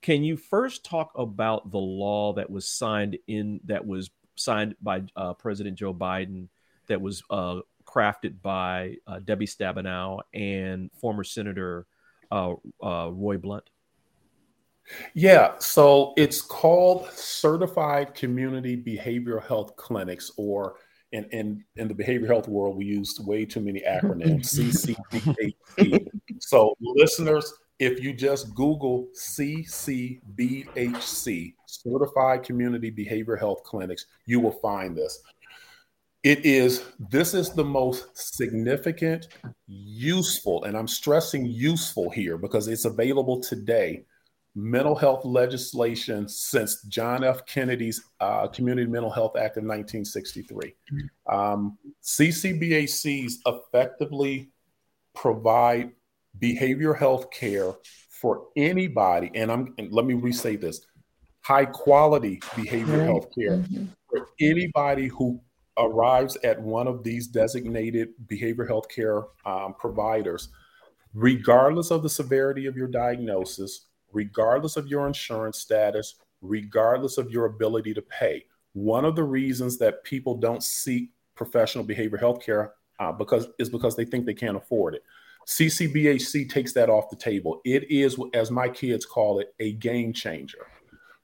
Can 0.00 0.22
you 0.22 0.36
first 0.36 0.84
talk 0.84 1.10
about 1.16 1.72
the 1.72 1.78
law 1.78 2.34
that 2.34 2.50
was 2.50 2.68
signed 2.68 3.18
in 3.26 3.60
that 3.64 3.84
was 3.84 4.10
signed 4.36 4.76
by 4.80 5.02
uh, 5.16 5.34
President 5.34 5.76
Joe 5.76 5.94
Biden 5.94 6.48
that 6.86 7.00
was 7.00 7.22
uh, 7.30 7.60
crafted 7.94 8.40
by 8.42 8.96
uh, 9.06 9.20
Debbie 9.20 9.46
Stabenow 9.46 10.20
and 10.32 10.90
former 11.00 11.24
Senator 11.24 11.86
uh, 12.30 12.54
uh, 12.82 13.10
Roy 13.12 13.38
Blunt? 13.38 13.68
Yeah, 15.14 15.52
so 15.58 16.12
it's 16.16 16.42
called 16.42 17.10
Certified 17.12 18.14
Community 18.14 18.76
Behavioral 18.76 19.42
Health 19.42 19.76
Clinics, 19.76 20.30
or 20.36 20.76
in, 21.12 21.24
in, 21.30 21.64
in 21.76 21.88
the 21.88 21.94
behavioral 21.94 22.28
health 22.28 22.48
world, 22.48 22.76
we 22.76 22.84
use 22.84 23.18
way 23.20 23.46
too 23.46 23.60
many 23.60 23.80
acronyms 23.80 24.46
CCBHC. 25.78 26.06
so, 26.40 26.74
listeners, 26.80 27.54
if 27.78 28.02
you 28.02 28.12
just 28.12 28.54
Google 28.54 29.08
CCBHC, 29.16 30.20
Certified 31.66 32.42
Community 32.42 32.90
Behavioral 32.90 33.38
Health 33.38 33.62
Clinics, 33.62 34.06
you 34.26 34.40
will 34.40 34.52
find 34.52 34.96
this. 34.96 35.22
It 36.24 36.46
is, 36.46 36.82
this 36.98 37.34
is 37.34 37.50
the 37.50 37.64
most 37.64 38.08
significant, 38.14 39.28
useful, 39.66 40.64
and 40.64 40.74
I'm 40.74 40.88
stressing 40.88 41.44
useful 41.44 42.08
here 42.08 42.38
because 42.38 42.66
it's 42.66 42.86
available 42.86 43.42
today 43.42 44.06
mental 44.54 44.94
health 44.94 45.26
legislation 45.26 46.26
since 46.26 46.82
John 46.84 47.24
F. 47.24 47.44
Kennedy's 47.44 48.02
uh, 48.20 48.46
Community 48.48 48.90
Mental 48.90 49.10
Health 49.10 49.36
Act 49.36 49.58
of 49.58 49.64
1963. 49.64 50.74
Um, 51.30 51.76
CCBHCs 52.02 53.32
effectively 53.44 54.48
provide 55.14 55.90
behavioral 56.40 56.96
health 56.96 57.30
care 57.32 57.74
for 58.08 58.46
anybody, 58.56 59.30
and 59.34 59.52
I'm 59.52 59.74
and 59.76 59.92
let 59.92 60.06
me 60.06 60.14
restate 60.14 60.62
this: 60.62 60.80
high 61.42 61.66
quality 61.66 62.40
behavioral 62.52 63.04
health 63.04 63.28
care 63.38 63.58
mm-hmm. 63.58 63.86
for 64.08 64.28
anybody 64.40 65.08
who 65.08 65.40
arrives 65.78 66.36
at 66.44 66.60
one 66.60 66.86
of 66.86 67.02
these 67.02 67.26
designated 67.26 68.10
behavioral 68.26 68.68
health 68.68 68.88
care 68.88 69.22
um, 69.44 69.74
providers, 69.78 70.48
regardless 71.12 71.90
of 71.90 72.02
the 72.02 72.08
severity 72.08 72.66
of 72.66 72.76
your 72.76 72.88
diagnosis, 72.88 73.86
regardless 74.12 74.76
of 74.76 74.86
your 74.86 75.06
insurance 75.06 75.58
status, 75.58 76.16
regardless 76.40 77.18
of 77.18 77.30
your 77.30 77.46
ability 77.46 77.94
to 77.94 78.02
pay. 78.02 78.44
One 78.74 79.04
of 79.04 79.16
the 79.16 79.24
reasons 79.24 79.78
that 79.78 80.04
people 80.04 80.36
don't 80.36 80.62
seek 80.62 81.10
professional 81.34 81.84
behavioral 81.84 82.20
health 82.20 82.44
care 82.44 82.74
uh, 83.00 83.12
because 83.12 83.48
is 83.58 83.68
because 83.68 83.96
they 83.96 84.04
think 84.04 84.26
they 84.26 84.34
can't 84.34 84.56
afford 84.56 84.94
it. 84.94 85.02
CCBHC 85.46 86.48
takes 86.48 86.72
that 86.72 86.88
off 86.88 87.10
the 87.10 87.16
table. 87.16 87.60
It 87.64 87.90
is, 87.90 88.18
as 88.32 88.50
my 88.50 88.68
kids 88.68 89.04
call 89.04 89.40
it, 89.40 89.54
a 89.60 89.72
game 89.72 90.12
changer. 90.12 90.66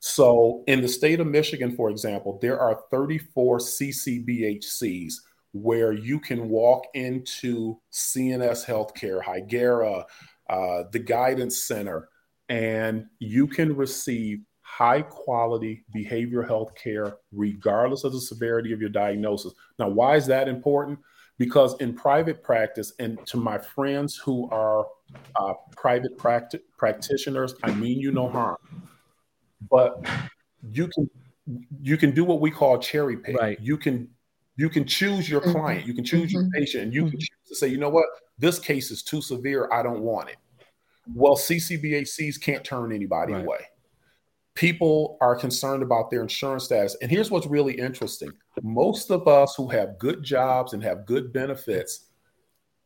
So, 0.00 0.64
in 0.66 0.80
the 0.80 0.88
state 0.88 1.20
of 1.20 1.26
Michigan, 1.26 1.76
for 1.76 1.90
example, 1.90 2.38
there 2.40 2.58
are 2.58 2.80
34 2.90 3.58
CCBHCs 3.58 5.12
where 5.52 5.92
you 5.92 6.18
can 6.18 6.48
walk 6.48 6.84
into 6.94 7.78
CNS 7.92 8.64
Healthcare, 8.64 9.22
Hegira, 9.22 10.04
uh, 10.48 10.84
the 10.90 10.98
Guidance 10.98 11.62
Center, 11.62 12.08
and 12.48 13.06
you 13.18 13.46
can 13.46 13.76
receive 13.76 14.40
high 14.62 15.02
quality 15.02 15.84
behavioral 15.94 16.46
health 16.46 16.74
care 16.74 17.16
regardless 17.32 18.04
of 18.04 18.12
the 18.12 18.20
severity 18.20 18.72
of 18.72 18.80
your 18.80 18.88
diagnosis. 18.88 19.52
Now, 19.78 19.88
why 19.88 20.16
is 20.16 20.26
that 20.26 20.48
important? 20.48 20.98
Because 21.38 21.74
in 21.80 21.94
private 21.94 22.42
practice, 22.42 22.92
and 22.98 23.18
to 23.26 23.36
my 23.36 23.58
friends 23.58 24.16
who 24.16 24.48
are 24.50 24.86
uh, 25.36 25.54
private 25.76 26.16
practi- 26.16 26.60
practitioners, 26.78 27.54
I 27.62 27.72
mean 27.72 27.98
you 27.98 28.12
no 28.12 28.28
harm, 28.28 28.56
but 29.68 30.04
you 30.62 30.88
can 30.88 31.10
you 31.82 31.96
can 31.96 32.12
do 32.12 32.24
what 32.24 32.40
we 32.40 32.50
call 32.50 32.78
cherry 32.78 33.16
pick. 33.16 33.36
Right. 33.36 33.58
You 33.60 33.76
can 33.76 34.08
you 34.56 34.68
can 34.68 34.84
choose 34.84 35.28
your 35.28 35.40
mm-hmm. 35.40 35.52
client, 35.52 35.86
you 35.86 35.94
can 35.94 36.04
choose 36.04 36.32
mm-hmm. 36.32 36.42
your 36.42 36.50
patient, 36.50 36.84
and 36.84 36.94
you 36.94 37.02
mm-hmm. 37.02 37.10
can 37.10 37.20
choose 37.20 37.48
to 37.48 37.54
say, 37.54 37.68
you 37.68 37.78
know 37.78 37.88
what, 37.88 38.04
this 38.38 38.58
case 38.58 38.90
is 38.90 39.02
too 39.02 39.22
severe, 39.22 39.68
I 39.72 39.82
don't 39.82 40.02
want 40.02 40.28
it. 40.28 40.36
Well, 41.14 41.34
CCBHCs 41.34 42.40
can't 42.40 42.62
turn 42.62 42.92
anybody 42.92 43.32
right. 43.32 43.44
away. 43.44 43.60
People 44.54 45.16
are 45.22 45.34
concerned 45.34 45.82
about 45.82 46.10
their 46.10 46.20
insurance 46.20 46.64
status. 46.64 46.96
And 47.00 47.10
here's 47.10 47.30
what's 47.30 47.46
really 47.46 47.72
interesting 47.72 48.32
most 48.62 49.10
of 49.10 49.26
us 49.26 49.54
who 49.56 49.68
have 49.68 49.98
good 49.98 50.22
jobs 50.22 50.74
and 50.74 50.82
have 50.82 51.06
good 51.06 51.32
benefits 51.32 52.09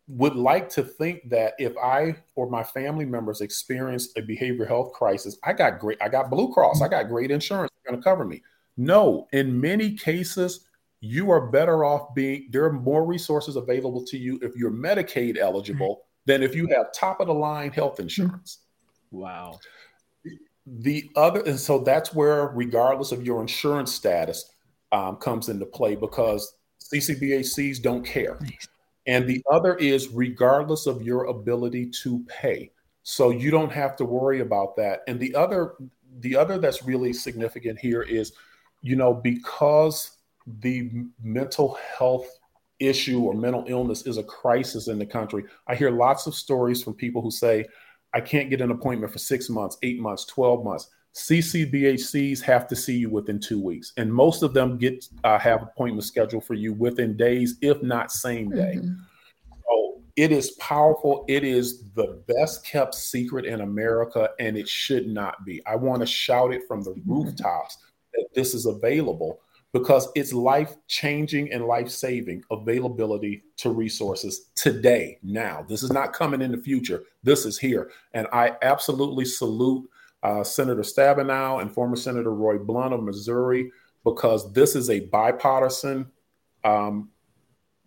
would 0.06 0.36
like 0.36 0.68
to 0.68 0.82
think 0.82 1.28
that 1.30 1.54
if 1.58 1.76
I 1.78 2.16
or 2.34 2.50
my 2.50 2.62
family 2.62 3.06
members 3.06 3.40
experience 3.40 4.08
a 4.16 4.22
behavioral 4.22 4.68
health 4.68 4.92
crisis, 4.92 5.38
I 5.42 5.54
got 5.54 5.78
great, 5.78 5.98
I 6.02 6.08
got 6.08 6.30
Blue 6.30 6.52
Cross, 6.52 6.82
I 6.82 6.84
mm-hmm. 6.84 6.94
got 6.94 7.08
great 7.08 7.30
insurance, 7.30 7.70
going 7.86 7.98
to 7.98 8.04
cover 8.04 8.24
me. 8.24 8.42
No, 8.76 9.28
in 9.32 9.58
many 9.58 9.92
cases, 9.94 10.66
you 11.00 11.30
are 11.30 11.48
better 11.48 11.84
off 11.84 12.14
being 12.14 12.48
there 12.50 12.64
are 12.64 12.72
more 12.72 13.04
resources 13.04 13.56
available 13.56 14.04
to 14.06 14.18
you 14.18 14.38
if 14.42 14.56
you're 14.56 14.70
Medicaid 14.70 15.38
eligible 15.38 15.96
mm-hmm. 15.96 16.32
than 16.32 16.42
if 16.42 16.54
you 16.54 16.66
have 16.68 16.92
top 16.92 17.20
of 17.20 17.26
the 17.26 17.34
line 17.34 17.70
health 17.70 18.00
insurance. 18.00 18.58
Mm-hmm. 19.12 19.18
Wow. 19.18 19.60
The 20.66 21.10
other, 21.14 21.40
and 21.40 21.60
so 21.60 21.78
that's 21.78 22.14
where, 22.14 22.48
regardless 22.48 23.12
of 23.12 23.24
your 23.24 23.42
insurance 23.42 23.92
status, 23.92 24.50
um, 24.92 25.16
comes 25.16 25.48
into 25.48 25.66
play 25.66 25.94
because 25.94 26.54
CCBHCs 26.92 27.82
don't 27.82 28.04
care. 28.04 28.38
And 29.06 29.26
the 29.26 29.42
other 29.50 29.76
is 29.76 30.08
regardless 30.08 30.86
of 30.86 31.02
your 31.02 31.24
ability 31.24 31.90
to 32.02 32.24
pay. 32.28 32.70
So 33.02 33.30
you 33.30 33.50
don't 33.50 33.72
have 33.72 33.96
to 33.96 34.04
worry 34.04 34.40
about 34.40 34.76
that. 34.76 35.02
And 35.06 35.20
the 35.20 35.34
other, 35.34 35.74
the 36.20 36.36
other 36.36 36.58
that's 36.58 36.84
really 36.84 37.12
significant 37.12 37.78
here 37.78 38.02
is, 38.02 38.32
you 38.80 38.96
know, 38.96 39.12
because 39.12 40.18
the 40.60 40.90
mental 41.22 41.76
health 41.96 42.38
issue 42.80 43.20
or 43.20 43.34
mental 43.34 43.64
illness 43.66 44.06
is 44.06 44.16
a 44.16 44.22
crisis 44.22 44.88
in 44.88 44.98
the 44.98 45.06
country. 45.06 45.44
I 45.66 45.74
hear 45.74 45.90
lots 45.90 46.26
of 46.26 46.34
stories 46.34 46.82
from 46.82 46.94
people 46.94 47.22
who 47.22 47.30
say, 47.30 47.66
I 48.12 48.20
can't 48.20 48.50
get 48.50 48.60
an 48.60 48.70
appointment 48.70 49.12
for 49.12 49.18
six 49.18 49.50
months, 49.50 49.76
eight 49.82 50.00
months, 50.00 50.24
12 50.26 50.64
months. 50.64 50.88
CCBHCs 51.14 52.42
have 52.42 52.66
to 52.66 52.74
see 52.74 52.96
you 52.96 53.08
within 53.08 53.38
two 53.38 53.60
weeks, 53.60 53.92
and 53.96 54.12
most 54.12 54.42
of 54.42 54.52
them 54.52 54.76
get 54.78 55.08
uh, 55.22 55.38
have 55.38 55.62
appointments 55.62 56.08
scheduled 56.08 56.44
for 56.44 56.54
you 56.54 56.72
within 56.72 57.16
days, 57.16 57.56
if 57.60 57.80
not 57.82 58.10
same 58.10 58.50
day. 58.50 58.78
Mm-hmm. 58.78 58.94
So 59.52 60.02
it 60.16 60.32
is 60.32 60.52
powerful. 60.52 61.24
It 61.28 61.44
is 61.44 61.84
the 61.94 62.20
best 62.26 62.66
kept 62.66 62.94
secret 62.94 63.44
in 63.44 63.60
America, 63.60 64.30
and 64.40 64.56
it 64.56 64.68
should 64.68 65.06
not 65.06 65.44
be. 65.44 65.64
I 65.66 65.76
want 65.76 66.00
to 66.00 66.06
shout 66.06 66.52
it 66.52 66.62
from 66.66 66.82
the 66.82 66.90
mm-hmm. 66.90 67.12
rooftops 67.12 67.78
that 68.12 68.26
this 68.34 68.52
is 68.52 68.66
available 68.66 69.40
because 69.72 70.08
it's 70.14 70.32
life 70.32 70.76
changing 70.86 71.52
and 71.52 71.64
life 71.64 71.88
saving 71.88 72.42
availability 72.50 73.42
to 73.56 73.70
resources 73.70 74.50
today, 74.54 75.18
now. 75.22 75.64
This 75.68 75.82
is 75.82 75.92
not 75.92 76.12
coming 76.12 76.42
in 76.42 76.52
the 76.52 76.58
future. 76.58 77.02
This 77.24 77.44
is 77.44 77.58
here. 77.58 77.90
And 78.14 78.28
I 78.32 78.52
absolutely 78.62 79.24
salute 79.24 79.90
uh, 80.24 80.42
Senator 80.42 80.82
Stabenow 80.82 81.60
and 81.60 81.70
former 81.70 81.96
Senator 81.96 82.34
Roy 82.34 82.58
Blunt 82.58 82.92
of 82.92 83.02
Missouri 83.02 83.70
because 84.04 84.52
this 84.52 84.74
is 84.74 84.90
a 84.90 85.00
bipartisan 85.00 86.10
um, 86.64 87.10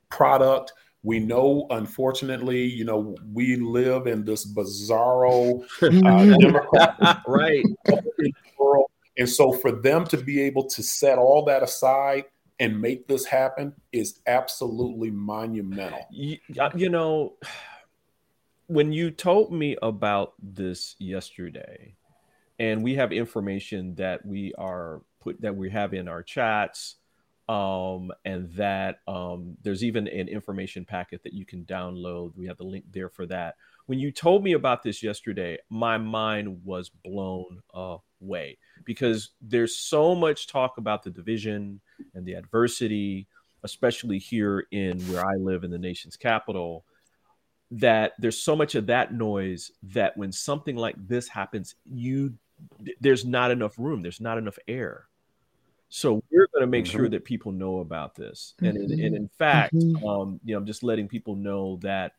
product. 0.09 0.71
We 1.03 1.19
know, 1.19 1.67
unfortunately, 1.69 2.63
you 2.63 2.85
know, 2.85 3.15
we 3.33 3.57
live 3.57 4.07
in 4.07 4.23
this 4.23 4.45
bizarro 4.45 5.63
uh, 5.81 6.38
Democrat 6.39 7.21
right 7.27 7.65
world 8.57 8.89
and 9.17 9.27
so 9.27 9.51
for 9.51 9.71
them 9.71 10.05
to 10.05 10.17
be 10.17 10.41
able 10.41 10.63
to 10.65 10.83
set 10.83 11.17
all 11.17 11.43
that 11.45 11.63
aside 11.63 12.25
and 12.59 12.79
make 12.79 13.07
this 13.07 13.25
happen 13.25 13.73
is 13.91 14.19
absolutely 14.27 15.11
monumental. 15.11 16.05
You, 16.11 16.38
you 16.75 16.89
know, 16.89 17.33
when 18.67 18.91
you 18.91 19.11
told 19.11 19.51
me 19.51 19.77
about 19.81 20.33
this 20.41 20.95
yesterday, 20.99 21.95
and 22.60 22.84
we 22.84 22.95
have 22.95 23.12
information 23.12 23.95
that 23.95 24.26
we 24.26 24.53
are 24.58 25.01
put 25.22 25.41
that 25.41 25.55
we 25.55 25.70
have 25.70 25.93
in 25.93 26.08
our 26.08 26.24
chats 26.24 26.95
um, 27.49 28.12
and 28.26 28.51
that 28.53 28.99
um, 29.08 29.55
there's 29.64 29.84
even 29.84 30.08
an 30.08 30.28
information 30.28 30.84
packet 30.84 31.24
that 31.24 31.34
you 31.34 31.45
can 31.45 31.64
download. 31.64 32.34
We 32.36 32.47
have 32.47 32.58
the 32.58 32.66
link 32.66 32.86
there 32.91 33.10
for 33.10 33.26
that. 33.28 33.55
When 33.86 33.99
you 33.99 34.12
told 34.12 34.43
me 34.43 34.53
about 34.53 34.84
this 34.84 35.01
yesterday, 35.01 35.58
my 35.70 35.97
mind 35.97 36.62
was 36.66 36.89
blown 36.89 37.62
away 37.74 38.58
because 38.84 39.30
there's 39.41 39.78
so 39.78 40.14
much 40.14 40.47
talk 40.47 40.78
about 40.78 41.03
the 41.03 41.10
division 41.10 41.80
and 42.14 42.26
the 42.26 42.34
adversity, 42.34 43.28
especially 43.64 44.20
here 44.20 44.68
in 44.72 44.99
where 45.03 45.26
I 45.26 45.36
live 45.39 45.64
in 45.64 45.72
the 45.72 45.78
nation's 45.78 46.18
capital, 46.18 46.84
that 47.72 48.12
there's 48.20 48.43
so 48.43 48.58
much 48.58 48.76
of 48.76 48.88
that 48.88 49.14
noise 49.14 49.72
that 49.84 50.18
when 50.18 50.34
something 50.34 50.76
like 50.76 50.95
this 51.08 51.30
happens, 51.30 51.76
you 51.86 52.34
there's 52.99 53.26
not 53.26 53.51
enough 53.51 53.76
room, 53.78 54.01
there's 54.01 54.22
not 54.22 54.38
enough 54.38 54.58
air. 54.68 55.08
So 55.89 56.22
we're 56.32 56.47
going 56.53 56.62
to 56.62 56.68
make 56.68 56.86
mm-hmm. 56.86 56.97
sure 56.97 57.10
that 57.10 57.24
people 57.24 57.51
know 57.51 57.80
about 57.80 58.16
this, 58.16 58.53
and 58.60 58.78
mm-hmm. 58.78 59.05
and 59.05 59.16
in 59.16 59.30
fact, 59.30 59.74
mm-hmm. 59.74 60.05
um, 60.05 60.39
you 60.43 60.53
know, 60.53 60.60
I'm 60.60 60.66
just 60.66 60.84
letting 60.84 61.08
people 61.08 61.36
know 61.36 61.78
that 61.82 62.14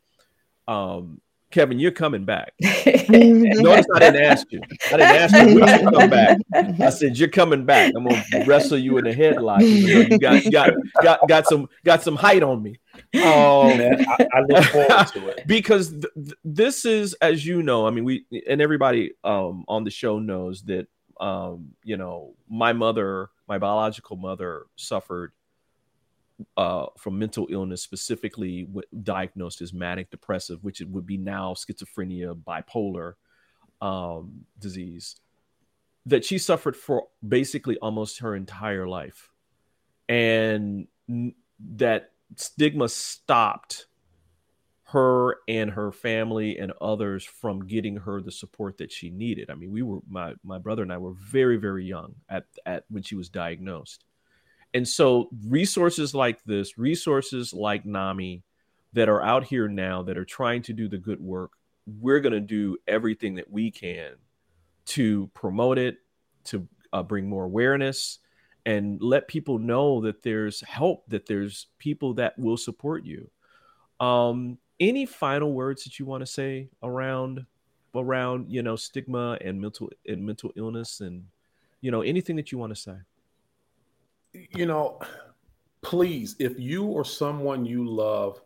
um, 0.67 1.21
Kevin, 1.51 1.79
you're 1.79 1.91
coming 1.91 2.25
back. 2.25 2.53
Notice 2.61 3.87
I 3.95 3.99
didn't 3.99 4.23
ask 4.23 4.47
you. 4.51 4.61
I 4.93 4.97
didn't 4.97 5.03
ask 5.03 5.35
you 5.35 5.61
when 5.61 5.81
you 5.81 5.91
come 5.91 6.11
back. 6.11 6.39
I 6.55 6.91
said 6.91 7.19
you're 7.19 7.29
coming 7.29 7.65
back. 7.65 7.93
I'm 7.97 8.07
gonna 8.07 8.23
wrestle 8.47 8.77
you 8.77 8.99
in 8.99 9.05
the 9.05 9.15
headlock. 9.15 9.61
You 9.61 10.19
got 10.19 10.43
got 10.53 10.73
got 11.03 11.29
got 11.29 11.47
some 11.47 11.69
got 11.85 12.03
some 12.03 12.17
height 12.17 12.43
on 12.43 12.63
me. 12.63 12.79
Um, 13.15 13.23
Man, 13.79 14.05
I, 14.09 14.29
I, 14.33 14.41
look 14.41 14.65
forward 14.65 15.07
to 15.13 15.29
it 15.29 15.47
because 15.47 15.91
th- 15.91 16.05
th- 16.15 16.37
this 16.45 16.85
is, 16.85 17.15
as 17.15 17.45
you 17.45 17.63
know, 17.63 17.87
I 17.87 17.91
mean, 17.91 18.05
we 18.05 18.25
and 18.49 18.61
everybody 18.61 19.13
um, 19.25 19.65
on 19.69 19.85
the 19.85 19.91
show 19.91 20.19
knows 20.19 20.63
that 20.65 20.87
um, 21.21 21.71
you 21.85 21.97
know 21.97 22.35
my 22.49 22.73
mother, 22.73 23.31
my 23.49 23.59
biological 23.59 24.17
mother, 24.17 24.67
suffered 24.77 25.33
uh, 26.57 26.87
from 26.97 27.19
mental 27.19 27.47
illness, 27.51 27.83
specifically 27.83 28.65
w- 28.65 28.87
diagnosed 29.03 29.61
as 29.61 29.73
manic 29.73 30.11
depressive, 30.11 30.63
which 30.63 30.81
it 30.81 30.89
would 30.89 31.07
be 31.07 31.17
now 31.17 31.55
schizophrenia, 31.55 32.35
bipolar 32.35 33.15
um, 33.81 34.45
disease, 34.59 35.17
that 36.07 36.25
she 36.25 36.39
suffered 36.39 36.77
for 36.77 37.09
basically 37.27 37.77
almost 37.79 38.21
her 38.21 38.35
entire 38.37 38.87
life. 38.87 39.31
And 40.09 40.87
n- 41.09 41.35
that 41.77 42.13
stigma 42.37 42.89
stopped 42.89 43.87
her 44.85 45.37
and 45.49 45.71
her 45.71 45.93
family 45.93 46.59
and 46.59 46.73
others 46.81 47.23
from 47.23 47.67
getting 47.67 47.97
her 47.97 48.23
the 48.23 48.33
support 48.33 48.79
that 48.79 48.91
she 48.91 49.11
needed. 49.11 49.51
I 49.51 49.55
mean, 49.55 49.71
we 49.71 49.83
were 49.83 50.01
my 50.09 50.35
my 50.43 50.59
brother 50.59 50.83
and 50.83 50.93
I 50.93 50.99
were 50.99 51.13
very 51.13 51.57
very 51.57 51.85
young 51.85 52.15
at 52.29 52.45
at 52.65 52.85
when 52.89 53.03
she 53.03 53.15
was 53.15 53.29
diagnosed. 53.29 54.05
And 54.75 54.87
so 54.87 55.29
resources 55.47 56.15
like 56.15 56.43
this, 56.45 56.79
resources 56.79 57.53
like 57.53 57.87
NAMI 57.87 58.43
that 58.93 59.09
are 59.09 59.23
out 59.23 59.45
here 59.45 59.69
now 59.69 60.03
that 60.03 60.19
are 60.19 60.25
trying 60.25 60.63
to 60.63 60.73
do 60.73 60.89
the 60.89 60.99
good 60.99 61.21
work, 61.21 61.53
we're 61.87 62.21
going 62.21 62.33
to 62.33 62.41
do 62.41 62.77
everything 62.87 63.35
that 63.37 63.51
we 63.51 63.71
can 63.71 64.13
to 64.87 65.31
promote 65.35 65.79
it, 65.79 65.99
to 66.45 66.67
uh, 66.93 67.03
bring 67.03 67.29
more 67.29 67.45
awareness 67.45 68.19
and 68.67 69.01
let 69.01 69.29
people 69.29 69.59
know 69.59 70.01
that 70.03 70.23
there's 70.23 70.61
help, 70.63 71.09
that 71.09 71.27
there's 71.27 71.67
people 71.79 72.15
that 72.15 72.39
will 72.39 72.57
support 72.57 73.05
you. 73.05 73.31
Um, 74.01 74.59
any 74.81 75.07
final 75.07 75.53
words 75.53 75.85
that 75.85 75.99
you 75.99 76.05
want 76.05 76.23
to 76.23 76.27
say 76.27 76.69
around 76.83 77.45
around 77.95 78.51
you 78.51 78.63
know 78.63 78.77
stigma 78.77 79.39
and 79.41 79.61
mental 79.61 79.91
and 80.07 80.25
mental 80.25 80.53
illness 80.57 81.01
and 81.01 81.25
you 81.81 81.91
know 81.91 82.03
anything 82.03 82.37
that 82.37 82.53
you 82.53 82.59
want 82.59 82.75
to 82.75 82.81
say? 82.81 82.95
You 84.33 84.67
know 84.67 85.01
please 85.81 86.37
if 86.39 86.59
you 86.59 86.85
or 86.85 87.05
someone 87.05 87.65
you 87.65 87.89
love 87.89 88.41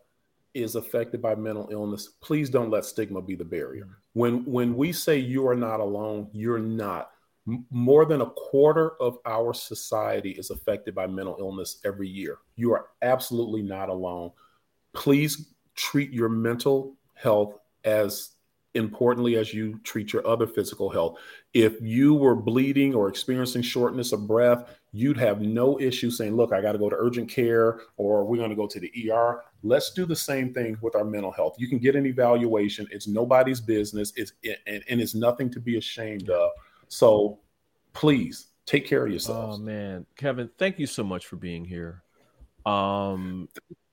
is 0.55 0.75
affected 0.75 1.21
by 1.21 1.35
mental 1.35 1.69
illness 1.73 2.11
please 2.21 2.51
don't 2.51 2.71
let 2.71 2.85
stigma 2.85 3.21
be 3.21 3.35
the 3.35 3.45
barrier. 3.45 3.99
When 4.13 4.45
when 4.45 4.77
we 4.77 4.93
say 4.93 5.19
you 5.19 5.47
are 5.49 5.57
not 5.57 5.81
alone 5.81 6.29
you're 6.33 6.59
not 6.59 7.11
more 7.71 8.05
than 8.05 8.21
a 8.21 8.31
quarter 8.31 8.91
of 9.01 9.19
our 9.27 9.53
society 9.53 10.31
is 10.31 10.51
affected 10.51 10.95
by 10.95 11.07
mental 11.07 11.37
illness 11.41 11.79
every 11.85 12.09
year 12.09 12.39
you 12.57 12.73
are 12.73 12.87
absolutely 13.03 13.63
not 13.63 13.89
alone 13.89 14.31
please 14.93 15.53
treat 15.75 16.13
your 16.13 16.29
mental 16.29 16.95
health 17.15 17.59
as 17.85 18.33
importantly 18.75 19.37
as 19.37 19.53
you 19.53 19.79
treat 19.85 20.13
your 20.13 20.27
other 20.27 20.47
physical 20.47 20.89
health. 20.89 21.19
If 21.53 21.81
you 21.81 22.15
were 22.15 22.35
bleeding 22.35 22.95
or 22.95 23.09
experiencing 23.09 23.63
shortness 23.63 24.13
of 24.13 24.27
breath, 24.27 24.79
you'd 24.93 25.19
have 25.19 25.41
no 25.41 25.79
issue 25.79 26.11
saying, 26.11 26.37
Look, 26.37 26.53
I 26.53 26.61
got 26.61 26.73
to 26.73 26.79
go 26.79 26.89
to 26.89 26.97
urgent 26.99 27.29
care 27.29 27.81
or 27.97 28.25
we're 28.25 28.39
going 28.39 28.51
to 28.51 28.57
go 28.57 28.67
to 28.67 28.81
the 28.81 29.11
ER. 29.11 29.43
Let's 29.63 29.93
do 29.93 30.07
the 30.07 30.17
same 30.17 30.53
thing 30.55 30.77
with 30.81 30.97
our 30.97 31.05
mental 31.05 31.31
health. 31.31 31.57
You 31.59 31.69
can 31.69 31.79
get 31.79 31.97
an 31.97 32.07
evaluation, 32.07 32.87
it's 32.91 33.07
nobody's 33.07 33.61
business, 33.61 34.13
it's, 34.17 34.33
and, 34.67 34.83
and 34.89 35.01
it's 35.01 35.15
nothing 35.15 35.51
to 35.51 35.61
be 35.61 35.77
ashamed 35.77 36.31
of. 36.31 36.51
So 36.93 37.39
please 37.95 38.49
take 38.67 38.87
care 38.87 39.07
of 39.07 39.11
yourselves. 39.11 39.59
Oh, 39.59 39.63
man. 39.63 40.05
Kevin, 40.15 40.51
thank 40.59 40.79
you 40.79 40.87
so 40.87 41.03
much 41.03 41.25
for 41.27 41.37
being 41.37 41.65
here. 41.65 42.03
Um, 42.67 43.49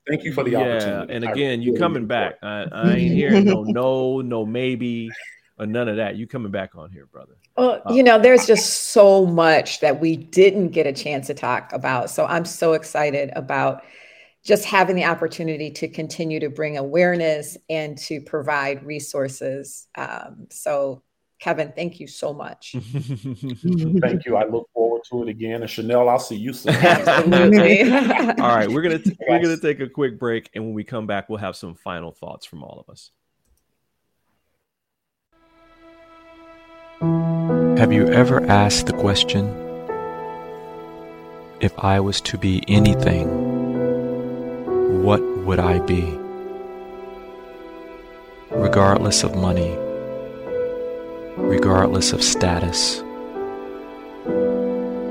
Thank 0.06 0.26
you 0.26 0.34
for 0.34 0.43
the 0.43 0.52
yeah, 0.52 0.60
opportunity. 0.60 1.14
and 1.14 1.26
I 1.26 1.32
again, 1.32 1.62
you 1.62 1.72
really 1.72 1.80
coming 1.80 2.08
back. 2.08 2.39
I, 2.43 2.66
I 2.70 2.91
ain't 2.95 3.14
hearing 3.14 3.45
no 3.45 3.64
no, 3.64 4.22
no 4.22 4.45
maybe, 4.45 5.10
or 5.58 5.66
none 5.66 5.88
of 5.88 5.95
that. 5.95 6.18
You 6.18 6.28
coming 6.28 6.52
back 6.52 6.76
on 6.76 6.91
here, 6.91 7.06
brother. 7.06 7.38
Well, 7.56 7.82
Uh, 7.86 7.93
you 7.93 8.04
know, 8.04 8.20
there's 8.20 8.45
just 8.45 8.89
so 8.89 9.26
much 9.26 9.80
that 9.80 10.02
we 10.02 10.18
didn't 10.18 10.70
get 10.70 10.86
a 10.86 10.93
chance 10.93 11.28
to 11.28 11.34
talk 11.34 11.72
about. 11.72 12.10
So 12.10 12.26
I'm 12.26 12.43
so 12.43 12.74
excited 12.74 13.32
about 13.36 13.84
just 14.43 14.66
having 14.66 14.95
the 14.95 15.06
opportunity 15.06 15.72
to 15.72 15.88
continue 15.88 16.39
to 16.41 16.50
bring 16.50 16.78
awareness 16.78 17.56
and 17.70 17.97
to 18.00 18.20
provide 18.20 18.86
resources. 18.86 19.88
Um, 19.95 20.47
so, 20.50 21.04
Kevin, 21.40 21.72
thank 21.74 22.02
you 22.02 22.08
so 22.08 22.34
much. 22.34 22.74
Thank 22.74 24.26
you. 24.26 24.36
I 24.36 24.46
look 24.46 24.70
forward 24.74 25.04
to 25.10 25.24
it 25.24 25.30
again. 25.30 25.62
And 25.62 25.70
Chanel, 25.70 26.10
I'll 26.10 26.20
see 26.20 26.36
you 26.36 26.52
soon. 26.52 26.76
Absolutely. 26.76 27.84
all 27.94 28.56
right, 28.56 28.70
we're 28.70 28.82
gonna 28.82 29.00
t- 29.00 29.16
we're 29.28 29.42
gonna 29.42 29.58
take 29.58 29.80
a 29.80 29.88
quick 29.88 30.20
break, 30.20 30.50
and 30.54 30.66
when 30.66 30.74
we 30.74 30.84
come 30.84 31.08
back, 31.08 31.30
we'll 31.30 31.38
have 31.40 31.56
some 31.56 31.76
final 31.76 32.12
thoughts 32.12 32.46
from 32.46 32.62
all 32.62 32.84
of 32.86 32.92
us. 32.92 33.12
Have 37.80 37.94
you 37.94 38.10
ever 38.10 38.46
asked 38.46 38.88
the 38.88 38.94
question 38.94 39.48
if 41.62 41.78
I 41.80 42.02
was 42.02 42.20
to 42.22 42.38
be 42.38 42.66
anything, 42.68 43.28
what 45.04 45.22
would 45.22 45.60
I 45.60 45.80
be? 45.80 46.20
Regardless 48.52 49.24
of 49.24 49.36
money, 49.36 49.78
regardless 51.38 52.13
of 52.13 52.23
status, 52.23 53.03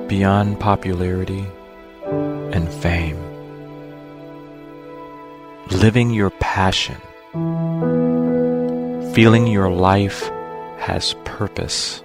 beyond 0.08 0.58
popularity 0.60 1.46
and 2.52 2.68
fame, 2.72 3.18
living 5.70 6.10
your 6.10 6.30
passion, 6.30 6.96
feeling 9.14 9.46
your 9.46 9.70
life 9.70 10.28
has 10.78 11.14
purpose. 11.24 12.02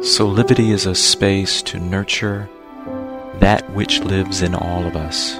Soulivity 0.00 0.70
is 0.70 0.86
a 0.86 0.94
space 0.94 1.62
to 1.62 1.78
nurture 1.78 2.48
that 3.38 3.70
which 3.72 4.00
lives 4.00 4.42
in 4.42 4.54
all 4.54 4.86
of 4.86 4.96
us. 4.96 5.36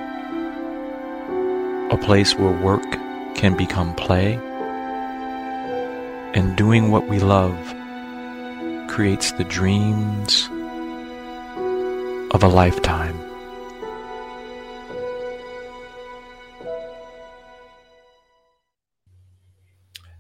A 1.93 1.99
place 2.01 2.35
where 2.35 2.63
work 2.63 2.85
can 3.35 3.57
become 3.57 3.95
play, 3.95 4.39
and 6.35 6.57
doing 6.57 6.91
what 6.91 7.09
we 7.09 7.19
love 7.19 7.57
creates 8.89 9.33
the 9.33 9.45
dreams 9.45 10.49
of 12.33 12.43
a 12.43 12.49
lifetime. 12.49 13.19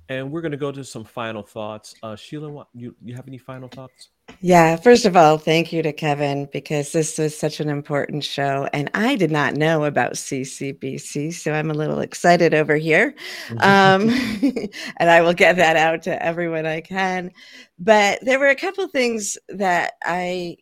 And 0.08 0.32
we're 0.32 0.40
gonna 0.40 0.56
go 0.56 0.72
to 0.72 0.82
some 0.82 1.04
final 1.04 1.44
thoughts. 1.44 1.94
Uh, 2.02 2.16
Sheila, 2.16 2.66
you 2.74 2.96
you 3.00 3.14
have 3.14 3.28
any 3.28 3.38
final 3.38 3.68
thoughts? 3.68 4.08
Yeah, 4.40 4.76
first 4.76 5.04
of 5.04 5.16
all, 5.16 5.38
thank 5.38 5.72
you 5.72 5.82
to 5.82 5.92
Kevin 5.92 6.48
because 6.52 6.92
this 6.92 7.18
was 7.18 7.38
such 7.38 7.60
an 7.60 7.68
important 7.68 8.24
show. 8.24 8.68
And 8.72 8.90
I 8.94 9.16
did 9.16 9.30
not 9.30 9.54
know 9.54 9.84
about 9.84 10.12
CCBC, 10.12 11.34
so 11.34 11.52
I'm 11.52 11.70
a 11.70 11.74
little 11.74 12.00
excited 12.00 12.54
over 12.54 12.76
here. 12.76 13.14
Um, 13.58 14.08
and 14.96 15.10
I 15.10 15.20
will 15.20 15.34
get 15.34 15.56
that 15.56 15.76
out 15.76 16.02
to 16.04 16.22
everyone 16.22 16.66
I 16.66 16.80
can. 16.80 17.32
But 17.78 18.20
there 18.22 18.38
were 18.38 18.48
a 18.48 18.56
couple 18.56 18.86
things 18.88 19.36
that 19.48 19.94
I 20.04 20.56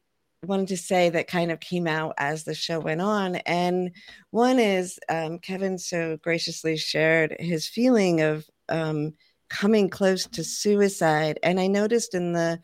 wanted 0.44 0.68
to 0.68 0.76
say 0.76 1.10
that 1.10 1.26
kind 1.26 1.50
of 1.50 1.60
came 1.60 1.86
out 1.86 2.14
as 2.18 2.44
the 2.44 2.54
show 2.54 2.78
went 2.78 3.00
on. 3.00 3.36
And 3.36 3.92
one 4.30 4.58
is 4.58 4.98
um, 5.08 5.38
Kevin 5.38 5.78
so 5.78 6.16
graciously 6.22 6.76
shared 6.76 7.36
his 7.38 7.66
feeling 7.66 8.20
of 8.20 8.48
um, 8.68 9.14
coming 9.48 9.88
close 9.88 10.26
to 10.26 10.44
suicide. 10.44 11.38
And 11.42 11.58
I 11.58 11.66
noticed 11.66 12.14
in 12.14 12.32
the 12.32 12.60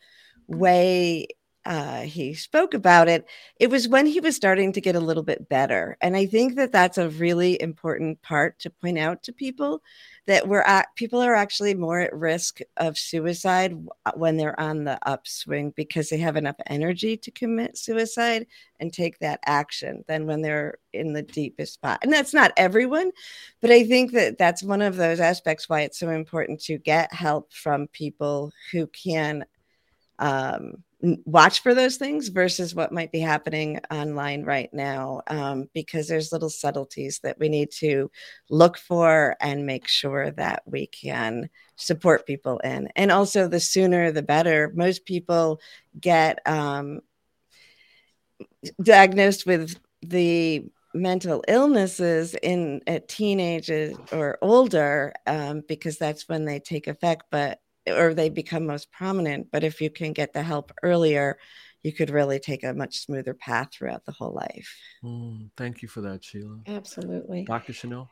way 0.47 1.27
uh, 1.65 2.01
he 2.01 2.35
spoke 2.35 2.75
about 2.75 3.07
it, 3.07 3.25
it 3.59 3.71
was 3.71 3.87
when 3.87 4.05
he 4.05 4.19
was 4.19 4.35
starting 4.35 4.71
to 4.71 4.81
get 4.81 4.95
a 4.95 4.99
little 4.99 5.23
bit 5.23 5.49
better. 5.49 5.97
And 5.99 6.15
I 6.15 6.27
think 6.27 6.55
that 6.55 6.71
that's 6.71 6.99
a 6.99 7.09
really 7.09 7.59
important 7.59 8.21
part 8.21 8.59
to 8.59 8.69
point 8.69 8.99
out 8.99 9.23
to 9.23 9.33
people 9.33 9.81
that 10.27 10.47
we're 10.47 10.61
at, 10.61 10.87
people 10.95 11.21
are 11.21 11.35
actually 11.35 11.73
more 11.73 11.99
at 11.99 12.13
risk 12.13 12.59
of 12.77 12.97
suicide 12.97 13.75
when 14.15 14.37
they're 14.37 14.59
on 14.59 14.83
the 14.83 14.99
upswing 15.07 15.71
because 15.75 16.09
they 16.09 16.17
have 16.17 16.35
enough 16.35 16.55
energy 16.67 17.17
to 17.17 17.31
commit 17.31 17.77
suicide 17.77 18.45
and 18.79 18.91
take 18.91 19.19
that 19.19 19.39
action 19.45 20.03
than 20.07 20.25
when 20.25 20.41
they're 20.41 20.77
in 20.93 21.13
the 21.13 21.21
deepest 21.21 21.73
spot. 21.73 21.99
And 22.01 22.11
that's 22.11 22.33
not 22.33 22.53
everyone, 22.57 23.11
but 23.61 23.71
I 23.71 23.83
think 23.83 24.11
that 24.13 24.37
that's 24.37 24.63
one 24.63 24.81
of 24.81 24.97
those 24.97 25.19
aspects 25.19 25.69
why 25.69 25.81
it's 25.81 25.99
so 25.99 26.09
important 26.09 26.59
to 26.63 26.77
get 26.77 27.13
help 27.13 27.53
from 27.53 27.87
people 27.87 28.51
who 28.71 28.87
can 28.87 29.45
um, 30.19 30.83
watch 31.25 31.61
for 31.61 31.73
those 31.73 31.97
things 31.97 32.29
versus 32.29 32.73
what 32.73 32.91
might 32.91 33.11
be 33.11 33.19
happening 33.19 33.79
online 33.91 34.43
right 34.43 34.73
now 34.73 35.21
um, 35.27 35.69
because 35.73 36.07
there's 36.07 36.31
little 36.31 36.49
subtleties 36.49 37.19
that 37.19 37.37
we 37.39 37.49
need 37.49 37.69
to 37.69 38.09
look 38.49 38.77
for 38.77 39.35
and 39.41 39.65
make 39.65 39.87
sure 39.87 40.31
that 40.31 40.63
we 40.65 40.87
can 40.87 41.49
support 41.75 42.25
people 42.25 42.59
in. 42.59 42.89
And 42.95 43.11
also 43.11 43.47
the 43.47 43.59
sooner 43.59 44.11
the 44.11 44.23
better. 44.23 44.71
Most 44.75 45.05
people 45.05 45.59
get 45.99 46.39
um, 46.47 47.01
diagnosed 48.81 49.45
with 49.45 49.77
the 50.01 50.65
mental 50.93 51.43
illnesses 51.47 52.35
in 52.41 52.81
at 52.87 53.07
teenagers 53.09 53.95
or 54.11 54.37
older 54.41 55.13
um, 55.27 55.61
because 55.67 55.97
that's 55.97 56.29
when 56.29 56.45
they 56.45 56.59
take 56.59 56.87
effect. 56.87 57.25
But 57.29 57.59
or 57.87 58.13
they 58.13 58.29
become 58.29 58.65
most 58.65 58.91
prominent. 58.91 59.47
But 59.51 59.63
if 59.63 59.81
you 59.81 59.89
can 59.89 60.13
get 60.13 60.33
the 60.33 60.43
help 60.43 60.71
earlier, 60.83 61.37
you 61.83 61.93
could 61.93 62.09
really 62.09 62.39
take 62.39 62.63
a 62.63 62.73
much 62.73 62.99
smoother 62.99 63.33
path 63.33 63.69
throughout 63.71 64.05
the 64.05 64.11
whole 64.11 64.33
life. 64.33 64.75
Mm, 65.03 65.51
thank 65.55 65.81
you 65.81 65.87
for 65.87 66.01
that, 66.01 66.23
Sheila. 66.23 66.59
Absolutely. 66.67 67.45
Dr. 67.45 67.73
Chanel? 67.73 68.09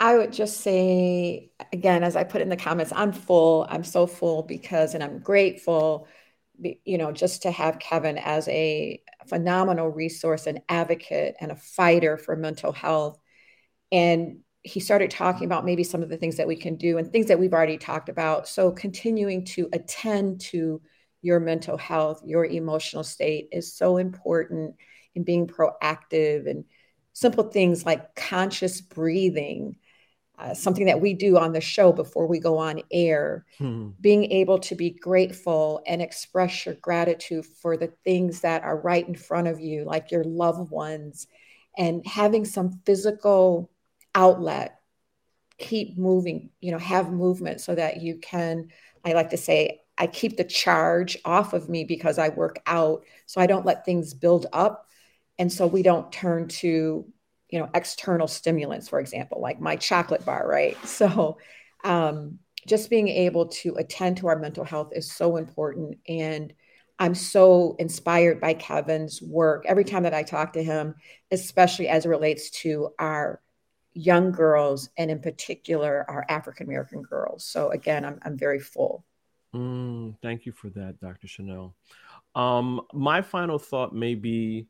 I 0.00 0.16
would 0.16 0.32
just 0.32 0.60
say, 0.60 1.50
again, 1.72 2.02
as 2.02 2.16
I 2.16 2.24
put 2.24 2.42
in 2.42 2.48
the 2.48 2.56
comments, 2.56 2.92
I'm 2.94 3.12
full. 3.12 3.66
I'm 3.70 3.84
so 3.84 4.06
full 4.06 4.42
because, 4.42 4.94
and 4.94 5.04
I'm 5.04 5.20
grateful, 5.20 6.08
you 6.58 6.98
know, 6.98 7.12
just 7.12 7.42
to 7.42 7.50
have 7.50 7.78
Kevin 7.78 8.18
as 8.18 8.48
a 8.48 9.00
phenomenal 9.26 9.88
resource, 9.88 10.46
an 10.46 10.60
advocate, 10.68 11.36
and 11.40 11.52
a 11.52 11.56
fighter 11.56 12.18
for 12.18 12.34
mental 12.34 12.72
health 12.72 13.18
and 13.92 14.40
he 14.64 14.80
started 14.80 15.10
talking 15.10 15.44
about 15.44 15.66
maybe 15.66 15.84
some 15.84 16.02
of 16.02 16.08
the 16.08 16.16
things 16.16 16.38
that 16.38 16.48
we 16.48 16.56
can 16.56 16.76
do 16.76 16.96
and 16.96 17.12
things 17.12 17.26
that 17.26 17.38
we've 17.38 17.52
already 17.52 17.76
talked 17.76 18.08
about. 18.08 18.48
So, 18.48 18.72
continuing 18.72 19.44
to 19.46 19.68
attend 19.72 20.40
to 20.42 20.80
your 21.20 21.38
mental 21.38 21.76
health, 21.76 22.22
your 22.24 22.46
emotional 22.46 23.04
state 23.04 23.48
is 23.52 23.74
so 23.74 23.98
important 23.98 24.74
in 25.14 25.22
being 25.22 25.46
proactive 25.46 26.48
and 26.48 26.64
simple 27.12 27.44
things 27.44 27.84
like 27.84 28.14
conscious 28.14 28.80
breathing, 28.80 29.76
uh, 30.38 30.54
something 30.54 30.86
that 30.86 31.00
we 31.00 31.12
do 31.12 31.38
on 31.38 31.52
the 31.52 31.60
show 31.60 31.92
before 31.92 32.26
we 32.26 32.40
go 32.40 32.56
on 32.56 32.80
air, 32.90 33.44
hmm. 33.58 33.90
being 34.00 34.24
able 34.32 34.58
to 34.58 34.74
be 34.74 34.90
grateful 34.90 35.82
and 35.86 36.00
express 36.00 36.64
your 36.64 36.74
gratitude 36.76 37.44
for 37.44 37.76
the 37.76 37.92
things 38.02 38.40
that 38.40 38.62
are 38.62 38.80
right 38.80 39.06
in 39.06 39.14
front 39.14 39.46
of 39.46 39.60
you, 39.60 39.84
like 39.84 40.10
your 40.10 40.24
loved 40.24 40.70
ones, 40.70 41.26
and 41.76 42.04
having 42.06 42.46
some 42.46 42.80
physical 42.86 43.70
outlet 44.14 44.80
keep 45.58 45.96
moving 45.96 46.50
you 46.60 46.72
know 46.72 46.78
have 46.78 47.12
movement 47.12 47.60
so 47.60 47.74
that 47.74 48.00
you 48.00 48.16
can 48.18 48.68
i 49.04 49.12
like 49.12 49.30
to 49.30 49.36
say 49.36 49.80
i 49.96 50.06
keep 50.06 50.36
the 50.36 50.44
charge 50.44 51.16
off 51.24 51.52
of 51.52 51.68
me 51.68 51.84
because 51.84 52.18
i 52.18 52.28
work 52.30 52.60
out 52.66 53.04
so 53.26 53.40
i 53.40 53.46
don't 53.46 53.66
let 53.66 53.84
things 53.84 54.14
build 54.14 54.46
up. 54.52 54.88
And 55.38 55.52
so 55.52 55.66
we 55.66 55.82
don't 55.82 56.12
turn 56.12 56.48
to 56.48 57.06
you 57.50 57.58
know 57.60 57.68
external 57.74 58.26
stimulants 58.26 58.88
for 58.88 59.00
example 59.00 59.40
like 59.40 59.60
my 59.60 59.76
chocolate 59.76 60.24
bar 60.24 60.48
right? 60.48 60.76
So 60.86 61.38
um, 61.84 62.38
just 62.66 62.88
being 62.88 63.08
able 63.08 63.48
to 63.48 63.74
attend 63.76 64.16
to 64.18 64.28
our 64.28 64.38
mental 64.38 64.64
health 64.64 64.92
is 64.92 65.12
so 65.12 65.36
important 65.36 65.98
and 66.08 66.52
i'm 66.98 67.14
so 67.14 67.76
inspired 67.78 68.40
by 68.40 68.54
kevin's 68.54 69.20
work. 69.20 69.64
Every 69.66 69.84
time 69.84 70.04
that 70.04 70.14
i 70.14 70.22
talk 70.22 70.54
to 70.54 70.62
him 70.62 70.94
especially 71.30 71.88
as 71.88 72.06
it 72.06 72.08
relates 72.08 72.50
to 72.62 72.90
our 72.98 73.40
young 73.94 74.32
girls, 74.32 74.90
and 74.98 75.10
in 75.10 75.20
particular, 75.20 76.04
our 76.08 76.24
African 76.28 76.66
American 76.66 77.02
girls. 77.02 77.44
So 77.44 77.70
again, 77.70 78.04
I'm, 78.04 78.18
I'm 78.22 78.36
very 78.36 78.60
full. 78.60 79.04
Mm, 79.54 80.16
thank 80.20 80.46
you 80.46 80.52
for 80.52 80.68
that, 80.70 81.00
Dr. 81.00 81.28
Chanel. 81.28 81.74
Um, 82.34 82.80
my 82.92 83.22
final 83.22 83.58
thought 83.58 83.94
may 83.94 84.16
be 84.16 84.66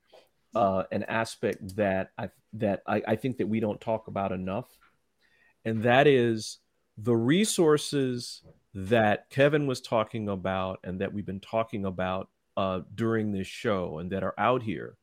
uh, 0.54 0.84
an 0.92 1.04
aspect 1.04 1.76
that 1.76 2.10
I 2.18 2.28
that 2.54 2.82
I, 2.86 3.02
I 3.08 3.16
think 3.16 3.38
that 3.38 3.48
we 3.48 3.60
don't 3.60 3.80
talk 3.80 4.08
about 4.08 4.30
enough, 4.30 4.68
and 5.64 5.82
that 5.82 6.06
is 6.06 6.58
the 6.98 7.16
resources 7.16 8.42
that 8.74 9.30
Kevin 9.30 9.66
was 9.66 9.80
talking 9.80 10.28
about 10.28 10.80
and 10.84 11.00
that 11.00 11.12
we've 11.12 11.26
been 11.26 11.40
talking 11.40 11.84
about 11.86 12.28
uh, 12.56 12.80
during 12.94 13.32
this 13.32 13.46
show 13.46 13.98
and 13.98 14.10
that 14.12 14.22
are 14.22 14.34
out 14.38 14.62
here 14.62 14.96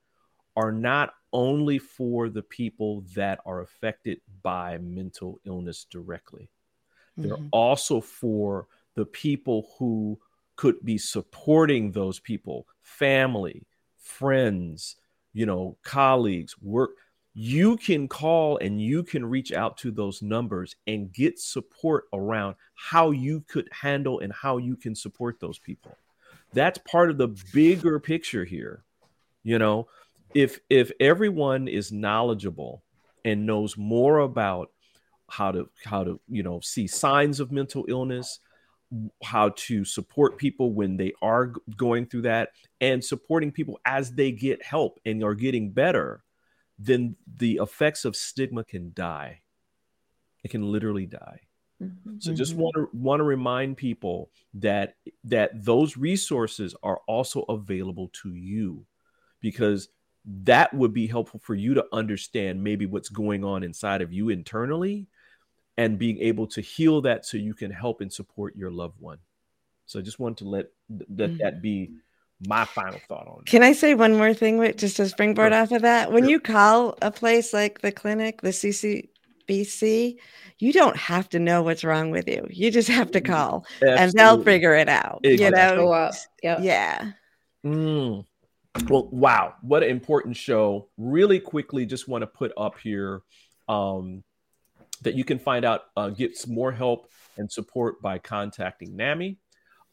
are 0.55 0.71
not 0.71 1.13
only 1.33 1.79
for 1.79 2.29
the 2.29 2.41
people 2.41 3.03
that 3.15 3.39
are 3.45 3.61
affected 3.61 4.19
by 4.43 4.77
mental 4.79 5.39
illness 5.45 5.85
directly. 5.89 6.49
Mm-hmm. 7.17 7.27
They're 7.27 7.47
also 7.51 8.01
for 8.01 8.67
the 8.95 9.05
people 9.05 9.69
who 9.77 10.19
could 10.55 10.83
be 10.83 10.97
supporting 10.97 11.91
those 11.91 12.19
people, 12.19 12.67
family, 12.81 13.65
friends, 13.97 14.97
you 15.33 15.45
know, 15.45 15.77
colleagues, 15.83 16.55
work. 16.61 16.91
You 17.33 17.77
can 17.77 18.09
call 18.09 18.57
and 18.57 18.81
you 18.81 19.03
can 19.03 19.25
reach 19.25 19.53
out 19.53 19.77
to 19.77 19.91
those 19.91 20.21
numbers 20.21 20.75
and 20.85 21.13
get 21.13 21.39
support 21.39 22.05
around 22.11 22.57
how 22.75 23.11
you 23.11 23.45
could 23.47 23.69
handle 23.71 24.19
and 24.19 24.33
how 24.33 24.57
you 24.57 24.75
can 24.75 24.95
support 24.95 25.39
those 25.39 25.57
people. 25.57 25.97
That's 26.53 26.77
part 26.79 27.09
of 27.09 27.17
the 27.17 27.29
bigger 27.53 27.99
picture 28.01 28.43
here. 28.43 28.83
You 29.43 29.57
know, 29.57 29.87
if 30.33 30.59
if 30.69 30.91
everyone 30.99 31.67
is 31.67 31.91
knowledgeable 31.91 32.83
and 33.25 33.45
knows 33.45 33.77
more 33.77 34.19
about 34.19 34.71
how 35.29 35.51
to 35.51 35.69
how 35.85 36.03
to 36.03 36.19
you 36.27 36.43
know 36.43 36.59
see 36.59 36.87
signs 36.87 37.39
of 37.39 37.51
mental 37.51 37.85
illness 37.87 38.39
how 39.23 39.49
to 39.55 39.85
support 39.85 40.37
people 40.37 40.73
when 40.73 40.97
they 40.97 41.13
are 41.21 41.53
going 41.77 42.05
through 42.05 42.23
that 42.23 42.49
and 42.81 43.03
supporting 43.03 43.49
people 43.49 43.79
as 43.85 44.11
they 44.11 44.31
get 44.31 44.61
help 44.63 44.99
and 45.05 45.23
are 45.23 45.33
getting 45.33 45.71
better 45.71 46.23
then 46.81 47.15
the 47.37 47.59
effects 47.61 48.05
of 48.05 48.15
stigma 48.15 48.63
can 48.63 48.91
die. 48.93 49.41
It 50.43 50.49
can 50.49 50.71
literally 50.71 51.05
die. 51.05 51.41
Mm-hmm. 51.81 52.19
so 52.19 52.31
just 52.31 52.53
want 52.53 52.75
to 52.75 52.87
want 52.93 53.21
to 53.21 53.23
remind 53.23 53.75
people 53.75 54.29
that 54.53 54.97
that 55.23 55.65
those 55.65 55.97
resources 55.97 56.75
are 56.83 56.99
also 57.07 57.41
available 57.49 58.11
to 58.21 58.35
you 58.35 58.85
because 59.39 59.89
that 60.25 60.73
would 60.73 60.93
be 60.93 61.07
helpful 61.07 61.39
for 61.43 61.55
you 61.55 61.73
to 61.75 61.85
understand 61.91 62.63
maybe 62.63 62.85
what's 62.85 63.09
going 63.09 63.43
on 63.43 63.63
inside 63.63 64.01
of 64.01 64.13
you 64.13 64.29
internally 64.29 65.07
and 65.77 65.97
being 65.97 66.19
able 66.19 66.47
to 66.47 66.61
heal 66.61 67.01
that 67.01 67.25
so 67.25 67.37
you 67.37 67.53
can 67.53 67.71
help 67.71 68.01
and 68.01 68.11
support 68.11 68.55
your 68.55 68.69
loved 68.69 68.99
one. 68.99 69.17
So 69.85 69.99
I 69.99 70.03
just 70.03 70.19
want 70.19 70.37
to 70.37 70.45
let 70.45 70.67
let 71.09 71.37
that 71.39 71.57
mm. 71.57 71.61
be 71.61 71.91
my 72.47 72.65
final 72.65 72.99
thought 73.07 73.27
on 73.27 73.39
it. 73.41 73.45
Can 73.49 73.63
I 73.63 73.73
say 73.73 73.93
one 73.93 74.15
more 74.15 74.33
thing 74.33 74.57
with 74.57 74.77
just 74.77 74.97
to 74.97 75.07
springboard 75.07 75.53
sure. 75.53 75.61
off 75.61 75.71
of 75.71 75.81
that? 75.81 76.11
When 76.11 76.23
sure. 76.23 76.31
you 76.31 76.39
call 76.39 76.97
a 77.01 77.11
place 77.11 77.53
like 77.53 77.81
the 77.81 77.91
clinic, 77.91 78.41
the 78.41 78.49
CCBC, 78.49 80.17
you 80.59 80.73
don't 80.73 80.97
have 80.97 81.29
to 81.29 81.39
know 81.39 81.63
what's 81.63 81.83
wrong 81.83 82.11
with 82.11 82.27
you. 82.27 82.47
You 82.49 82.71
just 82.71 82.89
have 82.89 83.11
to 83.11 83.21
mm, 83.21 83.25
call 83.25 83.65
Absolutely. 83.75 84.03
and 84.03 84.11
they'll 84.13 84.43
figure 84.43 84.75
it 84.75 84.89
out. 84.89 85.21
Exactly. 85.23 85.83
You 85.83 85.89
know? 85.89 86.11
Yep. 86.43 86.59
Yeah. 86.61 87.11
Mm. 87.65 88.25
Well, 88.87 89.09
wow, 89.11 89.55
what 89.61 89.83
an 89.83 89.89
important 89.89 90.37
show. 90.37 90.89
Really 90.97 91.39
quickly, 91.39 91.85
just 91.85 92.07
want 92.07 92.21
to 92.21 92.27
put 92.27 92.51
up 92.57 92.79
here 92.79 93.21
um, 93.67 94.23
that 95.01 95.15
you 95.15 95.23
can 95.23 95.39
find 95.39 95.65
out, 95.65 95.81
uh, 95.97 96.09
get 96.09 96.37
some 96.37 96.53
more 96.53 96.71
help 96.71 97.09
and 97.37 97.51
support 97.51 98.01
by 98.01 98.17
contacting 98.17 98.95
NAMI. 98.95 99.37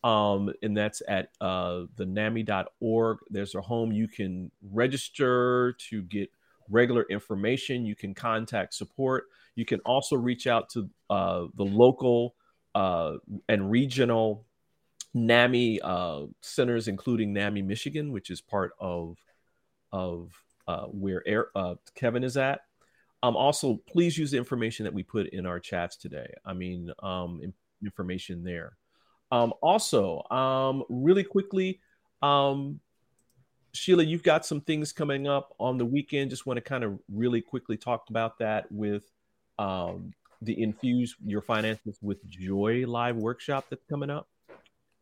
Um, 0.05 0.53
and 0.63 0.77
that's 0.77 1.03
at 1.09 1.31
uh, 1.41 1.83
the 1.97 2.05
NAMI.org. 2.07 3.19
There's 3.31 3.55
a 3.55 3.61
home 3.61 3.93
you 3.93 4.07
can 4.07 4.51
register 4.63 5.75
to 5.91 6.03
get 6.03 6.31
regular 6.71 7.05
information. 7.11 7.85
You 7.85 7.97
can 7.97 8.15
contact 8.15 8.75
support. 8.75 9.25
You 9.57 9.65
can 9.65 9.81
also 9.81 10.17
reach 10.17 10.47
out 10.47 10.69
to 10.71 10.89
uh, 11.11 11.47
the 11.57 11.65
local 11.65 12.37
uh, 12.75 13.15
and 13.49 13.71
regional 13.71 14.47
NAMI 15.15 15.81
uh, 15.83 16.27
centers, 16.41 16.89
including 16.89 17.33
NAMI 17.33 17.63
Michigan, 17.63 18.13
which 18.13 18.31
is 18.31 18.41
part 18.41 18.73
of 18.79 19.17
of 19.93 20.33
uh, 20.67 20.85
where 20.87 21.27
Air, 21.27 21.49
uh, 21.55 21.77
Kevin 21.95 22.25
is 22.25 22.37
at. 22.37 22.61
Um, 23.23 23.37
also, 23.37 23.81
please 23.89 24.17
use 24.17 24.31
the 24.31 24.37
information 24.37 24.85
that 24.85 24.95
we 24.95 25.03
put 25.03 25.29
in 25.29 25.47
our 25.47 25.59
chats 25.59 25.97
today. 25.97 26.33
I 26.45 26.53
mean, 26.53 26.93
um, 27.03 27.41
information 27.83 28.45
there. 28.45 28.77
Um, 29.33 29.53
also, 29.63 30.23
um, 30.31 30.85
really 30.89 31.25
quickly, 31.25 31.81
um, 32.23 32.81
Sheila, 33.73 34.03
you've 34.03 34.23
got 34.23 34.47
some 34.47 34.61
things 34.61 34.93
coming 34.93 35.27
up 35.27 35.55
on 35.59 35.79
the 35.79 35.85
weekend. 35.85 36.31
Just 36.31 36.47
want 36.47 36.57
to 36.59 36.61
kind 36.61 36.85
of 36.85 36.99
really 37.13 37.41
quickly 37.41 37.77
talk 37.77 38.09
about 38.11 38.39
that 38.39 38.71
with 38.71 39.05
um, 39.59 40.13
the 40.43 40.61
Infuse 40.63 41.17
Your 41.25 41.43
Finances 41.43 41.99
with 42.01 42.27
Joy 42.29 42.85
live 42.87 43.17
workshop 43.17 43.67
that's 43.69 43.85
coming 43.87 44.11
up. 44.11 44.29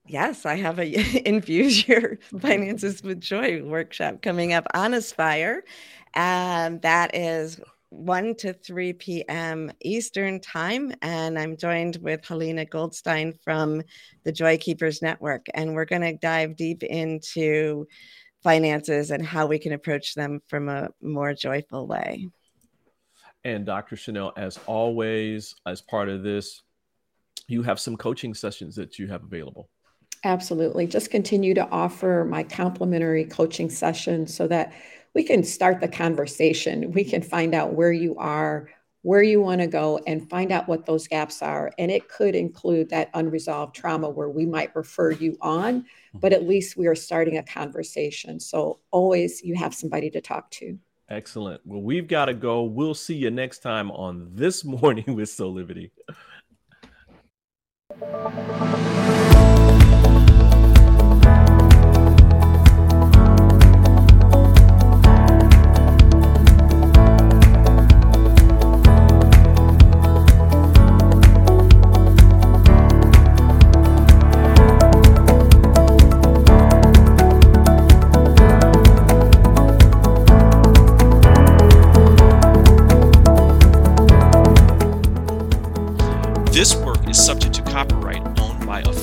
Yes, 0.09 0.47
I 0.47 0.55
have 0.57 0.79
a 0.79 0.87
Infuse 1.29 1.87
Your 1.89 2.19
Finances 2.41 3.03
with 3.03 3.21
Joy 3.21 3.63
workshop 3.63 4.23
coming 4.23 4.53
up 4.53 4.67
on 4.73 4.95
Aspire. 4.95 5.65
And 6.15 6.81
that 6.83 7.15
is 7.15 7.61
1 7.91 8.37
to 8.37 8.53
3 8.53 8.93
p.m. 8.95 9.73
Eastern 9.81 10.41
Time. 10.41 10.93
And 11.03 11.39
I'm 11.39 11.57
joined 11.57 11.97
with 11.97 12.25
Helena 12.25 12.65
Goldstein 12.65 13.35
from 13.43 13.83
the 14.25 14.33
Joy 14.33 14.59
Keepers 14.59 15.03
Network. 15.03 15.47
And 15.55 15.75
we're 15.75 15.85
going 15.85 16.03
to 16.03 16.17
dive 16.17 16.57
deep 16.57 16.85
into 16.85 17.87
finances 18.45 19.11
and 19.11 19.27
how 19.27 19.47
we 19.47 19.59
can 19.59 19.73
approach 19.73 20.15
them 20.15 20.41
from 20.47 20.69
a 20.69 20.89
more 21.03 21.35
joyful 21.35 21.87
way. 21.89 22.29
And 23.43 23.67
Dr. 23.67 23.97
Chanel, 23.97 24.33
as 24.37 24.59
always, 24.67 25.55
as 25.67 25.81
part 25.81 26.09
of 26.09 26.23
this, 26.23 26.63
you 27.49 27.63
have 27.63 27.81
some 27.81 27.97
coaching 27.97 28.35
sessions 28.35 28.77
that 28.77 28.99
you 28.99 29.09
have 29.09 29.25
available. 29.25 29.69
Absolutely. 30.25 30.87
Just 30.87 31.11
continue 31.11 31.55
to 31.55 31.69
offer 31.69 32.27
my 32.29 32.43
complimentary 32.43 33.25
coaching 33.25 33.71
session 33.71 34.27
so 34.27 34.47
that 34.49 34.73
we 35.15 35.23
can 35.23 35.43
start 35.45 35.81
the 35.81 35.89
conversation. 35.89 36.93
We 36.93 37.05
can 37.05 37.23
find 37.23 37.55
out 37.55 37.75
where 37.75 37.93
you 37.93 38.17
are, 38.17 38.69
where 39.03 39.23
you 39.23 39.41
want 39.41 39.61
to 39.63 39.67
go, 39.67 39.99
and 40.07 40.29
find 40.29 40.53
out 40.53 40.69
what 40.69 40.85
those 40.85 41.09
gaps 41.09 41.43
are. 41.43 41.73
And 41.79 41.91
it 41.91 42.09
could 42.09 42.35
include 42.35 42.91
that 42.91 43.11
unresolved 43.15 43.75
trauma 43.75 44.11
where 44.11 44.29
we 44.29 44.47
might 44.47 44.75
refer 44.77 45.13
you 45.13 45.39
on, 45.41 45.87
but 46.15 46.33
at 46.33 46.47
least 46.47 46.77
we 46.77 46.87
are 46.87 46.95
starting 46.95 47.39
a 47.39 47.43
conversation. 47.43 48.41
So 48.41 48.81
always 48.91 49.43
you 49.43 49.55
have 49.55 49.75
somebody 49.75 50.11
to 50.11 50.21
talk 50.21 50.51
to. 50.53 50.79
Excellent. 51.09 51.61
Well, 51.65 51.83
we've 51.83 52.09
got 52.09 52.27
to 52.27 52.35
go. 52.35 52.65
We'll 52.65 52.95
see 52.95 53.15
you 53.15 53.31
next 53.31 53.61
time 53.61 53.91
on 53.93 54.29
This 54.35 54.65
Morning 54.65 55.05
with 55.15 55.29
Soulivity. 55.31 55.93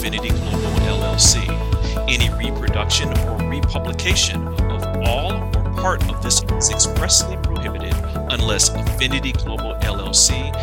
Infinity 0.04 0.32
Global 0.32 0.70
LLC. 0.82 1.48
Any 2.10 2.30
reproduction 2.32 3.08
or 3.20 3.38
republication 3.50 4.46
of 4.70 4.84
all 5.08 5.32
or 5.56 5.64
part 5.76 6.04
of 6.10 6.22
this 6.22 6.44
is 6.44 6.70
expressly 6.72 7.38
prohibited 7.38 7.96
unless 8.30 8.68
Affinity 8.68 9.32
Global 9.32 9.76
LLC 9.76 10.54